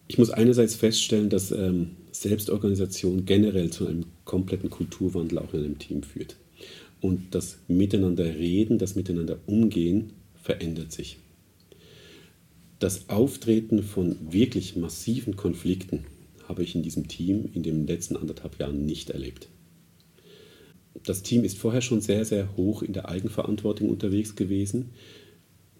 Ich 0.08 0.16
muss 0.16 0.30
einerseits 0.30 0.74
feststellen, 0.74 1.28
dass 1.28 1.50
ähm, 1.50 1.96
Selbstorganisation 2.12 3.26
generell 3.26 3.70
zu 3.70 3.86
einem 3.86 4.06
kompletten 4.24 4.70
Kulturwandel 4.70 5.38
auch 5.38 5.52
in 5.52 5.64
einem 5.64 5.78
Team 5.78 6.02
führt. 6.02 6.36
Und 7.02 7.34
das 7.34 7.58
Miteinander 7.68 8.24
reden, 8.24 8.78
das 8.78 8.94
Miteinander 8.94 9.38
umgehen 9.46 10.12
verändert 10.42 10.92
sich. 10.92 11.18
Das 12.78 13.10
Auftreten 13.10 13.82
von 13.82 14.16
wirklich 14.32 14.76
massiven 14.76 15.36
Konflikten 15.36 16.04
habe 16.48 16.62
ich 16.62 16.74
in 16.74 16.82
diesem 16.82 17.08
Team 17.08 17.50
in 17.52 17.62
den 17.62 17.86
letzten 17.86 18.16
anderthalb 18.16 18.58
Jahren 18.58 18.86
nicht 18.86 19.10
erlebt 19.10 19.48
das 21.06 21.22
Team 21.22 21.44
ist 21.44 21.58
vorher 21.58 21.80
schon 21.80 22.00
sehr, 22.00 22.24
sehr 22.24 22.56
hoch 22.56 22.82
in 22.82 22.92
der 22.92 23.08
Eigenverantwortung 23.08 23.88
unterwegs 23.88 24.36
gewesen. 24.36 24.90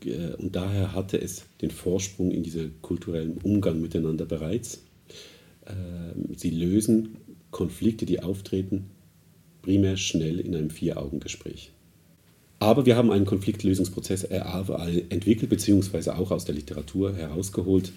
Äh, 0.05 0.35
und 0.39 0.57
daher 0.57 0.95
hatte 0.95 1.21
es 1.21 1.45
den 1.61 1.71
Vorsprung 1.71 2.31
in 2.31 2.43
diesem 2.43 2.81
kulturellen 2.81 3.39
Umgang 3.43 3.81
miteinander 3.81 4.25
bereits. 4.25 4.83
Ähm, 5.67 6.35
sie 6.37 6.51
lösen 6.51 7.17
Konflikte, 7.51 8.07
die 8.07 8.23
auftreten, 8.23 8.87
primär 9.63 9.97
schnell 9.97 10.41
in 10.41 10.55
einem 10.55 10.71
Vier-Augen-Gespräch. 10.71 11.73
Aber 12.59 12.87
wir 12.87 12.97
haben 12.97 13.11
einen 13.11 13.27
Konfliktlösungsprozess 13.27 14.25
entwickelt, 14.25 15.51
beziehungsweise 15.51 16.17
auch 16.17 16.31
aus 16.31 16.47
der 16.47 16.55
Literatur 16.55 17.15
herausgeholt, 17.15 17.93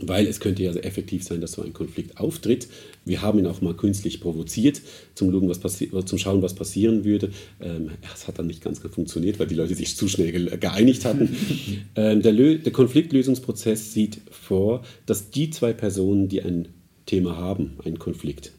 weil 0.00 0.26
es 0.26 0.40
könnte 0.40 0.62
ja 0.62 0.72
effektiv 0.72 1.22
sein, 1.22 1.40
dass 1.40 1.52
so 1.52 1.62
ein 1.62 1.72
Konflikt 1.72 2.18
auftritt. 2.18 2.68
Wir 3.04 3.22
haben 3.22 3.38
ihn 3.38 3.46
auch 3.46 3.60
mal 3.60 3.74
künstlich 3.74 4.20
provoziert, 4.20 4.80
zum, 5.14 5.30
Schauen, 5.30 5.48
was, 5.48 6.06
zum 6.06 6.18
Schauen, 6.18 6.42
was 6.42 6.54
passieren 6.54 7.04
würde. 7.04 7.30
Ähm, 7.60 7.90
es 8.12 8.26
hat 8.26 8.38
dann 8.38 8.48
nicht 8.48 8.62
ganz 8.62 8.80
funktioniert, 8.80 9.38
weil 9.38 9.46
die 9.46 9.54
Leute 9.54 9.74
sich 9.74 9.96
zu 9.96 10.08
schnell 10.08 10.58
geeinigt 10.58 11.04
hatten. 11.04 11.36
ähm, 11.94 12.22
der, 12.22 12.32
der 12.32 12.72
Konfliktlösungsprozess 12.72 13.92
sieht 13.92 14.20
vor, 14.30 14.84
dass 15.06 15.30
die 15.30 15.50
zwei 15.50 15.72
Personen, 15.72 16.28
die 16.28 16.42
ein 16.42 16.68
Thema 17.06 17.36
haben, 17.36 17.78
einen 17.84 17.98
Konflikt, 17.98 18.52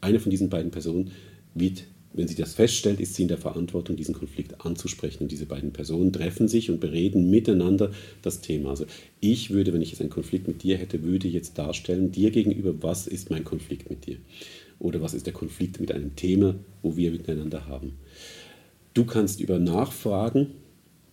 eine 0.00 0.20
von 0.20 0.30
diesen 0.30 0.50
beiden 0.50 0.70
Personen 0.70 1.12
wird 1.54 1.84
wenn 2.14 2.28
sie 2.28 2.36
das 2.36 2.54
feststellt, 2.54 3.00
ist 3.00 3.14
sie 3.14 3.22
in 3.22 3.28
der 3.28 3.38
Verantwortung, 3.38 3.96
diesen 3.96 4.14
Konflikt 4.14 4.64
anzusprechen. 4.64 5.24
Und 5.24 5.32
diese 5.32 5.46
beiden 5.46 5.72
Personen 5.72 6.12
treffen 6.12 6.46
sich 6.46 6.70
und 6.70 6.80
bereden 6.80 7.28
miteinander 7.28 7.90
das 8.22 8.40
Thema. 8.40 8.70
Also 8.70 8.86
ich 9.20 9.50
würde, 9.50 9.72
wenn 9.72 9.82
ich 9.82 9.90
jetzt 9.90 10.00
einen 10.00 10.10
Konflikt 10.10 10.46
mit 10.46 10.62
dir 10.62 10.76
hätte, 10.76 11.02
würde 11.02 11.26
jetzt 11.26 11.58
darstellen, 11.58 12.12
dir 12.12 12.30
gegenüber, 12.30 12.82
was 12.82 13.08
ist 13.08 13.30
mein 13.30 13.44
Konflikt 13.44 13.90
mit 13.90 14.06
dir? 14.06 14.16
Oder 14.78 15.02
was 15.02 15.12
ist 15.12 15.26
der 15.26 15.32
Konflikt 15.32 15.80
mit 15.80 15.90
einem 15.90 16.14
Thema, 16.14 16.54
wo 16.82 16.96
wir 16.96 17.10
miteinander 17.10 17.66
haben? 17.66 17.94
Du 18.94 19.04
kannst 19.04 19.40
über 19.40 19.58
Nachfragen 19.58 20.52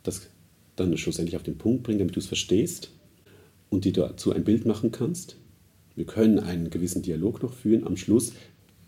das 0.04 0.30
dann 0.76 0.98
schlussendlich 0.98 1.36
auf 1.36 1.44
den 1.44 1.58
Punkt 1.58 1.84
bringen, 1.84 2.00
damit 2.00 2.16
du 2.16 2.20
es 2.20 2.28
verstehst 2.28 2.92
und 3.70 3.86
dir 3.86 3.94
dazu 3.94 4.32
ein 4.34 4.44
Bild 4.44 4.66
machen 4.66 4.92
kannst. 4.92 5.36
Wir 5.96 6.06
können 6.06 6.40
einen 6.40 6.70
gewissen 6.70 7.02
Dialog 7.02 7.44
noch 7.44 7.54
führen. 7.54 7.86
Am 7.86 7.98
Schluss 7.98 8.34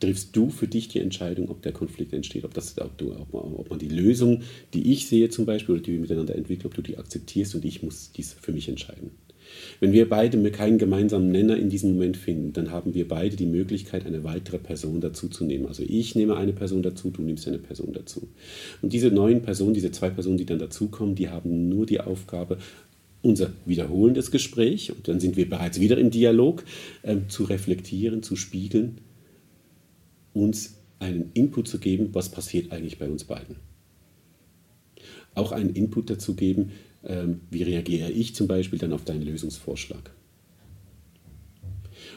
triffst 0.03 0.35
du 0.35 0.49
für 0.49 0.67
dich 0.67 0.89
die 0.89 0.99
Entscheidung, 0.99 1.49
ob 1.49 1.61
der 1.61 1.71
Konflikt 1.71 2.11
entsteht, 2.11 2.43
ob, 2.43 2.53
das, 2.53 2.77
ob, 2.77 2.97
du, 2.97 3.13
ob, 3.13 3.33
ob, 3.33 3.69
man 3.69 3.79
die 3.79 3.87
Lösung, 3.87 4.41
die 4.73 4.91
ich 4.91 5.07
sehe 5.07 5.29
zum 5.29 5.45
Beispiel, 5.45 5.75
oder 5.75 5.83
die 5.83 5.93
wir 5.93 5.99
miteinander 5.99 6.35
entwickeln, 6.35 6.67
ob 6.67 6.73
du 6.73 6.81
die 6.81 6.97
akzeptierst 6.97 7.55
und 7.55 7.63
ich 7.63 7.83
muss 7.83 8.11
dies 8.11 8.33
für 8.33 8.51
mich 8.51 8.67
entscheiden. 8.67 9.11
Wenn 9.79 9.93
wir 9.93 10.09
beide 10.09 10.41
keinen 10.51 10.77
gemeinsamen 10.77 11.31
Nenner 11.31 11.57
in 11.57 11.69
diesem 11.69 11.93
Moment 11.93 12.17
finden, 12.17 12.51
dann 12.51 12.71
haben 12.71 12.93
wir 12.93 13.07
beide 13.07 13.37
die 13.37 13.45
Möglichkeit, 13.45 14.05
eine 14.05 14.23
weitere 14.25 14.57
Person 14.57 14.99
dazuzunehmen. 14.99 15.67
Also 15.67 15.83
ich 15.87 16.15
nehme 16.15 16.35
eine 16.35 16.53
Person 16.53 16.81
dazu, 16.81 17.09
du 17.09 17.21
nimmst 17.21 17.47
eine 17.47 17.59
Person 17.59 17.93
dazu. 17.93 18.27
Und 18.81 18.91
diese 18.91 19.09
neuen 19.09 19.41
Personen, 19.41 19.73
diese 19.73 19.91
zwei 19.91 20.09
Personen, 20.09 20.37
die 20.37 20.45
dann 20.45 20.59
dazukommen, 20.59 21.15
die 21.15 21.29
haben 21.29 21.69
nur 21.69 21.85
die 21.85 22.01
Aufgabe, 22.01 22.57
unser 23.21 23.53
wiederholendes 23.65 24.31
Gespräch, 24.31 24.91
und 24.91 25.07
dann 25.07 25.21
sind 25.21 25.37
wir 25.37 25.49
bereits 25.49 25.79
wieder 25.79 25.97
im 25.97 26.09
Dialog, 26.09 26.65
äh, 27.03 27.17
zu 27.29 27.45
reflektieren, 27.45 28.21
zu 28.21 28.35
spiegeln 28.35 28.97
uns 30.33 30.75
einen 30.99 31.31
Input 31.33 31.67
zu 31.67 31.79
geben, 31.79 32.09
was 32.13 32.29
passiert 32.29 32.71
eigentlich 32.71 32.97
bei 32.97 33.09
uns 33.09 33.25
beiden. 33.25 33.57
Auch 35.35 35.51
einen 35.51 35.71
Input 35.71 36.09
dazu 36.09 36.35
geben, 36.35 36.71
ähm, 37.03 37.41
wie 37.49 37.63
reagiere 37.63 38.11
ich 38.11 38.35
zum 38.35 38.47
Beispiel 38.47 38.79
dann 38.79 38.93
auf 38.93 39.03
deinen 39.03 39.23
Lösungsvorschlag. 39.23 40.11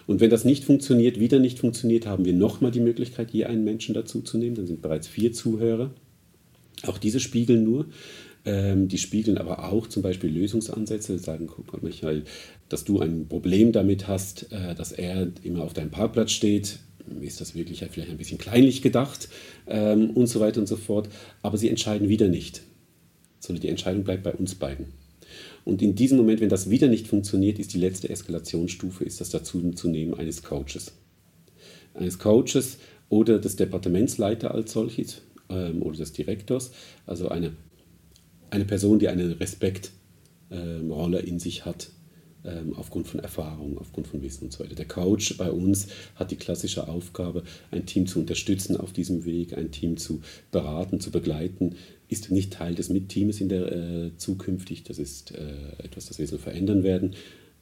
Und 0.06 0.20
wenn 0.20 0.30
das 0.30 0.44
nicht 0.44 0.64
funktioniert, 0.64 1.18
wieder 1.18 1.38
nicht 1.38 1.58
funktioniert, 1.58 2.06
haben 2.06 2.24
wir 2.24 2.32
nochmal 2.32 2.70
die 2.70 2.80
Möglichkeit, 2.80 3.30
je 3.32 3.44
einen 3.44 3.64
Menschen 3.64 3.94
dazu 3.94 4.20
zu 4.22 4.38
nehmen. 4.38 4.54
Dann 4.54 4.66
sind 4.66 4.82
bereits 4.82 5.08
vier 5.08 5.32
Zuhörer. 5.32 5.90
Auch 6.84 6.98
diese 6.98 7.18
spiegeln 7.18 7.64
nur. 7.64 7.86
Ähm, 8.44 8.86
die 8.86 8.98
spiegeln 8.98 9.38
aber 9.38 9.72
auch 9.72 9.88
zum 9.88 10.02
Beispiel 10.02 10.30
Lösungsansätze, 10.30 11.18
sagen, 11.18 11.48
guck 11.48 11.72
mal, 11.72 11.82
Michael, 11.82 12.22
dass 12.68 12.84
du 12.84 13.00
ein 13.00 13.26
Problem 13.26 13.72
damit 13.72 14.06
hast, 14.06 14.52
äh, 14.52 14.76
dass 14.76 14.92
er 14.92 15.32
immer 15.42 15.64
auf 15.64 15.72
deinem 15.72 15.90
Parkplatz 15.90 16.30
steht 16.30 16.78
ist 17.20 17.40
das 17.40 17.54
wirklich 17.54 17.84
vielleicht 17.90 18.10
ein 18.10 18.18
bisschen 18.18 18.38
kleinlich 18.38 18.82
gedacht 18.82 19.28
ähm, 19.66 20.10
und 20.10 20.26
so 20.26 20.40
weiter 20.40 20.60
und 20.60 20.66
so 20.66 20.76
fort. 20.76 21.08
Aber 21.42 21.58
sie 21.58 21.68
entscheiden 21.68 22.08
wieder 22.08 22.28
nicht, 22.28 22.62
sondern 23.40 23.62
die 23.62 23.68
Entscheidung 23.68 24.04
bleibt 24.04 24.22
bei 24.22 24.32
uns 24.32 24.54
beiden. 24.54 24.86
Und 25.64 25.82
in 25.82 25.94
diesem 25.94 26.16
Moment, 26.16 26.40
wenn 26.40 26.48
das 26.48 26.70
wieder 26.70 26.88
nicht 26.88 27.08
funktioniert, 27.08 27.58
ist 27.58 27.74
die 27.74 27.78
letzte 27.78 28.08
Eskalationsstufe, 28.08 29.04
ist 29.04 29.20
das 29.20 29.30
dazu 29.30 29.72
zu 29.72 29.88
nehmen 29.88 30.14
eines 30.14 30.42
Coaches. 30.42 30.92
Eines 31.94 32.18
Coaches 32.18 32.78
oder 33.08 33.38
des 33.38 33.56
Departementsleiter 33.56 34.54
als 34.54 34.72
solches 34.72 35.22
ähm, 35.48 35.82
oder 35.82 35.98
des 35.98 36.12
Direktors, 36.12 36.70
also 37.04 37.28
eine, 37.28 37.52
eine 38.50 38.64
Person, 38.64 38.98
die 38.98 39.08
eine 39.08 39.40
Respektrolle 39.40 39.90
ähm, 40.50 41.26
in 41.26 41.38
sich 41.38 41.64
hat 41.64 41.88
aufgrund 42.76 43.08
von 43.08 43.20
Erfahrung, 43.20 43.78
aufgrund 43.78 44.06
von 44.06 44.22
Wissen 44.22 44.44
und 44.44 44.52
so 44.52 44.62
weiter. 44.62 44.74
Der 44.74 44.86
Coach 44.86 45.36
bei 45.36 45.50
uns 45.50 45.88
hat 46.14 46.30
die 46.30 46.36
klassische 46.36 46.88
Aufgabe, 46.88 47.42
ein 47.70 47.86
Team 47.86 48.06
zu 48.06 48.20
unterstützen 48.20 48.76
auf 48.76 48.92
diesem 48.92 49.24
Weg, 49.24 49.56
ein 49.56 49.70
Team 49.70 49.96
zu 49.96 50.20
beraten, 50.50 51.00
zu 51.00 51.10
begleiten, 51.10 51.76
ist 52.08 52.30
nicht 52.30 52.52
Teil 52.52 52.74
des 52.74 52.88
Mitteams 52.88 53.40
in 53.40 53.48
der 53.48 53.72
äh, 53.72 54.10
zukünftig. 54.16 54.84
Das 54.84 54.98
ist 54.98 55.32
äh, 55.32 55.82
etwas, 55.82 56.06
das 56.06 56.18
wir 56.18 56.26
so 56.26 56.38
verändern 56.38 56.82
werden. 56.82 57.14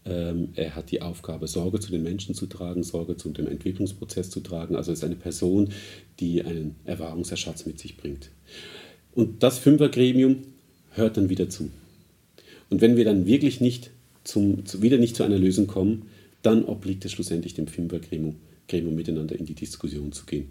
Ähm, 0.05 0.51
er 0.55 0.77
hat 0.77 0.91
die 0.91 1.01
Aufgabe, 1.01 1.49
Sorge 1.49 1.81
zu 1.81 1.91
den 1.91 2.03
Menschen 2.03 2.35
zu 2.35 2.47
tragen, 2.47 2.83
Sorge 2.83 3.17
zu 3.17 3.31
dem 3.31 3.47
Entwicklungsprozess 3.47 4.31
zu 4.31 4.41
tragen. 4.41 4.77
Also 4.77 4.93
ist 4.93 5.05
eine 5.05 5.17
Person, 5.17 5.71
die 6.21 6.43
einen 6.43 6.77
Erfahrungserschatz 6.85 7.65
mit 7.65 7.79
sich 7.79 7.97
bringt. 7.97 8.31
Und 9.15 9.43
das 9.43 9.59
Fünfergremium 9.59 10.43
hört 10.91 11.17
dann 11.17 11.31
wieder 11.31 11.49
zu. 11.49 11.71
Und 12.69 12.81
wenn 12.81 12.97
wir 12.97 13.05
dann 13.05 13.27
wirklich 13.27 13.61
nicht 13.61 13.91
zum, 14.25 14.67
zu, 14.67 14.83
wieder 14.83 14.99
nicht 14.99 15.17
zu 15.17 15.23
einer 15.23 15.39
Lösung 15.39 15.67
kommen, 15.67 16.07
dann 16.43 16.65
obliegt 16.65 17.05
es 17.05 17.13
schlussendlich 17.13 17.55
dem 17.55 17.67
Fünfergremium 17.67 18.37
Gremium 18.69 18.95
miteinander 18.95 19.39
in 19.39 19.47
die 19.47 19.55
Diskussion 19.55 20.13
zu 20.13 20.27
gehen. 20.27 20.51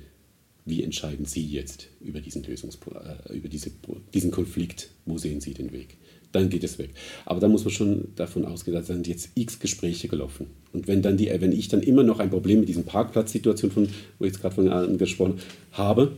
Wie 0.66 0.84
entscheiden 0.84 1.26
Sie 1.26 1.46
jetzt 1.46 1.90
über 2.00 2.22
diesen, 2.22 2.44
Lösungs 2.44 2.78
äh, 2.94 3.36
über 3.36 3.50
diese, 3.50 3.72
diesen 4.14 4.32
Konflikt? 4.32 4.90
Wo 5.06 5.18
sehen 5.18 5.42
Sie 5.42 5.54
den 5.54 5.74
Weg? 5.74 5.98
Dann 6.32 6.50
geht 6.50 6.64
es 6.64 6.80
weg. 6.80 6.92
Aber 7.26 7.40
da 7.40 7.48
muss 7.48 7.66
man 7.66 7.74
schon 7.74 8.08
davon 8.16 8.46
ausgehen, 8.46 8.74
dass 8.74 8.88
sind 8.88 9.08
jetzt 9.08 9.32
x 9.36 9.60
Gespräche 9.60 10.08
gelaufen. 10.08 10.48
Und 10.72 10.88
wenn, 10.88 11.02
dann 11.02 11.18
die, 11.18 11.28
wenn 11.28 11.52
ich 11.52 11.68
dann 11.68 11.84
immer 11.84 12.04
noch 12.04 12.20
ein 12.20 12.30
Problem 12.30 12.62
mit 12.62 12.70
diesen 12.70 12.86
Parkplatzsituationen, 12.86 13.90
wo 14.18 14.26
ich 14.26 14.32
jetzt 14.32 14.42
gerade 14.42 14.56
von 14.56 14.70
angesprochen 14.70 15.40
habe, 15.72 16.14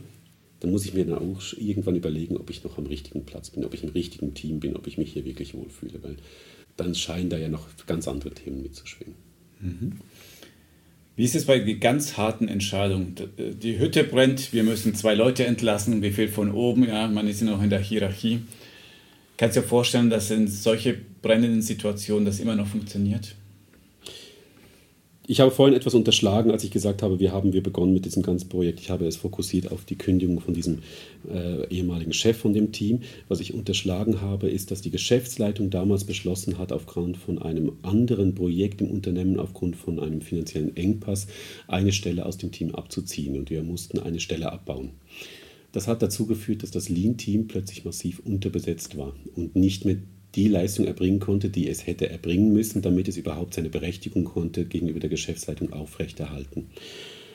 dann 0.60 0.70
muss 0.70 0.86
ich 0.86 0.94
mir 0.94 1.04
dann 1.04 1.18
auch 1.18 1.42
irgendwann 1.58 1.96
überlegen, 1.96 2.36
ob 2.36 2.48
ich 2.48 2.64
noch 2.64 2.78
am 2.78 2.86
richtigen 2.86 3.24
Platz 3.24 3.50
bin, 3.50 3.64
ob 3.64 3.74
ich 3.74 3.82
im 3.82 3.90
richtigen 3.90 4.32
Team 4.32 4.60
bin, 4.60 4.76
ob 4.76 4.86
ich 4.86 4.96
mich 4.96 5.12
hier 5.12 5.24
wirklich 5.24 5.54
wohlfühle. 5.54 6.02
Weil 6.02 6.16
dann 6.76 6.94
scheinen 6.94 7.30
da 7.30 7.38
ja 7.38 7.48
noch 7.48 7.66
ganz 7.86 8.08
andere 8.08 8.30
Themen 8.30 8.62
mitzuschwingen. 8.62 9.14
Mhm. 9.60 9.92
Wie 11.16 11.24
ist 11.24 11.34
es 11.34 11.46
bei 11.46 11.58
ganz 11.58 12.18
harten 12.18 12.46
Entscheidungen? 12.46 13.14
Die 13.38 13.78
Hütte 13.78 14.04
brennt, 14.04 14.52
wir 14.52 14.62
müssen 14.64 14.94
zwei 14.94 15.14
Leute 15.14 15.46
entlassen, 15.46 16.02
Befehl 16.02 16.28
von 16.28 16.52
oben, 16.52 16.86
ja, 16.86 17.08
man 17.08 17.26
ist 17.26 17.40
noch 17.40 17.62
in 17.62 17.70
der 17.70 17.80
Hierarchie. 17.80 18.40
Kannst 19.38 19.56
du 19.56 19.62
dir 19.62 19.66
vorstellen, 19.66 20.10
dass 20.10 20.30
in 20.30 20.46
solche 20.46 20.96
brennenden 21.22 21.62
Situationen 21.62 22.26
das 22.26 22.38
immer 22.38 22.54
noch 22.54 22.66
funktioniert? 22.66 23.34
Ich 25.28 25.40
habe 25.40 25.50
vorhin 25.50 25.74
etwas 25.74 25.94
unterschlagen, 25.94 26.52
als 26.52 26.62
ich 26.62 26.70
gesagt 26.70 27.02
habe, 27.02 27.18
wir 27.18 27.32
haben 27.32 27.52
wir 27.52 27.62
begonnen 27.62 27.92
mit 27.92 28.04
diesem 28.04 28.22
ganzen 28.22 28.48
Projekt. 28.48 28.78
Ich 28.78 28.90
habe 28.90 29.06
es 29.06 29.16
fokussiert 29.16 29.72
auf 29.72 29.84
die 29.84 29.98
Kündigung 29.98 30.38
von 30.38 30.54
diesem 30.54 30.82
äh, 31.28 31.66
ehemaligen 31.68 32.12
Chef 32.12 32.36
von 32.36 32.52
dem 32.52 32.70
Team. 32.70 33.00
Was 33.26 33.40
ich 33.40 33.52
unterschlagen 33.52 34.20
habe, 34.20 34.48
ist, 34.48 34.70
dass 34.70 34.82
die 34.82 34.92
Geschäftsleitung 34.92 35.70
damals 35.70 36.04
beschlossen 36.04 36.58
hat, 36.58 36.70
aufgrund 36.70 37.16
von 37.16 37.42
einem 37.42 37.72
anderen 37.82 38.36
Projekt 38.36 38.80
im 38.80 38.88
Unternehmen, 38.88 39.40
aufgrund 39.40 39.74
von 39.74 39.98
einem 39.98 40.20
finanziellen 40.20 40.76
Engpass, 40.76 41.26
eine 41.66 41.90
Stelle 41.90 42.24
aus 42.24 42.38
dem 42.38 42.52
Team 42.52 42.72
abzuziehen. 42.76 43.36
Und 43.36 43.50
wir 43.50 43.64
mussten 43.64 43.98
eine 43.98 44.20
Stelle 44.20 44.52
abbauen. 44.52 44.90
Das 45.72 45.88
hat 45.88 46.02
dazu 46.02 46.26
geführt, 46.26 46.62
dass 46.62 46.70
das 46.70 46.88
Lean-Team 46.88 47.48
plötzlich 47.48 47.84
massiv 47.84 48.20
unterbesetzt 48.20 48.96
war 48.96 49.12
und 49.34 49.56
nicht 49.56 49.84
mehr 49.84 49.96
die 50.36 50.48
Leistung 50.48 50.86
erbringen 50.86 51.18
konnte, 51.18 51.48
die 51.48 51.68
es 51.68 51.86
hätte 51.86 52.10
erbringen 52.10 52.52
müssen, 52.52 52.82
damit 52.82 53.08
es 53.08 53.16
überhaupt 53.16 53.54
seine 53.54 53.70
Berechtigung 53.70 54.24
konnte 54.24 54.66
gegenüber 54.66 55.00
der 55.00 55.10
Geschäftsleitung 55.10 55.72
aufrechterhalten. 55.72 56.68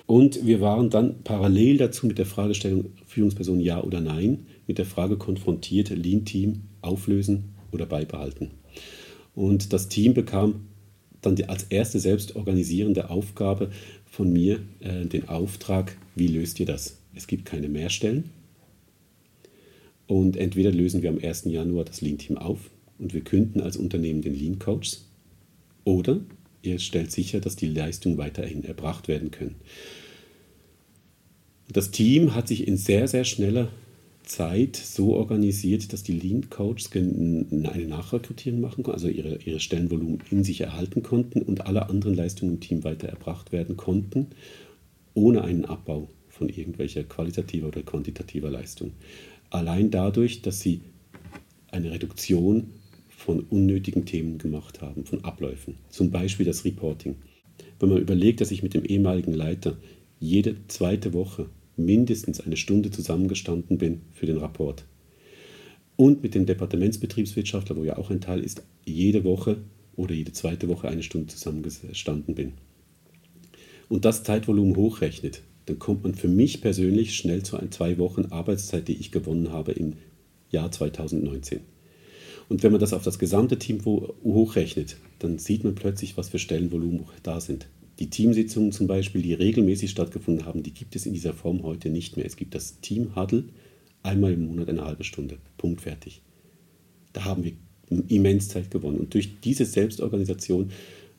Und 0.05 0.45
wir 0.45 0.61
waren 0.61 0.89
dann 0.89 1.23
parallel 1.23 1.77
dazu 1.77 2.05
mit 2.05 2.17
der 2.17 2.25
Fragestellung 2.25 2.91
Führungsperson 3.07 3.59
ja 3.59 3.83
oder 3.83 4.01
nein, 4.01 4.45
mit 4.67 4.77
der 4.77 4.85
Frage 4.85 5.17
konfrontiert, 5.17 5.89
Lean-Team 5.89 6.61
auflösen 6.81 7.55
oder 7.71 7.85
beibehalten. 7.85 8.51
Und 9.33 9.73
das 9.73 9.87
Team 9.87 10.13
bekam 10.13 10.67
dann 11.21 11.41
als 11.43 11.63
erste 11.63 11.99
selbstorganisierende 11.99 13.09
Aufgabe 13.09 13.69
von 14.05 14.31
mir 14.31 14.59
äh, 14.79 15.05
den 15.05 15.29
Auftrag, 15.29 15.97
wie 16.15 16.27
löst 16.27 16.59
ihr 16.59 16.65
das? 16.65 16.97
Es 17.15 17.27
gibt 17.27 17.45
keine 17.45 17.69
Mehrstellen. 17.69 18.31
Und 20.07 20.35
entweder 20.35 20.71
lösen 20.71 21.01
wir 21.01 21.09
am 21.09 21.19
1. 21.19 21.45
Januar 21.45 21.85
das 21.85 22.01
Lean-Team 22.01 22.37
auf 22.37 22.69
und 23.01 23.13
wir 23.13 23.21
künden 23.21 23.61
als 23.61 23.75
Unternehmen 23.75 24.21
den 24.21 24.35
Lean 24.35 24.59
Coach 24.59 24.99
oder 25.83 26.21
ihr 26.61 26.79
stellt 26.79 27.11
sicher, 27.11 27.41
dass 27.41 27.55
die 27.55 27.67
Leistungen 27.67 28.17
weiterhin 28.17 28.63
erbracht 28.63 29.07
werden 29.07 29.31
können. 29.31 29.55
Das 31.67 31.91
Team 31.91 32.35
hat 32.35 32.47
sich 32.47 32.67
in 32.67 32.77
sehr, 32.77 33.07
sehr 33.07 33.23
schneller 33.23 33.69
Zeit 34.23 34.75
so 34.75 35.15
organisiert, 35.15 35.91
dass 35.93 36.03
die 36.03 36.17
Lean 36.17 36.49
Coaches 36.49 36.91
eine 36.93 37.85
Nachrekrutierung 37.87 38.61
machen 38.61 38.83
konnten, 38.83 38.95
also 38.95 39.07
ihre, 39.07 39.39
ihre 39.43 39.59
Stellenvolumen 39.59 40.19
in 40.29 40.43
sich 40.43 40.61
erhalten 40.61 41.01
konnten 41.01 41.41
und 41.41 41.65
alle 41.65 41.89
anderen 41.89 42.13
Leistungen 42.13 42.53
im 42.53 42.59
Team 42.59 42.83
weiter 42.83 43.07
erbracht 43.07 43.51
werden 43.51 43.77
konnten, 43.77 44.27
ohne 45.13 45.43
einen 45.43 45.65
Abbau 45.65 46.09
von 46.29 46.49
irgendwelcher 46.49 47.03
qualitativer 47.03 47.69
oder 47.69 47.81
quantitativer 47.81 48.49
Leistung. 48.49 48.91
Allein 49.49 49.91
dadurch, 49.91 50.41
dass 50.41 50.61
sie 50.61 50.81
eine 51.71 51.91
Reduktion 51.91 52.69
von 53.21 53.41
unnötigen 53.41 54.05
Themen 54.05 54.39
gemacht 54.39 54.81
haben, 54.81 55.05
von 55.05 55.23
Abläufen. 55.23 55.75
Zum 55.89 56.09
Beispiel 56.09 56.45
das 56.45 56.65
Reporting. 56.65 57.15
Wenn 57.79 57.89
man 57.89 57.99
überlegt, 57.99 58.41
dass 58.41 58.49
ich 58.49 58.63
mit 58.63 58.73
dem 58.73 58.83
ehemaligen 58.83 59.33
Leiter 59.33 59.77
jede 60.19 60.55
zweite 60.67 61.13
Woche 61.13 61.47
mindestens 61.77 62.41
eine 62.41 62.57
Stunde 62.57 62.89
zusammengestanden 62.89 63.77
bin 63.77 64.01
für 64.11 64.25
den 64.25 64.37
Rapport. 64.37 64.85
Und 65.97 66.23
mit 66.23 66.33
dem 66.33 66.47
Departementsbetriebswirtschaftler, 66.47 67.75
wo 67.75 67.83
ja 67.83 67.97
auch 67.97 68.09
ein 68.09 68.21
Teil 68.21 68.41
ist, 68.41 68.63
jede 68.85 69.23
Woche 69.23 69.57
oder 69.95 70.15
jede 70.15 70.31
zweite 70.31 70.67
Woche 70.67 70.87
eine 70.87 71.03
Stunde 71.03 71.27
zusammengestanden 71.27 72.33
bin. 72.33 72.53
Und 73.87 74.03
das 74.05 74.23
Zeitvolumen 74.23 74.75
hochrechnet, 74.75 75.43
dann 75.67 75.77
kommt 75.77 76.03
man 76.03 76.15
für 76.15 76.27
mich 76.27 76.61
persönlich 76.61 77.15
schnell 77.15 77.43
zu 77.43 77.55
ein 77.55 77.71
zwei 77.71 77.99
Wochen 77.99 78.25
Arbeitszeit, 78.31 78.87
die 78.87 78.97
ich 78.97 79.11
gewonnen 79.11 79.51
habe 79.51 79.73
im 79.73 79.93
Jahr 80.49 80.71
2019. 80.71 81.70
Und 82.51 82.63
wenn 82.63 82.73
man 82.73 82.81
das 82.81 82.91
auf 82.91 83.03
das 83.03 83.17
gesamte 83.17 83.57
Team 83.57 83.79
hochrechnet, 83.85 84.97
dann 85.19 85.39
sieht 85.39 85.63
man 85.63 85.73
plötzlich, 85.73 86.17
was 86.17 86.27
für 86.27 86.37
Stellenvolumen 86.37 87.05
da 87.23 87.39
sind. 87.39 87.69
Die 87.97 88.09
Teamsitzungen 88.09 88.73
zum 88.73 88.87
Beispiel, 88.87 89.21
die 89.21 89.33
regelmäßig 89.33 89.89
stattgefunden 89.89 90.45
haben, 90.45 90.61
die 90.61 90.73
gibt 90.73 90.97
es 90.97 91.05
in 91.05 91.13
dieser 91.13 91.33
Form 91.33 91.63
heute 91.63 91.87
nicht 91.87 92.17
mehr. 92.17 92.25
Es 92.25 92.35
gibt 92.35 92.53
das 92.53 92.81
Team 92.81 93.15
Huddle 93.15 93.45
einmal 94.03 94.33
im 94.33 94.47
Monat 94.47 94.67
eine 94.67 94.83
halbe 94.83 95.05
Stunde. 95.05 95.37
Punkt 95.57 95.79
fertig. 95.79 96.23
Da 97.13 97.23
haben 97.23 97.45
wir 97.45 97.53
immens 98.09 98.49
Zeit 98.49 98.69
gewonnen. 98.69 98.99
Und 98.99 99.13
durch 99.13 99.39
diese 99.39 99.63
Selbstorganisation 99.63 100.71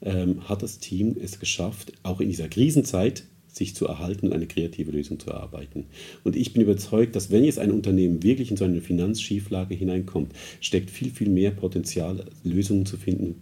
ähm, 0.02 0.46
hat 0.50 0.62
das 0.62 0.80
Team 0.80 1.16
es 1.18 1.40
geschafft, 1.40 1.94
auch 2.02 2.20
in 2.20 2.28
dieser 2.28 2.48
Krisenzeit 2.48 3.24
sich 3.52 3.74
zu 3.74 3.86
erhalten 3.86 4.26
und 4.26 4.32
eine 4.32 4.46
kreative 4.46 4.90
Lösung 4.90 5.20
zu 5.20 5.30
erarbeiten. 5.30 5.84
Und 6.24 6.36
ich 6.36 6.52
bin 6.52 6.62
überzeugt, 6.62 7.14
dass 7.14 7.30
wenn 7.30 7.44
jetzt 7.44 7.58
ein 7.58 7.70
Unternehmen 7.70 8.22
wirklich 8.22 8.50
in 8.50 8.56
so 8.56 8.64
eine 8.64 8.80
Finanzschieflage 8.80 9.74
hineinkommt, 9.74 10.32
steckt 10.60 10.90
viel, 10.90 11.10
viel 11.10 11.28
mehr 11.28 11.50
Potenzial, 11.50 12.24
Lösungen 12.42 12.86
zu 12.86 12.96
finden 12.96 13.36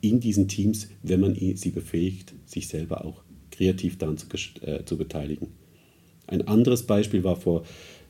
in 0.00 0.20
diesen 0.20 0.48
Teams, 0.48 0.88
wenn 1.02 1.20
man 1.20 1.34
sie 1.34 1.70
befähigt, 1.70 2.34
sich 2.46 2.68
selber 2.68 3.04
auch 3.04 3.22
kreativ 3.50 3.98
daran 3.98 4.16
zu, 4.16 4.26
äh, 4.62 4.84
zu 4.84 4.96
beteiligen. 4.96 5.48
Ein 6.26 6.46
anderes 6.46 6.84
Beispiel 6.84 7.24
war, 7.24 7.36
vor, 7.36 7.64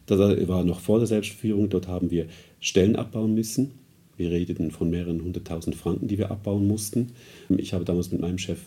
das 0.07 0.19
war 0.19 0.65
noch 0.65 0.81
vor 0.81 0.99
der 0.99 1.07
Selbstführung, 1.07 1.71
dort 1.71 1.89
haben 1.89 2.11
wir 2.11 2.27
Stellen 2.61 2.97
abbauen 2.97 3.35
müssen. 3.35 3.73
Wir 4.17 4.31
redeten 4.31 4.73
von 4.73 4.91
mehreren 4.91 5.23
hunderttausend 5.23 5.77
Franken, 5.77 6.09
die 6.09 6.19
wir 6.19 6.31
abbauen 6.31 6.67
mussten. 6.67 7.13
Ich 7.57 7.73
habe 7.73 7.85
damals 7.85 8.11
mit 8.11 8.21
meinem 8.21 8.39
Chef 8.39 8.59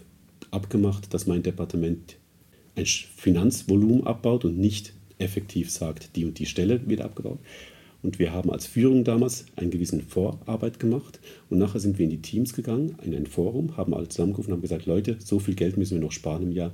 abgemacht, 0.49 1.13
dass 1.13 1.27
mein 1.27 1.43
Departement 1.43 2.15
ein 2.75 2.85
Finanzvolumen 2.85 4.05
abbaut 4.05 4.45
und 4.45 4.57
nicht 4.57 4.93
effektiv 5.17 5.69
sagt, 5.69 6.15
die 6.15 6.25
und 6.25 6.39
die 6.39 6.45
Stelle 6.45 6.81
wird 6.87 7.01
abgebaut. 7.01 7.39
Und 8.03 8.17
wir 8.17 8.33
haben 8.33 8.51
als 8.51 8.65
Führung 8.65 9.03
damals 9.03 9.45
einen 9.55 9.69
gewissen 9.69 10.01
Vorarbeit 10.01 10.79
gemacht 10.79 11.19
und 11.49 11.59
nachher 11.59 11.79
sind 11.79 11.99
wir 11.99 12.05
in 12.05 12.09
die 12.09 12.21
Teams 12.21 12.53
gegangen, 12.53 12.95
in 13.03 13.13
ein 13.13 13.27
Forum, 13.27 13.77
haben 13.77 13.93
alle 13.93 14.09
zusammengerufen 14.09 14.51
und 14.51 14.57
haben 14.57 14.61
gesagt, 14.61 14.87
Leute, 14.87 15.17
so 15.19 15.37
viel 15.37 15.53
Geld 15.53 15.77
müssen 15.77 15.95
wir 15.95 16.03
noch 16.03 16.11
sparen 16.11 16.43
im 16.43 16.51
Jahr. 16.51 16.73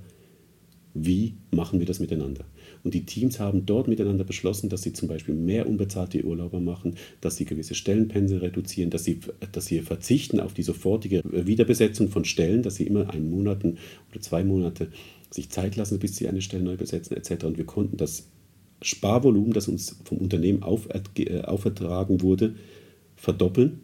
Wie 0.94 1.36
machen 1.52 1.80
wir 1.80 1.86
das 1.86 2.00
miteinander? 2.00 2.46
Und 2.84 2.94
die 2.94 3.06
Teams 3.06 3.40
haben 3.40 3.66
dort 3.66 3.88
miteinander 3.88 4.24
beschlossen, 4.24 4.70
dass 4.70 4.82
sie 4.82 4.94
zum 4.94 5.08
Beispiel 5.08 5.36
mehr 5.36 5.68
unbezahlte 5.68 6.24
Urlauber 6.24 6.60
machen, 6.60 6.96
dass 7.22 7.36
sie 7.36 7.46
gewisse 7.46 7.76
Stellenpensen 7.76 8.40
reduzieren, 8.40 8.90
dass 8.90 9.04
sie, 9.04 9.20
dass 9.52 9.66
sie 9.66 9.82
verzichten 9.82 10.40
auf 10.40 10.54
die 10.54 10.64
sofortige 10.64 11.22
Wiederbesetzung 11.24 12.10
von 12.10 12.26
Stellen, 12.26 12.64
dass 12.64 12.76
sie 12.76 12.88
immer 12.88 13.10
einen 13.12 13.30
Monat 13.30 13.64
oder 13.64 14.22
zwei 14.22 14.44
Monate 14.44 14.90
sich 15.30 15.50
Zeit 15.50 15.76
lassen, 15.76 16.00
bis 16.00 16.16
sie 16.16 16.28
eine 16.28 16.42
Stelle 16.42 16.64
neu 16.64 16.78
besetzen 16.78 17.16
etc. 17.16 17.46
Und 17.46 17.58
wir 17.58 17.66
konnten 17.66 17.98
das 17.98 18.28
Sparvolumen, 18.82 19.54
das 19.54 19.68
uns 19.68 19.98
vom 20.04 20.20
Unternehmen 20.20 20.64
auf, 20.64 20.88
äh, 20.90 21.42
aufertragen 21.42 22.22
wurde, 22.22 22.56
verdoppeln, 23.16 23.82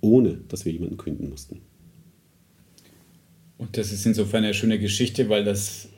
ohne 0.00 0.38
dass 0.48 0.64
wir 0.64 0.72
jemanden 0.72 0.96
künden 0.96 1.30
mussten. 1.30 1.60
Und 3.56 3.76
das 3.76 3.92
ist 3.92 4.04
insofern 4.04 4.44
eine 4.44 4.54
schöne 4.54 4.78
Geschichte, 4.78 5.28
weil 5.28 5.44
das 5.44 5.88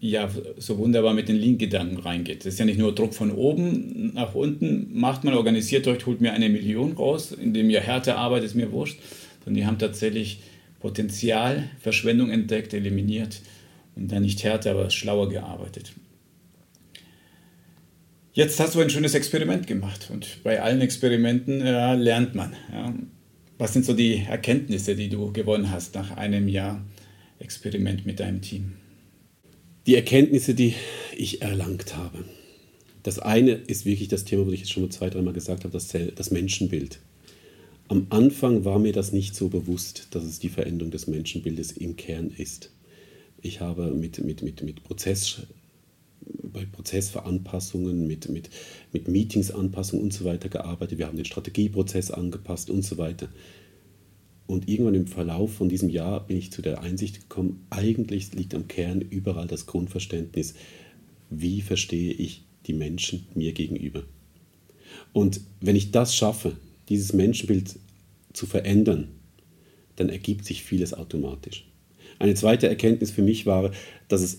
ja 0.00 0.28
so 0.58 0.76
wunderbar 0.78 1.14
mit 1.14 1.28
den 1.28 1.36
Lean-Gedanken 1.36 1.98
reingeht. 1.98 2.40
Das 2.40 2.54
ist 2.54 2.58
ja 2.58 2.64
nicht 2.64 2.78
nur 2.78 2.94
Druck 2.94 3.14
von 3.14 3.30
oben 3.30 4.12
nach 4.14 4.34
unten, 4.34 4.88
macht 4.92 5.24
man, 5.24 5.34
organisiert 5.34 5.86
euch, 5.86 6.04
holt 6.06 6.20
mir 6.20 6.32
eine 6.32 6.48
Million 6.48 6.92
raus, 6.92 7.32
indem 7.32 7.70
ihr 7.70 7.80
härter 7.80 8.18
arbeitet, 8.18 8.50
ist 8.50 8.54
mir 8.54 8.72
wurscht, 8.72 8.98
sondern 9.44 9.60
die 9.60 9.66
haben 9.66 9.78
tatsächlich 9.78 10.40
Potenzial, 10.80 11.70
Verschwendung 11.78 12.30
entdeckt, 12.30 12.74
eliminiert 12.74 13.40
und 13.96 14.10
dann 14.10 14.22
nicht 14.22 14.42
härter, 14.44 14.72
aber 14.72 14.90
schlauer 14.90 15.28
gearbeitet. 15.28 15.92
Jetzt 18.32 18.58
hast 18.58 18.74
du 18.74 18.80
ein 18.80 18.90
schönes 18.90 19.14
Experiment 19.14 19.68
gemacht 19.68 20.10
und 20.12 20.42
bei 20.42 20.60
allen 20.60 20.80
Experimenten 20.80 21.64
ja, 21.64 21.94
lernt 21.94 22.34
man. 22.34 22.54
Ja. 22.72 22.92
Was 23.58 23.72
sind 23.72 23.84
so 23.84 23.94
die 23.94 24.24
Erkenntnisse, 24.28 24.96
die 24.96 25.08
du 25.08 25.32
gewonnen 25.32 25.70
hast 25.70 25.94
nach 25.94 26.16
einem 26.16 26.48
Jahr 26.48 26.84
Experiment 27.38 28.04
mit 28.04 28.18
deinem 28.18 28.40
Team? 28.42 28.72
Die 29.86 29.94
Erkenntnisse, 29.94 30.54
die 30.54 30.74
ich 31.16 31.42
erlangt 31.42 31.96
habe. 31.96 32.24
Das 33.04 33.20
eine 33.20 33.52
ist 33.52 33.84
wirklich 33.84 34.08
das 34.08 34.24
Thema, 34.24 34.46
was 34.46 34.54
ich 34.54 34.60
jetzt 34.60 34.72
schon 34.72 34.82
mal 34.82 34.90
zwei, 34.90 35.10
dreimal 35.10 35.34
gesagt 35.34 35.62
habe, 35.62 35.72
das, 35.72 35.94
das 36.16 36.30
Menschenbild. 36.32 36.98
Am 37.86 38.06
Anfang 38.10 38.64
war 38.64 38.80
mir 38.80 38.92
das 38.92 39.12
nicht 39.12 39.36
so 39.36 39.48
bewusst, 39.48 40.08
dass 40.10 40.24
es 40.24 40.40
die 40.40 40.48
Veränderung 40.48 40.90
des 40.90 41.06
Menschenbildes 41.06 41.72
im 41.72 41.96
Kern 41.96 42.32
ist. 42.36 42.70
Ich 43.44 43.60
habe 43.60 43.90
mit, 43.90 44.24
mit, 44.24 44.40
mit, 44.40 44.62
mit 44.62 44.82
Prozess, 44.84 45.42
bei 46.22 46.64
Prozessveranpassungen, 46.64 48.06
mit, 48.06 48.30
mit, 48.30 48.48
mit 48.90 49.06
Meetingsanpassungen 49.06 50.02
und 50.02 50.14
so 50.14 50.24
weiter 50.24 50.48
gearbeitet. 50.48 50.96
Wir 50.96 51.06
haben 51.06 51.18
den 51.18 51.26
Strategieprozess 51.26 52.10
angepasst 52.10 52.70
und 52.70 52.86
so 52.86 52.96
weiter. 52.96 53.28
Und 54.46 54.66
irgendwann 54.66 54.94
im 54.94 55.06
Verlauf 55.06 55.52
von 55.52 55.68
diesem 55.68 55.90
Jahr 55.90 56.26
bin 56.26 56.38
ich 56.38 56.52
zu 56.52 56.62
der 56.62 56.80
Einsicht 56.80 57.20
gekommen, 57.20 57.66
eigentlich 57.68 58.32
liegt 58.32 58.54
am 58.54 58.66
Kern 58.66 59.02
überall 59.02 59.46
das 59.46 59.66
Grundverständnis, 59.66 60.54
wie 61.28 61.60
verstehe 61.60 62.14
ich 62.14 62.46
die 62.64 62.72
Menschen 62.72 63.26
mir 63.34 63.52
gegenüber. 63.52 64.04
Und 65.12 65.42
wenn 65.60 65.76
ich 65.76 65.90
das 65.90 66.16
schaffe, 66.16 66.56
dieses 66.88 67.12
Menschenbild 67.12 67.78
zu 68.32 68.46
verändern, 68.46 69.08
dann 69.96 70.08
ergibt 70.08 70.46
sich 70.46 70.62
vieles 70.62 70.94
automatisch. 70.94 71.66
Eine 72.18 72.34
zweite 72.34 72.68
Erkenntnis 72.68 73.10
für 73.10 73.22
mich 73.22 73.46
war, 73.46 73.70
dass 74.08 74.22
es, 74.22 74.38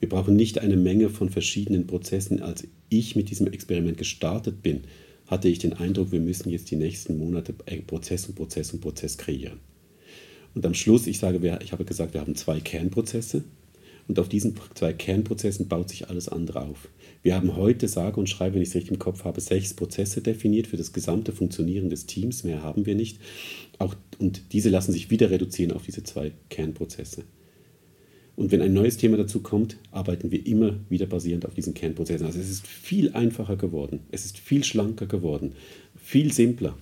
wir 0.00 0.08
brauchen 0.08 0.36
nicht 0.36 0.58
eine 0.58 0.76
Menge 0.76 1.10
von 1.10 1.28
verschiedenen 1.28 1.86
Prozessen. 1.86 2.42
Als 2.42 2.66
ich 2.88 3.16
mit 3.16 3.30
diesem 3.30 3.46
Experiment 3.46 3.98
gestartet 3.98 4.62
bin, 4.62 4.82
hatte 5.26 5.48
ich 5.48 5.58
den 5.58 5.74
Eindruck, 5.74 6.10
wir 6.12 6.20
müssen 6.20 6.50
jetzt 6.50 6.70
die 6.70 6.76
nächsten 6.76 7.18
Monate 7.18 7.52
Prozess 7.52 8.26
und 8.26 8.34
Prozess 8.34 8.72
und 8.72 8.80
Prozess 8.80 9.18
kreieren. 9.18 9.60
Und 10.54 10.64
am 10.64 10.74
Schluss, 10.74 11.06
ich 11.06 11.18
sage, 11.18 11.58
ich 11.62 11.72
habe 11.72 11.84
gesagt, 11.84 12.14
wir 12.14 12.20
haben 12.20 12.34
zwei 12.34 12.60
Kernprozesse 12.60 13.44
und 14.08 14.18
auf 14.18 14.28
diesen 14.28 14.54
zwei 14.74 14.94
Kernprozessen 14.94 15.68
baut 15.68 15.90
sich 15.90 16.08
alles 16.08 16.28
andere 16.28 16.62
auf. 16.62 16.88
Wir 17.22 17.34
haben 17.34 17.56
heute, 17.56 17.88
sage 17.88 18.18
und 18.18 18.28
schreibe, 18.28 18.54
wenn 18.54 18.62
ich 18.62 18.70
es 18.70 18.74
richtig 18.74 18.92
im 18.92 18.98
Kopf 18.98 19.24
habe, 19.24 19.40
sechs 19.40 19.74
Prozesse 19.74 20.22
definiert 20.22 20.66
für 20.66 20.78
das 20.78 20.94
gesamte 20.94 21.32
Funktionieren 21.32 21.90
des 21.90 22.06
Teams. 22.06 22.42
Mehr 22.42 22.62
haben 22.62 22.86
wir 22.86 22.94
nicht. 22.94 23.18
Auch, 23.78 23.94
und 24.18 24.52
diese 24.52 24.70
lassen 24.70 24.92
sich 24.92 25.10
wieder 25.10 25.30
reduzieren 25.30 25.72
auf 25.72 25.84
diese 25.84 26.02
zwei 26.02 26.32
Kernprozesse. 26.48 27.24
Und 28.38 28.52
wenn 28.52 28.62
ein 28.62 28.72
neues 28.72 28.96
Thema 28.96 29.16
dazu 29.16 29.40
kommt, 29.40 29.78
arbeiten 29.90 30.30
wir 30.30 30.46
immer 30.46 30.78
wieder 30.88 31.06
basierend 31.06 31.44
auf 31.44 31.54
diesen 31.54 31.74
Kernprozessen. 31.74 32.24
Also 32.24 32.38
es 32.38 32.48
ist 32.48 32.68
viel 32.68 33.12
einfacher 33.12 33.56
geworden, 33.56 34.00
es 34.12 34.24
ist 34.24 34.38
viel 34.38 34.62
schlanker 34.62 35.06
geworden, 35.06 35.54
viel 35.96 36.32
simpler. 36.32 36.76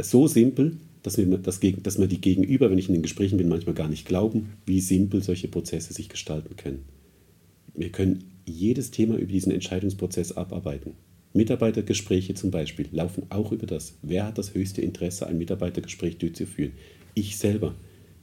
So 0.00 0.28
simpel, 0.28 0.78
dass 1.02 1.18
wir, 1.18 1.26
das, 1.26 1.60
dass 1.60 1.98
wir 1.98 2.06
die 2.06 2.22
Gegenüber, 2.22 2.70
wenn 2.70 2.78
ich 2.78 2.88
in 2.88 2.94
den 2.94 3.02
Gesprächen 3.02 3.36
bin, 3.36 3.48
manchmal 3.48 3.74
gar 3.74 3.88
nicht 3.88 4.06
glauben, 4.06 4.54
wie 4.64 4.80
simpel 4.80 5.22
solche 5.22 5.48
Prozesse 5.48 5.92
sich 5.92 6.08
gestalten 6.08 6.56
können. 6.56 6.84
Wir 7.74 7.90
können 7.90 8.24
jedes 8.46 8.90
Thema 8.90 9.16
über 9.16 9.32
diesen 9.32 9.52
Entscheidungsprozess 9.52 10.32
abarbeiten. 10.32 10.94
Mitarbeitergespräche 11.32 12.34
zum 12.34 12.50
Beispiel 12.50 12.88
laufen 12.90 13.24
auch 13.30 13.52
über 13.52 13.66
das. 13.66 13.96
Wer 14.02 14.26
hat 14.26 14.38
das 14.38 14.54
höchste 14.54 14.82
Interesse, 14.82 15.26
ein 15.26 15.38
Mitarbeitergespräch 15.38 16.18
durchzuführen? 16.18 16.72
Ich 17.14 17.36
selber. 17.36 17.74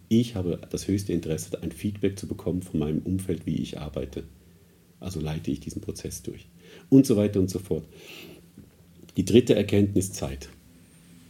Ich 0.10 0.36
habe 0.36 0.60
das 0.70 0.88
höchste 0.88 1.14
Interesse, 1.14 1.62
ein 1.62 1.72
Feedback 1.72 2.20
zu 2.20 2.28
bekommen 2.28 2.62
von 2.62 2.80
meinem 2.80 3.00
Umfeld, 3.00 3.46
wie 3.46 3.56
ich 3.56 3.80
arbeite. 3.80 4.24
Also 5.00 5.20
leite 5.20 5.52
ich 5.52 5.60
diesen 5.60 5.82
Prozess 5.82 6.24
durch. 6.24 6.48
Und 6.90 7.06
so 7.06 7.16
weiter 7.16 7.40
und 7.40 7.50
so 7.50 7.60
fort. 7.60 7.86
Die 9.16 9.26
dritte 9.26 9.56
Erkenntnis 9.56 10.12
Zeit. 10.12 10.50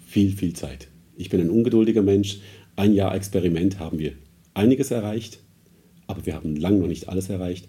Viel, 0.05 0.31
viel 0.31 0.53
Zeit. 0.53 0.87
Ich 1.15 1.29
bin 1.29 1.41
ein 1.41 1.49
ungeduldiger 1.49 2.01
Mensch. 2.01 2.39
Ein 2.75 2.93
Jahr 2.93 3.15
Experiment 3.15 3.79
haben 3.79 3.99
wir 3.99 4.13
einiges 4.53 4.91
erreicht, 4.91 5.39
aber 6.07 6.25
wir 6.25 6.35
haben 6.35 6.55
lang 6.55 6.79
noch 6.79 6.87
nicht 6.87 7.09
alles 7.09 7.29
erreicht. 7.29 7.67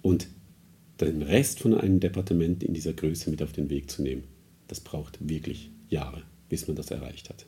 Und 0.00 0.28
den 1.00 1.22
Rest 1.22 1.60
von 1.60 1.74
einem 1.74 2.00
Departement 2.00 2.62
in 2.62 2.74
dieser 2.74 2.92
Größe 2.92 3.30
mit 3.30 3.42
auf 3.42 3.52
den 3.52 3.70
Weg 3.70 3.90
zu 3.90 4.02
nehmen, 4.02 4.24
das 4.68 4.80
braucht 4.80 5.18
wirklich 5.28 5.70
Jahre, 5.88 6.22
bis 6.48 6.66
man 6.66 6.76
das 6.76 6.90
erreicht 6.90 7.28
hat. 7.28 7.46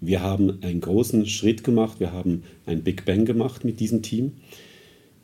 Wir 0.00 0.20
haben 0.20 0.62
einen 0.62 0.80
großen 0.80 1.26
Schritt 1.26 1.64
gemacht, 1.64 2.00
wir 2.00 2.12
haben 2.12 2.42
ein 2.66 2.82
Big 2.82 3.04
Bang 3.04 3.24
gemacht 3.24 3.64
mit 3.64 3.80
diesem 3.80 4.02
Team. 4.02 4.32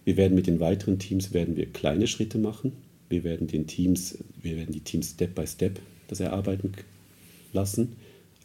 Wir 0.04 0.16
werden 0.16 0.34
mit 0.34 0.46
den 0.46 0.60
weiteren 0.60 0.98
Teams 0.98 1.32
werden 1.32 1.56
wir 1.56 1.66
kleine 1.66 2.06
Schritte 2.06 2.38
machen. 2.38 2.72
Wir 3.08 3.22
werden 3.22 3.46
den 3.46 3.66
Teams, 3.66 4.18
wir 4.40 4.56
werden 4.56 4.72
die 4.72 4.80
Teams 4.80 5.10
Step 5.10 5.34
by 5.34 5.46
Step 5.46 5.78
das 6.08 6.20
erarbeiten 6.20 6.72
lassen. 7.52 7.96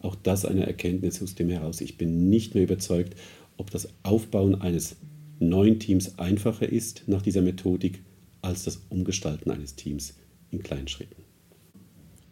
Auch 0.02 0.16
das 0.16 0.46
eine 0.46 0.68
Erkenntnis 0.68 1.22
aus 1.24 1.36
dem 1.36 1.50
heraus. 1.50 1.82
Ich 1.82 1.98
bin 1.98 2.30
nicht 2.30 2.54
mehr 2.54 2.64
überzeugt, 2.64 3.16
ob 3.56 3.72
das 3.72 3.90
Aufbauen 4.04 4.56
eines 4.62 4.98
neuen 5.40 5.80
Teams 5.80 6.20
einfacher 6.20 6.70
ist 6.70 7.04
nach 7.08 7.22
dieser 7.22 7.42
Methodik 7.42 8.02
als 8.42 8.64
das 8.64 8.82
Umgestalten 8.90 9.52
eines 9.52 9.76
Teams 9.76 10.16
in 10.52 10.64
kleinen 10.64 10.88
Schritten. 10.88 11.24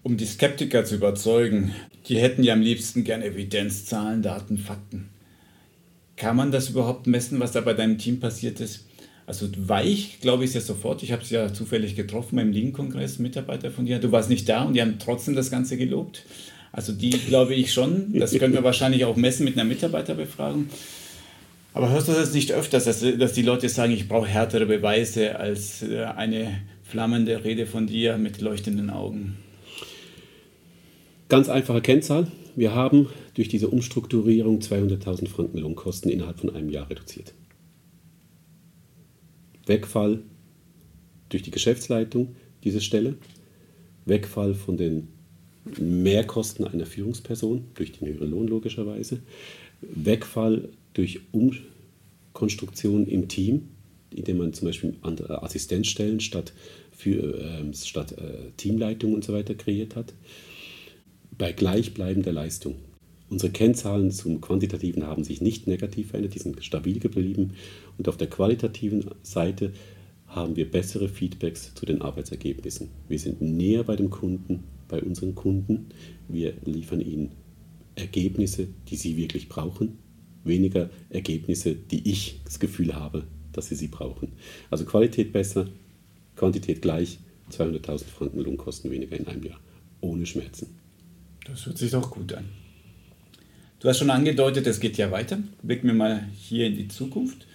Um 0.04 0.18
die 0.18 0.26
Skeptiker 0.26 0.86
zu 0.86 0.96
überzeugen, 0.96 1.74
die 2.08 2.18
hätten 2.18 2.44
ja 2.44 2.54
am 2.54 2.62
liebsten 2.62 3.04
gern 3.04 3.22
Evidenz, 3.22 3.86
Zahlen, 3.86 4.22
Daten, 4.22 4.58
Fakten. 4.58 5.10
Kann 6.16 6.36
man 6.36 6.52
das 6.52 6.70
überhaupt 6.70 7.08
messen, 7.08 7.40
was 7.40 7.52
da 7.52 7.62
bei 7.62 7.74
deinem 7.74 7.98
Team 7.98 8.20
passiert 8.20 8.60
ist? 8.60 8.86
Also 9.28 9.50
weich, 9.58 10.20
glaube 10.22 10.44
ich, 10.44 10.50
ist 10.50 10.56
ja 10.56 10.62
sofort. 10.62 11.02
Ich 11.02 11.12
habe 11.12 11.24
es 11.24 11.32
ja 11.32 11.52
zufällig 11.52 11.96
getroffen 11.96 12.36
beim 12.36 12.52
Lean-Kongress, 12.52 13.18
Mitarbeiter 13.18 13.72
von 13.72 13.86
dir. 13.86 14.00
Du 14.00 14.12
warst 14.12 14.30
nicht 14.30 14.48
da 14.48 14.64
und 14.64 14.74
die 14.74 14.82
haben 14.82 15.00
trotzdem 15.00 15.36
das 15.36 15.50
Ganze 15.50 15.78
gelobt. 15.78 16.24
Also 16.72 16.94
die 16.94 17.10
glaube 17.10 17.56
ich 17.56 17.74
schon. 17.74 18.14
Das 18.20 18.38
können 18.38 18.54
wir 18.54 18.64
wahrscheinlich 18.64 19.06
auch 19.06 19.16
messen 19.16 19.46
mit 19.46 19.56
einer 19.56 19.64
Mitarbeiterbefragung. 19.64 20.68
Aber 21.76 21.90
hörst 21.90 22.08
du 22.08 22.14
das 22.14 22.34
nicht 22.34 22.54
öfters, 22.54 22.86
dass, 22.86 23.02
dass 23.02 23.34
die 23.34 23.42
Leute 23.42 23.68
sagen, 23.68 23.92
ich 23.92 24.08
brauche 24.08 24.30
härtere 24.30 24.66
Beweise 24.66 25.38
als 25.38 25.84
äh, 25.84 26.06
eine 26.06 26.62
flammende 26.84 27.44
Rede 27.44 27.66
von 27.66 27.86
dir 27.86 28.18
mit 28.18 28.40
leuchtenden 28.40 28.90
Augen? 28.90 29.36
Ganz 31.28 31.50
einfache 31.50 31.82
Kennzahl. 31.82 32.32
Wir 32.56 32.74
haben 32.74 33.10
durch 33.34 33.50
diese 33.50 33.68
Umstrukturierung 33.68 34.60
200.000 34.60 35.28
Franken 35.28 35.58
Lohnkosten 35.58 36.10
innerhalb 36.10 36.40
von 36.40 36.56
einem 36.56 36.70
Jahr 36.70 36.90
reduziert. 36.90 37.34
Wegfall 39.66 40.22
durch 41.28 41.44
die 41.44 41.52
Geschäftsleitung 41.52 42.38
dieser 42.64 42.80
Stelle, 42.80 43.18
Wegfall 44.06 44.54
von 44.54 44.78
den 44.78 45.10
Mehrkosten 45.78 46.66
einer 46.66 46.86
Führungsperson 46.86 47.66
durch 47.74 47.92
den 47.92 48.08
höheren 48.08 48.32
Lohn 48.32 48.48
logischerweise, 48.48 49.20
Wegfall 49.82 50.70
durch 50.96 51.20
Umkonstruktion 51.32 53.06
im 53.06 53.28
Team, 53.28 53.70
indem 54.10 54.38
man 54.38 54.54
zum 54.54 54.68
Beispiel 54.68 54.96
Assistenzstellen 55.02 56.20
statt, 56.20 56.54
für, 56.92 57.38
äh, 57.40 57.74
statt 57.74 58.14
äh, 58.14 58.52
Teamleitung 58.58 59.14
und 59.14 59.24
so 59.24 59.34
weiter 59.34 59.54
kreiert 59.54 59.96
hat, 59.96 60.14
bei 61.38 61.52
gleichbleibender 61.52 62.32
Leistung. 62.32 62.76
Unsere 63.30 63.52
Kennzahlen 63.52 64.12
zum 64.12 64.40
Quantitativen 64.40 65.06
haben 65.06 65.24
sich 65.24 65.42
nicht 65.42 65.68
negativ 65.68 66.10
verändert, 66.12 66.36
die 66.36 66.40
sind 66.40 66.64
stabil 66.64 67.00
geblieben. 67.00 67.54
Und 67.98 68.08
auf 68.08 68.18
der 68.18 68.30
qualitativen 68.30 69.06
Seite 69.24 69.74
haben 70.28 70.56
wir 70.56 70.70
bessere 70.70 71.10
Feedbacks 71.10 71.74
zu 71.74 71.86
den 71.86 72.02
Arbeitsergebnissen. 72.02 72.90
Wir 73.10 73.20
sind 73.20 73.42
näher 73.42 73.84
bei 73.84 73.96
dem 73.96 74.10
Kunden, 74.10 74.64
bei 74.88 75.02
unseren 75.02 75.36
Kunden. 75.36 75.88
Wir 76.30 76.54
liefern 76.64 77.02
ihnen 77.02 77.32
Ergebnisse, 77.96 78.68
die 78.88 78.96
sie 78.96 79.18
wirklich 79.18 79.50
brauchen 79.50 79.98
weniger 80.46 80.90
Ergebnisse, 81.10 81.76
die 81.76 82.10
ich 82.10 82.42
das 82.46 82.60
Gefühl 82.60 82.96
habe, 82.96 83.26
dass 83.52 83.68
sie 83.68 83.76
sie 83.76 83.88
brauchen. 83.88 84.34
Also 84.70 84.86
Qualität 84.86 85.34
besser, 85.34 85.68
Quantität 86.36 86.82
gleich, 86.82 87.20
200.000 87.52 88.06
Franken 88.06 88.40
Lohnkosten 88.40 88.92
weniger 88.92 89.18
in 89.18 89.28
einem 89.28 89.44
Jahr, 89.44 89.60
ohne 90.02 90.26
Schmerzen. 90.26 90.76
Das 91.46 91.66
hört 91.66 91.78
sich 91.78 91.92
doch 91.92 92.10
gut 92.10 92.34
an. 92.34 92.46
Du 93.80 93.90
hast 93.90 94.00
schon 94.00 94.10
angedeutet, 94.10 94.66
es 94.66 94.80
geht 94.80 94.98
ja 94.98 95.12
weiter. 95.12 95.38
Blicken 95.62 95.88
wir 95.88 95.94
mal 95.94 96.28
hier 96.34 96.66
in 96.66 96.76
die 96.76 96.88
Zukunft. 96.88 97.46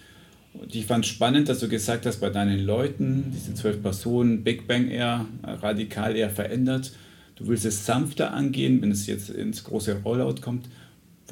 Und 0.53 0.73
ich 0.75 0.85
fand 0.85 1.05
spannend, 1.05 1.49
dass 1.49 1.59
du 1.59 1.67
gesagt 1.67 2.05
hast, 2.05 2.19
bei 2.19 2.29
deinen 2.29 2.59
Leuten, 2.59 3.31
diese 3.33 3.53
zwölf 3.53 3.81
Personen, 3.81 4.43
Big 4.43 4.67
Bang 4.67 4.89
eher 4.89 5.25
radikal 5.43 6.15
eher 6.15 6.29
verändert. 6.29 6.93
Du 7.35 7.47
willst 7.47 7.65
es 7.65 7.85
sanfter 7.85 8.33
angehen, 8.33 8.81
wenn 8.81 8.91
es 8.91 9.07
jetzt 9.07 9.29
ins 9.29 9.63
große 9.63 10.03
Rollout 10.03 10.41
kommt. 10.41 10.69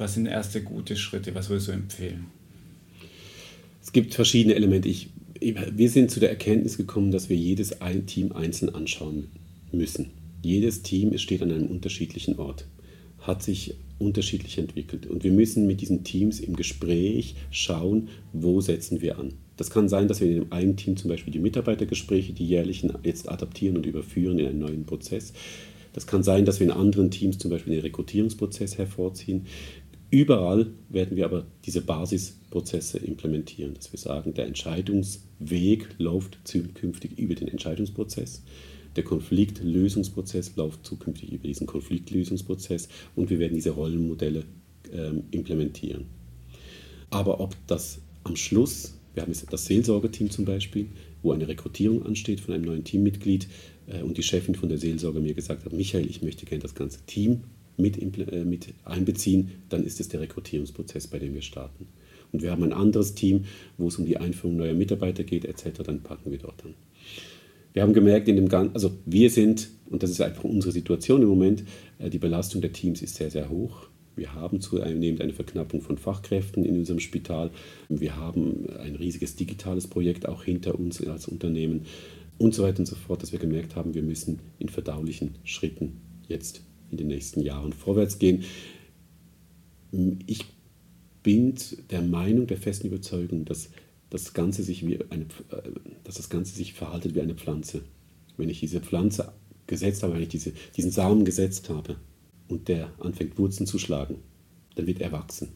Was 0.00 0.14
sind 0.14 0.24
erste 0.24 0.62
gute 0.62 0.96
Schritte? 0.96 1.34
Was 1.34 1.50
würdest 1.50 1.68
du 1.68 1.72
empfehlen? 1.72 2.28
Es 3.82 3.92
gibt 3.92 4.14
verschiedene 4.14 4.54
Elemente. 4.54 4.88
Ich, 4.88 5.10
wir 5.40 5.90
sind 5.90 6.10
zu 6.10 6.20
der 6.20 6.30
Erkenntnis 6.30 6.78
gekommen, 6.78 7.10
dass 7.10 7.28
wir 7.28 7.36
jedes 7.36 7.82
ein 7.82 8.06
Team 8.06 8.32
einzeln 8.32 8.74
anschauen 8.74 9.28
müssen. 9.72 10.06
Jedes 10.42 10.80
Team 10.80 11.18
steht 11.18 11.42
an 11.42 11.52
einem 11.52 11.66
unterschiedlichen 11.66 12.38
Ort, 12.38 12.66
hat 13.18 13.42
sich 13.42 13.74
unterschiedlich 13.98 14.56
entwickelt. 14.56 15.04
Und 15.04 15.22
wir 15.22 15.32
müssen 15.32 15.66
mit 15.66 15.82
diesen 15.82 16.02
Teams 16.02 16.40
im 16.40 16.56
Gespräch 16.56 17.34
schauen, 17.50 18.08
wo 18.32 18.62
setzen 18.62 19.02
wir 19.02 19.18
an. 19.18 19.34
Das 19.58 19.68
kann 19.68 19.90
sein, 19.90 20.08
dass 20.08 20.22
wir 20.22 20.34
in 20.34 20.50
einem 20.50 20.78
Team 20.78 20.96
zum 20.96 21.10
Beispiel 21.10 21.34
die 21.34 21.40
Mitarbeitergespräche, 21.40 22.32
die 22.32 22.46
jährlichen, 22.46 22.90
jetzt 23.02 23.28
adaptieren 23.28 23.76
und 23.76 23.84
überführen 23.84 24.38
in 24.38 24.46
einen 24.46 24.60
neuen 24.60 24.86
Prozess. 24.86 25.34
Das 25.92 26.06
kann 26.06 26.22
sein, 26.22 26.44
dass 26.44 26.60
wir 26.60 26.66
in 26.66 26.72
anderen 26.72 27.10
Teams 27.10 27.38
zum 27.38 27.50
Beispiel 27.50 27.74
den 27.74 27.82
Rekrutierungsprozess 27.82 28.78
hervorziehen. 28.78 29.46
Überall 30.10 30.72
werden 30.88 31.16
wir 31.16 31.24
aber 31.24 31.46
diese 31.64 31.82
Basisprozesse 31.82 32.98
implementieren, 32.98 33.74
dass 33.74 33.92
wir 33.92 33.98
sagen, 33.98 34.34
der 34.34 34.46
Entscheidungsweg 34.46 35.86
läuft 35.98 36.38
zukünftig 36.44 37.16
über 37.16 37.36
den 37.36 37.46
Entscheidungsprozess, 37.46 38.42
der 38.96 39.04
Konfliktlösungsprozess 39.04 40.56
läuft 40.56 40.84
zukünftig 40.84 41.32
über 41.32 41.46
diesen 41.46 41.68
Konfliktlösungsprozess 41.68 42.88
und 43.14 43.30
wir 43.30 43.38
werden 43.38 43.54
diese 43.54 43.70
Rollenmodelle 43.70 44.44
ähm, 44.92 45.24
implementieren. 45.30 46.06
Aber 47.10 47.40
ob 47.40 47.54
das 47.68 48.00
am 48.24 48.34
Schluss, 48.34 48.94
wir 49.14 49.22
haben 49.22 49.30
jetzt 49.30 49.52
das 49.52 49.66
Seelsorgerteam 49.66 50.30
zum 50.30 50.44
Beispiel, 50.44 50.86
wo 51.22 51.30
eine 51.30 51.46
Rekrutierung 51.46 52.04
ansteht 52.04 52.40
von 52.40 52.54
einem 52.54 52.64
neuen 52.64 52.84
Teammitglied 52.84 53.46
äh, 53.86 54.02
und 54.02 54.18
die 54.18 54.24
Chefin 54.24 54.56
von 54.56 54.68
der 54.68 54.78
Seelsorge 54.78 55.20
mir 55.20 55.34
gesagt 55.34 55.64
hat, 55.64 55.72
Michael, 55.72 56.10
ich 56.10 56.22
möchte 56.22 56.46
gerne 56.46 56.62
das 56.62 56.74
ganze 56.74 57.00
Team 57.06 57.44
mit, 57.80 57.98
äh, 57.98 58.44
mit 58.44 58.74
einbeziehen, 58.84 59.50
dann 59.68 59.84
ist 59.84 60.00
es 60.00 60.08
der 60.08 60.20
Rekrutierungsprozess, 60.20 61.06
bei 61.08 61.18
dem 61.18 61.34
wir 61.34 61.42
starten. 61.42 61.88
Und 62.32 62.42
wir 62.42 62.50
haben 62.50 62.62
ein 62.62 62.72
anderes 62.72 63.14
Team, 63.14 63.44
wo 63.76 63.88
es 63.88 63.96
um 63.96 64.06
die 64.06 64.16
Einführung 64.16 64.56
neuer 64.56 64.74
Mitarbeiter 64.74 65.24
geht, 65.24 65.44
etc., 65.44 65.82
dann 65.84 66.02
packen 66.02 66.30
wir 66.30 66.38
dort 66.38 66.64
an. 66.64 66.74
Wir 67.72 67.82
haben 67.82 67.92
gemerkt, 67.92 68.28
in 68.28 68.36
dem 68.36 68.48
Ganzen, 68.48 68.74
also 68.74 68.92
wir 69.06 69.30
sind, 69.30 69.70
und 69.90 70.02
das 70.02 70.10
ist 70.10 70.20
einfach 70.20 70.44
unsere 70.44 70.72
Situation 70.72 71.22
im 71.22 71.28
Moment, 71.28 71.64
äh, 71.98 72.10
die 72.10 72.18
Belastung 72.18 72.60
der 72.60 72.72
Teams 72.72 73.02
ist 73.02 73.16
sehr, 73.16 73.30
sehr 73.30 73.48
hoch. 73.48 73.88
Wir 74.16 74.34
haben 74.34 74.60
zunehmend 74.60 75.20
eine 75.20 75.32
Verknappung 75.32 75.80
von 75.80 75.96
Fachkräften 75.96 76.64
in 76.64 76.78
unserem 76.78 77.00
Spital. 77.00 77.50
Wir 77.88 78.16
haben 78.16 78.68
ein 78.78 78.96
riesiges 78.96 79.36
digitales 79.36 79.86
Projekt 79.86 80.28
auch 80.28 80.42
hinter 80.42 80.78
uns 80.78 81.02
als 81.06 81.26
Unternehmen 81.28 81.86
und 82.36 82.54
so 82.54 82.64
weiter 82.64 82.80
und 82.80 82.86
so 82.86 82.96
fort, 82.96 83.22
dass 83.22 83.32
wir 83.32 83.38
gemerkt 83.38 83.76
haben, 83.76 83.94
wir 83.94 84.02
müssen 84.02 84.40
in 84.58 84.68
verdaulichen 84.68 85.36
Schritten 85.44 86.00
jetzt 86.26 86.62
in 86.90 86.96
den 86.96 87.08
nächsten 87.08 87.40
Jahren 87.40 87.72
vorwärts 87.72 88.18
gehen. 88.18 88.44
Ich 90.26 90.44
bin 91.22 91.54
der 91.90 92.02
Meinung, 92.02 92.46
der 92.46 92.56
festen 92.56 92.88
Überzeugung, 92.88 93.44
dass 93.44 93.70
das 94.08 94.34
Ganze 94.34 94.62
sich 94.62 94.86
wie 94.86 94.98
eine, 95.10 95.24
äh, 95.50 95.70
dass 96.04 96.16
das 96.16 96.28
Ganze 96.28 96.54
sich 96.54 96.74
verhaltet 96.74 97.14
wie 97.14 97.20
eine 97.20 97.34
Pflanze. 97.34 97.82
Wenn 98.36 98.48
ich 98.48 98.60
diese 98.60 98.80
Pflanze 98.80 99.32
gesetzt 99.66 100.02
habe, 100.02 100.14
wenn 100.14 100.22
ich 100.22 100.28
diese, 100.28 100.52
diesen 100.76 100.90
Samen 100.90 101.24
gesetzt 101.24 101.68
habe 101.68 101.96
und 102.48 102.68
der 102.68 102.92
anfängt 103.00 103.38
Wurzeln 103.38 103.66
zu 103.66 103.78
schlagen, 103.78 104.16
dann 104.74 104.86
wird 104.86 105.00
er 105.00 105.12
wachsen, 105.12 105.48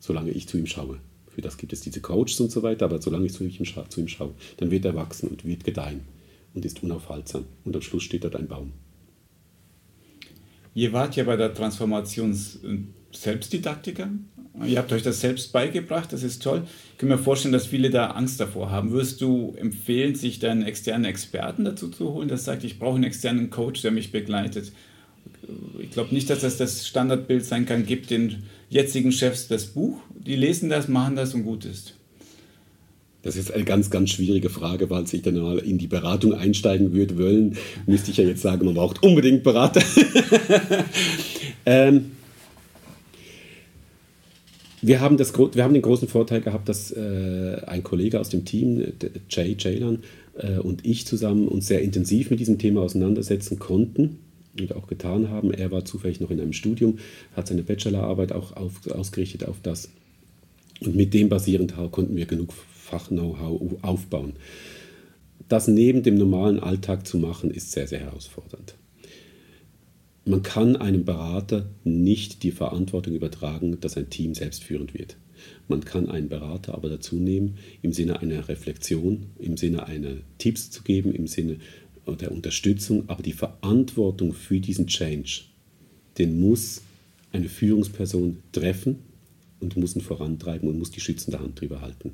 solange 0.00 0.30
ich 0.30 0.48
zu 0.48 0.58
ihm 0.58 0.66
schaue. 0.66 0.98
Für 1.28 1.42
das 1.42 1.58
gibt 1.58 1.72
es 1.72 1.80
diese 1.80 2.00
Coaches 2.00 2.40
und 2.40 2.50
so 2.50 2.62
weiter, 2.62 2.86
aber 2.86 3.00
solange 3.00 3.26
ich 3.26 3.32
zu 3.32 3.44
ihm, 3.44 3.64
zu 3.88 4.00
ihm 4.00 4.08
schaue, 4.08 4.34
dann 4.56 4.70
wird 4.70 4.84
er 4.84 4.94
wachsen 4.94 5.28
und 5.28 5.44
wird 5.44 5.64
gedeihen 5.64 6.00
und 6.54 6.64
ist 6.64 6.82
unaufhaltsam. 6.82 7.44
Und 7.64 7.76
am 7.76 7.82
Schluss 7.82 8.02
steht 8.02 8.24
dort 8.24 8.36
ein 8.36 8.48
Baum. 8.48 8.72
Ihr 10.76 10.92
wart 10.92 11.16
ja 11.16 11.24
bei 11.24 11.36
der 11.36 11.54
Transformation 11.54 12.38
Selbstdidaktiker. 13.10 14.10
Ihr 14.62 14.78
habt 14.78 14.92
euch 14.92 15.02
das 15.02 15.22
selbst 15.22 15.50
beigebracht, 15.50 16.12
das 16.12 16.22
ist 16.22 16.42
toll. 16.42 16.64
Ich 16.92 16.98
kann 16.98 17.08
mir 17.08 17.16
vorstellen, 17.16 17.52
dass 17.52 17.66
viele 17.66 17.88
da 17.88 18.08
Angst 18.08 18.40
davor 18.40 18.70
haben. 18.70 18.90
Würdest 18.90 19.22
du 19.22 19.54
empfehlen, 19.56 20.14
sich 20.14 20.38
da 20.38 20.50
einen 20.50 20.64
externen 20.64 21.06
Experten 21.06 21.64
dazu 21.64 21.88
zu 21.88 22.12
holen, 22.12 22.28
der 22.28 22.36
sagt, 22.36 22.62
ich 22.62 22.78
brauche 22.78 22.96
einen 22.96 23.04
externen 23.04 23.48
Coach, 23.48 23.80
der 23.80 23.90
mich 23.90 24.12
begleitet? 24.12 24.72
Ich 25.80 25.92
glaube 25.92 26.14
nicht, 26.14 26.28
dass 26.28 26.40
das 26.40 26.58
das 26.58 26.86
Standardbild 26.86 27.46
sein 27.46 27.64
kann, 27.64 27.86
gibt 27.86 28.10
den 28.10 28.42
jetzigen 28.68 29.12
Chefs 29.12 29.48
das 29.48 29.64
Buch, 29.64 29.98
die 30.10 30.36
lesen 30.36 30.68
das, 30.68 30.88
machen 30.88 31.16
das 31.16 31.32
und 31.32 31.44
gut 31.44 31.64
ist. 31.64 31.95
Das 33.26 33.34
ist 33.34 33.52
eine 33.52 33.64
ganz, 33.64 33.90
ganz 33.90 34.10
schwierige 34.10 34.50
Frage, 34.50 34.88
weil 34.88 35.04
ich 35.10 35.20
dann 35.20 35.36
mal 35.36 35.58
in 35.58 35.78
die 35.78 35.88
Beratung 35.88 36.32
einsteigen 36.32 36.92
würde 36.92 37.18
wollen, 37.18 37.56
müsste 37.84 38.12
ich 38.12 38.18
ja 38.18 38.24
jetzt 38.24 38.40
sagen, 38.40 38.64
man 38.64 38.74
braucht 38.74 39.02
unbedingt 39.02 39.42
Berater. 39.42 39.82
ähm, 41.66 42.12
wir 44.80 45.00
haben, 45.00 45.16
das, 45.16 45.36
wir 45.36 45.64
haben 45.64 45.72
den 45.74 45.82
großen 45.82 46.06
Vorteil 46.06 46.40
gehabt, 46.40 46.68
dass 46.68 46.92
äh, 46.92 47.62
ein 47.66 47.82
Kollege 47.82 48.20
aus 48.20 48.28
dem 48.28 48.44
Team, 48.44 48.92
Jay 49.28 49.56
Jaylan, 49.58 50.04
äh, 50.38 50.58
und 50.58 50.86
ich 50.86 51.04
zusammen 51.04 51.48
uns 51.48 51.66
sehr 51.66 51.82
intensiv 51.82 52.30
mit 52.30 52.38
diesem 52.38 52.60
Thema 52.60 52.82
auseinandersetzen 52.82 53.58
konnten 53.58 54.20
und 54.56 54.72
auch 54.76 54.86
getan 54.86 55.30
haben. 55.30 55.52
Er 55.52 55.72
war 55.72 55.84
zufällig 55.84 56.20
noch 56.20 56.30
in 56.30 56.40
einem 56.40 56.52
Studium, 56.52 57.00
hat 57.34 57.48
seine 57.48 57.64
Bachelorarbeit 57.64 58.30
auch 58.30 58.54
auf, 58.56 58.88
ausgerichtet 58.88 59.48
auf 59.48 59.56
das. 59.64 59.88
Und 60.78 60.94
mit 60.94 61.12
dem 61.12 61.28
basierend 61.28 61.74
konnten 61.90 62.14
wir 62.14 62.26
genug 62.26 62.52
Fach-Know-how 62.86 63.82
aufbauen. 63.82 64.34
Das 65.48 65.68
neben 65.68 66.02
dem 66.02 66.16
normalen 66.16 66.60
Alltag 66.60 67.06
zu 67.06 67.18
machen, 67.18 67.50
ist 67.50 67.72
sehr, 67.72 67.86
sehr 67.86 68.00
herausfordernd. 68.00 68.74
Man 70.24 70.42
kann 70.42 70.74
einem 70.74 71.04
Berater 71.04 71.70
nicht 71.84 72.42
die 72.42 72.50
Verantwortung 72.50 73.14
übertragen, 73.14 73.78
dass 73.80 73.96
ein 73.96 74.10
Team 74.10 74.34
selbstführend 74.34 74.94
wird. 74.94 75.16
Man 75.68 75.84
kann 75.84 76.08
einen 76.08 76.28
Berater 76.28 76.74
aber 76.74 76.88
dazu 76.88 77.16
nehmen, 77.16 77.58
im 77.82 77.92
Sinne 77.92 78.20
einer 78.20 78.48
Reflexion, 78.48 79.26
im 79.38 79.56
Sinne 79.56 79.86
einer 79.86 80.16
Tipps 80.38 80.70
zu 80.70 80.82
geben, 80.82 81.12
im 81.12 81.26
Sinne 81.26 81.58
der 82.20 82.32
Unterstützung, 82.32 83.04
aber 83.08 83.22
die 83.22 83.32
Verantwortung 83.32 84.32
für 84.32 84.58
diesen 84.58 84.86
Change, 84.86 85.42
den 86.18 86.40
muss 86.40 86.82
eine 87.32 87.48
Führungsperson 87.48 88.38
treffen 88.52 89.00
und 89.60 89.76
muss 89.76 89.94
ihn 89.94 90.00
vorantreiben 90.00 90.68
und 90.68 90.78
muss 90.78 90.90
die 90.90 91.00
schützende 91.00 91.38
Hand 91.38 91.60
drüber 91.60 91.80
halten 91.80 92.12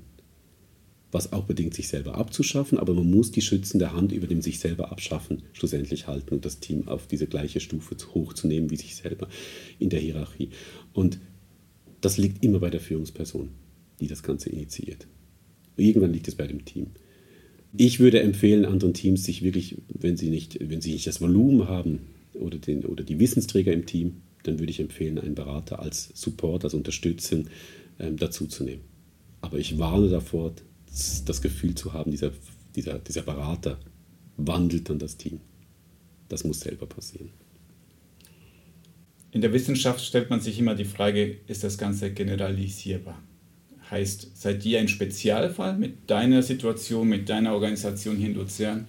was 1.13 1.33
auch 1.33 1.45
bedingt, 1.45 1.75
sich 1.75 1.89
selber 1.89 2.17
abzuschaffen, 2.17 2.79
aber 2.79 2.95
man 2.95 3.09
muss 3.09 3.31
die 3.31 3.43
schützende 3.43 3.93
Hand 3.93 4.13
über 4.13 4.27
dem 4.27 4.41
sich 4.41 4.59
selber 4.59 4.91
abschaffen 4.91 5.43
schlussendlich 5.53 6.07
halten 6.07 6.35
und 6.35 6.45
das 6.45 6.59
Team 6.59 6.89
auf 6.89 7.07
diese 7.07 7.27
gleiche 7.27 7.61
Stufe 7.61 7.95
hochzunehmen 8.15 8.71
wie 8.71 8.77
sich 8.77 8.97
selber 8.97 9.29
in 9.79 9.91
der 9.91 10.01
Hierarchie. 10.01 10.49
Und 10.95 11.19
das 12.01 12.17
liegt 12.17 12.43
immer 12.43 12.59
bei 12.59 12.71
der 12.71 12.81
Führungsperson, 12.81 13.51
die 14.01 14.09
das 14.09 14.23
Ganze 14.23 14.49
initiiert. 14.49 15.07
Irgendwann 15.77 16.13
liegt 16.13 16.29
es 16.29 16.35
bei 16.35 16.47
dem 16.47 16.65
Team. 16.65 16.89
Ich 17.77 18.01
würde 18.01 18.21
empfehlen, 18.21 18.65
anderen 18.65 18.95
Teams 18.95 19.25
sich 19.25 19.43
wirklich, 19.43 19.77
wenn 19.89 20.17
sie 20.17 20.31
nicht, 20.31 20.59
wenn 20.69 20.81
sie 20.81 20.93
nicht 20.93 21.07
das 21.07 21.21
Volumen 21.21 21.69
haben 21.69 22.01
oder, 22.35 22.59
den, 22.59 22.85
oder 22.85 23.05
die 23.05 23.19
Wissensträger 23.19 23.73
im 23.73 23.87
Team, 23.87 24.23
dann 24.43 24.59
würde 24.59 24.71
ich 24.71 24.81
empfehlen, 24.81 25.19
einen 25.19 25.35
Berater 25.35 25.79
als 25.79 26.11
Support, 26.15 26.65
als 26.65 26.75
Unterstützung 26.75 27.47
ähm, 27.99 28.17
dazuzunehmen. 28.17 28.85
Aber 29.41 29.59
ich 29.59 29.79
warne 29.79 30.09
davor, 30.09 30.55
das 31.25 31.41
Gefühl 31.41 31.75
zu 31.75 31.93
haben, 31.93 32.11
dieser, 32.11 32.33
dieser, 32.75 32.99
dieser 32.99 33.23
Berater 33.23 33.79
wandelt 34.37 34.89
dann 34.91 34.99
das 34.99 35.17
Team. 35.17 35.41
Das 36.29 36.45
muss 36.45 36.61
selber 36.61 36.87
passieren. 36.87 37.31
In 39.31 39.41
der 39.41 39.53
Wissenschaft 39.53 40.05
stellt 40.05 40.29
man 40.29 40.41
sich 40.41 40.59
immer 40.59 40.75
die 40.75 40.85
Frage, 40.85 41.39
ist 41.47 41.65
das 41.65 41.79
Ganze 41.79 42.13
generalisierbar? 42.13 43.23
Heißt, 43.91 44.37
seid 44.37 44.65
ihr 44.65 44.79
ein 44.79 44.89
Spezialfall 44.89 45.77
mit 45.77 46.11
deiner 46.11 46.43
Situation, 46.43 47.09
mit 47.09 47.29
deiner 47.29 47.55
Organisation 47.55 48.17
hier 48.17 48.29
in 48.29 48.35
Luzern? 48.35 48.87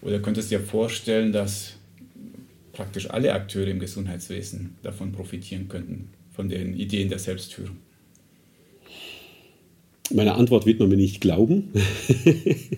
Oder 0.00 0.20
könntest 0.20 0.50
du 0.50 0.58
dir 0.58 0.64
vorstellen, 0.64 1.32
dass 1.32 1.74
praktisch 2.72 3.10
alle 3.10 3.32
Akteure 3.32 3.68
im 3.68 3.80
Gesundheitswesen 3.80 4.76
davon 4.82 5.12
profitieren 5.12 5.68
könnten, 5.68 6.10
von 6.32 6.48
den 6.48 6.74
Ideen 6.74 7.08
der 7.08 7.18
Selbstführung? 7.18 7.76
Meine 10.12 10.34
Antwort 10.34 10.66
wird 10.66 10.80
man 10.80 10.88
mir 10.88 10.96
nicht 10.96 11.20
glauben. 11.20 11.70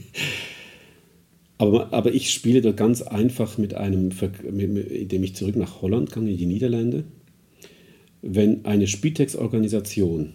aber, 1.58 1.92
aber 1.92 2.14
ich 2.14 2.30
spiele 2.30 2.60
da 2.60 2.72
ganz 2.72 3.02
einfach 3.02 3.58
mit 3.58 3.74
einem, 3.74 4.10
indem 4.10 5.24
ich 5.24 5.34
zurück 5.34 5.56
nach 5.56 5.82
Holland 5.82 6.12
kann, 6.12 6.28
in 6.28 6.36
die 6.36 6.46
Niederlande. 6.46 7.04
Wenn 8.22 8.64
eine 8.64 8.86
Spitex-Organisation 8.86 10.34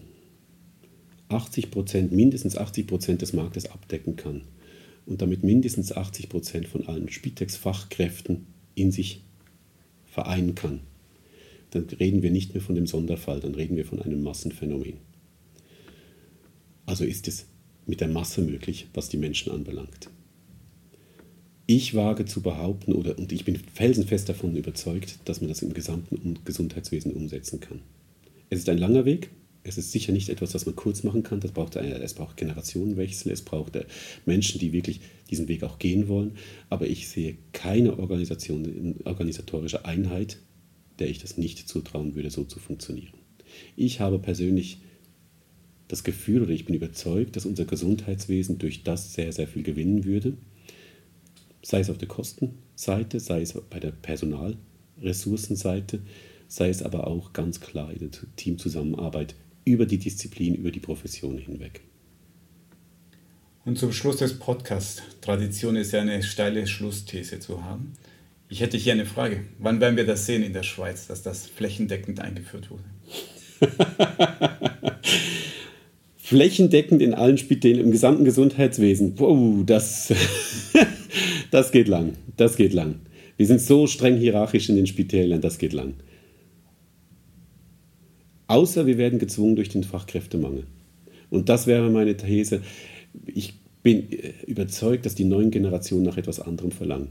80% 1.29 2.11
mindestens 2.11 2.57
80% 2.57 3.17
des 3.17 3.33
Marktes 3.33 3.71
abdecken 3.71 4.17
kann 4.17 4.41
und 5.05 5.21
damit 5.21 5.43
mindestens 5.43 5.95
80% 5.95 6.67
von 6.67 6.87
allen 6.87 7.09
Spitex-Fachkräften 7.09 8.47
in 8.75 8.91
sich 8.91 9.23
vereinen 10.05 10.55
kann, 10.55 10.81
dann 11.71 11.85
reden 11.99 12.21
wir 12.21 12.31
nicht 12.31 12.53
mehr 12.53 12.61
von 12.61 12.75
dem 12.75 12.85
Sonderfall, 12.85 13.39
dann 13.39 13.55
reden 13.55 13.77
wir 13.77 13.85
von 13.85 14.01
einem 14.01 14.23
Massenphänomen. 14.23 15.10
Also 16.85 17.03
ist 17.03 17.27
es 17.27 17.45
mit 17.85 18.01
der 18.01 18.07
Masse 18.07 18.41
möglich, 18.41 18.87
was 18.93 19.09
die 19.09 19.17
Menschen 19.17 19.51
anbelangt. 19.51 20.09
Ich 21.67 21.95
wage 21.95 22.25
zu 22.25 22.41
behaupten, 22.41 22.93
oder, 22.93 23.17
und 23.17 23.31
ich 23.31 23.45
bin 23.45 23.55
felsenfest 23.55 24.27
davon 24.27 24.55
überzeugt, 24.55 25.19
dass 25.25 25.39
man 25.39 25.47
das 25.47 25.61
im 25.61 25.73
gesamten 25.73 26.39
Gesundheitswesen 26.43 27.13
umsetzen 27.13 27.59
kann. 27.59 27.81
Es 28.49 28.59
ist 28.59 28.69
ein 28.69 28.77
langer 28.77 29.05
Weg. 29.05 29.29
Es 29.63 29.77
ist 29.77 29.91
sicher 29.91 30.11
nicht 30.11 30.27
etwas, 30.27 30.53
was 30.53 30.65
man 30.65 30.75
kurz 30.75 31.03
machen 31.03 31.23
kann. 31.23 31.39
Das 31.39 31.51
braucht, 31.51 31.75
es 31.75 32.13
braucht 32.13 32.35
Generationenwechsel. 32.35 33.31
Es 33.31 33.43
braucht 33.43 33.75
äh, 33.75 33.85
Menschen, 34.25 34.59
die 34.59 34.73
wirklich 34.73 35.01
diesen 35.29 35.47
Weg 35.47 35.63
auch 35.63 35.79
gehen 35.79 36.07
wollen. 36.07 36.33
Aber 36.69 36.87
ich 36.87 37.07
sehe 37.07 37.37
keine 37.53 37.97
Organisation, 37.97 38.95
organisatorische 39.05 39.85
Einheit, 39.85 40.39
der 40.99 41.09
ich 41.09 41.19
das 41.19 41.37
nicht 41.37 41.69
zutrauen 41.69 42.15
würde, 42.15 42.31
so 42.31 42.43
zu 42.43 42.59
funktionieren. 42.59 43.13
Ich 43.77 43.99
habe 43.99 44.19
persönlich 44.19 44.79
das 45.91 46.03
Gefühl 46.05 46.43
oder 46.43 46.51
ich 46.51 46.65
bin 46.65 46.75
überzeugt, 46.75 47.35
dass 47.35 47.45
unser 47.45 47.65
Gesundheitswesen 47.65 48.57
durch 48.57 48.83
das 48.83 49.13
sehr, 49.13 49.33
sehr 49.33 49.47
viel 49.47 49.63
gewinnen 49.63 50.05
würde. 50.05 50.37
Sei 51.61 51.81
es 51.81 51.89
auf 51.89 51.97
der 51.97 52.07
Kostenseite, 52.07 53.19
sei 53.19 53.41
es 53.41 53.51
bei 53.69 53.81
der 53.81 53.91
Personalressourcenseite, 53.91 55.99
sei 56.47 56.69
es 56.69 56.81
aber 56.81 57.07
auch 57.07 57.33
ganz 57.33 57.59
klar 57.59 57.91
in 57.91 57.99
der 57.99 58.11
Teamzusammenarbeit 58.37 59.35
über 59.65 59.85
die 59.85 59.97
Disziplin, 59.97 60.55
über 60.55 60.71
die 60.71 60.79
Profession 60.79 61.37
hinweg. 61.37 61.81
Und 63.65 63.77
zum 63.77 63.91
Schluss 63.91 64.15
des 64.17 64.39
Podcasts, 64.39 65.01
Tradition 65.19 65.75
ist 65.75 65.91
ja 65.91 65.99
eine 66.01 66.23
steile 66.23 66.67
Schlussthese 66.67 67.39
zu 67.39 67.65
haben. 67.65 67.91
Ich 68.47 68.61
hätte 68.61 68.77
hier 68.77 68.93
eine 68.93 69.05
Frage. 69.05 69.43
Wann 69.59 69.81
werden 69.81 69.97
wir 69.97 70.05
das 70.05 70.25
sehen 70.25 70.41
in 70.41 70.53
der 70.53 70.63
Schweiz, 70.63 71.07
dass 71.07 71.21
das 71.21 71.47
flächendeckend 71.47 72.21
eingeführt 72.21 72.69
wurde? 72.71 72.85
flächendeckend 76.31 77.01
in 77.01 77.13
allen 77.13 77.37
Spitälern, 77.37 77.83
im 77.83 77.91
gesamten 77.91 78.23
Gesundheitswesen. 78.23 79.19
Wow, 79.19 79.65
das, 79.65 80.13
das 81.51 81.73
geht 81.73 81.89
lang. 81.89 82.13
Das 82.37 82.55
geht 82.55 82.71
lang. 82.71 83.01
Wir 83.35 83.47
sind 83.47 83.59
so 83.59 83.85
streng 83.85 84.15
hierarchisch 84.15 84.69
in 84.69 84.77
den 84.77 84.87
Spitälern, 84.87 85.41
das 85.41 85.57
geht 85.57 85.73
lang. 85.73 85.95
Außer 88.47 88.85
wir 88.85 88.97
werden 88.97 89.19
gezwungen 89.19 89.57
durch 89.57 89.67
den 89.67 89.83
Fachkräftemangel. 89.83 90.63
Und 91.29 91.49
das 91.49 91.67
wäre 91.67 91.89
meine 91.89 92.15
These. 92.15 92.61
Ich 93.27 93.55
bin 93.83 94.07
überzeugt, 94.47 95.05
dass 95.05 95.15
die 95.15 95.25
neuen 95.25 95.51
Generationen 95.51 96.05
nach 96.05 96.15
etwas 96.15 96.39
anderem 96.39 96.71
verlangen. 96.71 97.09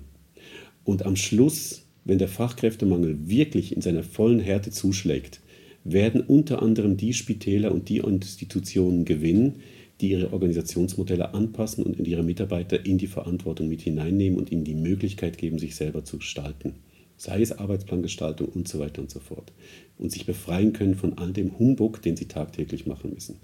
Und 0.82 1.04
am 1.04 1.16
Schluss, 1.16 1.82
wenn 2.06 2.16
der 2.16 2.28
Fachkräftemangel 2.28 3.28
wirklich 3.28 3.76
in 3.76 3.82
seiner 3.82 4.02
vollen 4.02 4.40
Härte 4.40 4.70
zuschlägt, 4.70 5.40
werden 5.84 6.20
unter 6.20 6.62
anderem 6.62 6.96
die 6.96 7.14
Spitäler 7.14 7.72
und 7.72 7.88
die 7.88 7.98
Institutionen 7.98 9.04
gewinnen, 9.04 9.56
die 10.00 10.10
ihre 10.10 10.32
Organisationsmodelle 10.32 11.34
anpassen 11.34 11.84
und 11.84 11.98
ihre 12.06 12.22
Mitarbeiter 12.22 12.84
in 12.86 12.98
die 12.98 13.06
Verantwortung 13.06 13.68
mit 13.68 13.82
hineinnehmen 13.82 14.38
und 14.38 14.50
ihnen 14.50 14.64
die 14.64 14.74
Möglichkeit 14.74 15.38
geben, 15.38 15.58
sich 15.58 15.76
selber 15.76 16.04
zu 16.04 16.18
gestalten. 16.18 16.76
Sei 17.16 17.42
es 17.42 17.52
Arbeitsplangestaltung 17.52 18.48
und 18.48 18.66
so 18.66 18.78
weiter 18.78 19.02
und 19.02 19.10
so 19.10 19.20
fort. 19.20 19.52
Und 19.98 20.10
sich 20.10 20.24
befreien 20.24 20.72
können 20.72 20.94
von 20.94 21.18
all 21.18 21.32
dem 21.32 21.58
Humbug, 21.58 22.00
den 22.00 22.16
sie 22.16 22.28
tagtäglich 22.28 22.86
machen 22.86 23.12
müssen. 23.12 23.36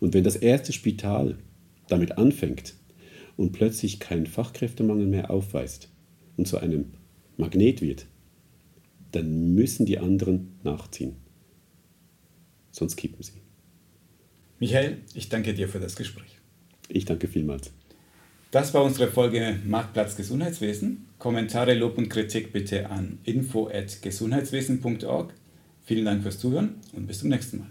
Und 0.00 0.14
wenn 0.14 0.24
das 0.24 0.36
erste 0.36 0.72
Spital 0.72 1.36
damit 1.88 2.16
anfängt 2.16 2.74
und 3.36 3.52
plötzlich 3.52 4.00
keinen 4.00 4.26
Fachkräftemangel 4.26 5.06
mehr 5.06 5.30
aufweist 5.30 5.90
und 6.36 6.48
zu 6.48 6.58
einem 6.58 6.92
Magnet 7.36 7.82
wird, 7.82 8.06
dann 9.12 9.54
müssen 9.54 9.84
die 9.86 9.98
anderen 9.98 10.52
nachziehen. 10.62 11.16
Sonst 12.70 12.96
kippen 12.96 13.22
sie. 13.22 13.42
Michael, 14.58 15.02
ich 15.14 15.28
danke 15.28 15.52
dir 15.54 15.68
für 15.68 15.78
das 15.80 15.96
Gespräch. 15.96 16.38
Ich 16.88 17.04
danke 17.04 17.28
vielmals. 17.28 17.72
Das 18.50 18.72
war 18.74 18.82
unsere 18.82 19.08
Folge 19.10 19.60
Marktplatz 19.64 20.16
Gesundheitswesen. 20.16 21.06
Kommentare, 21.18 21.74
Lob 21.74 21.98
und 21.98 22.08
Kritik 22.08 22.52
bitte 22.52 22.90
an 22.90 23.20
info@gesundheitswesen.org. 23.24 25.34
Vielen 25.84 26.04
Dank 26.04 26.22
fürs 26.22 26.40
Zuhören 26.40 26.76
und 26.92 27.06
bis 27.06 27.20
zum 27.20 27.28
nächsten 27.28 27.58
Mal. 27.58 27.70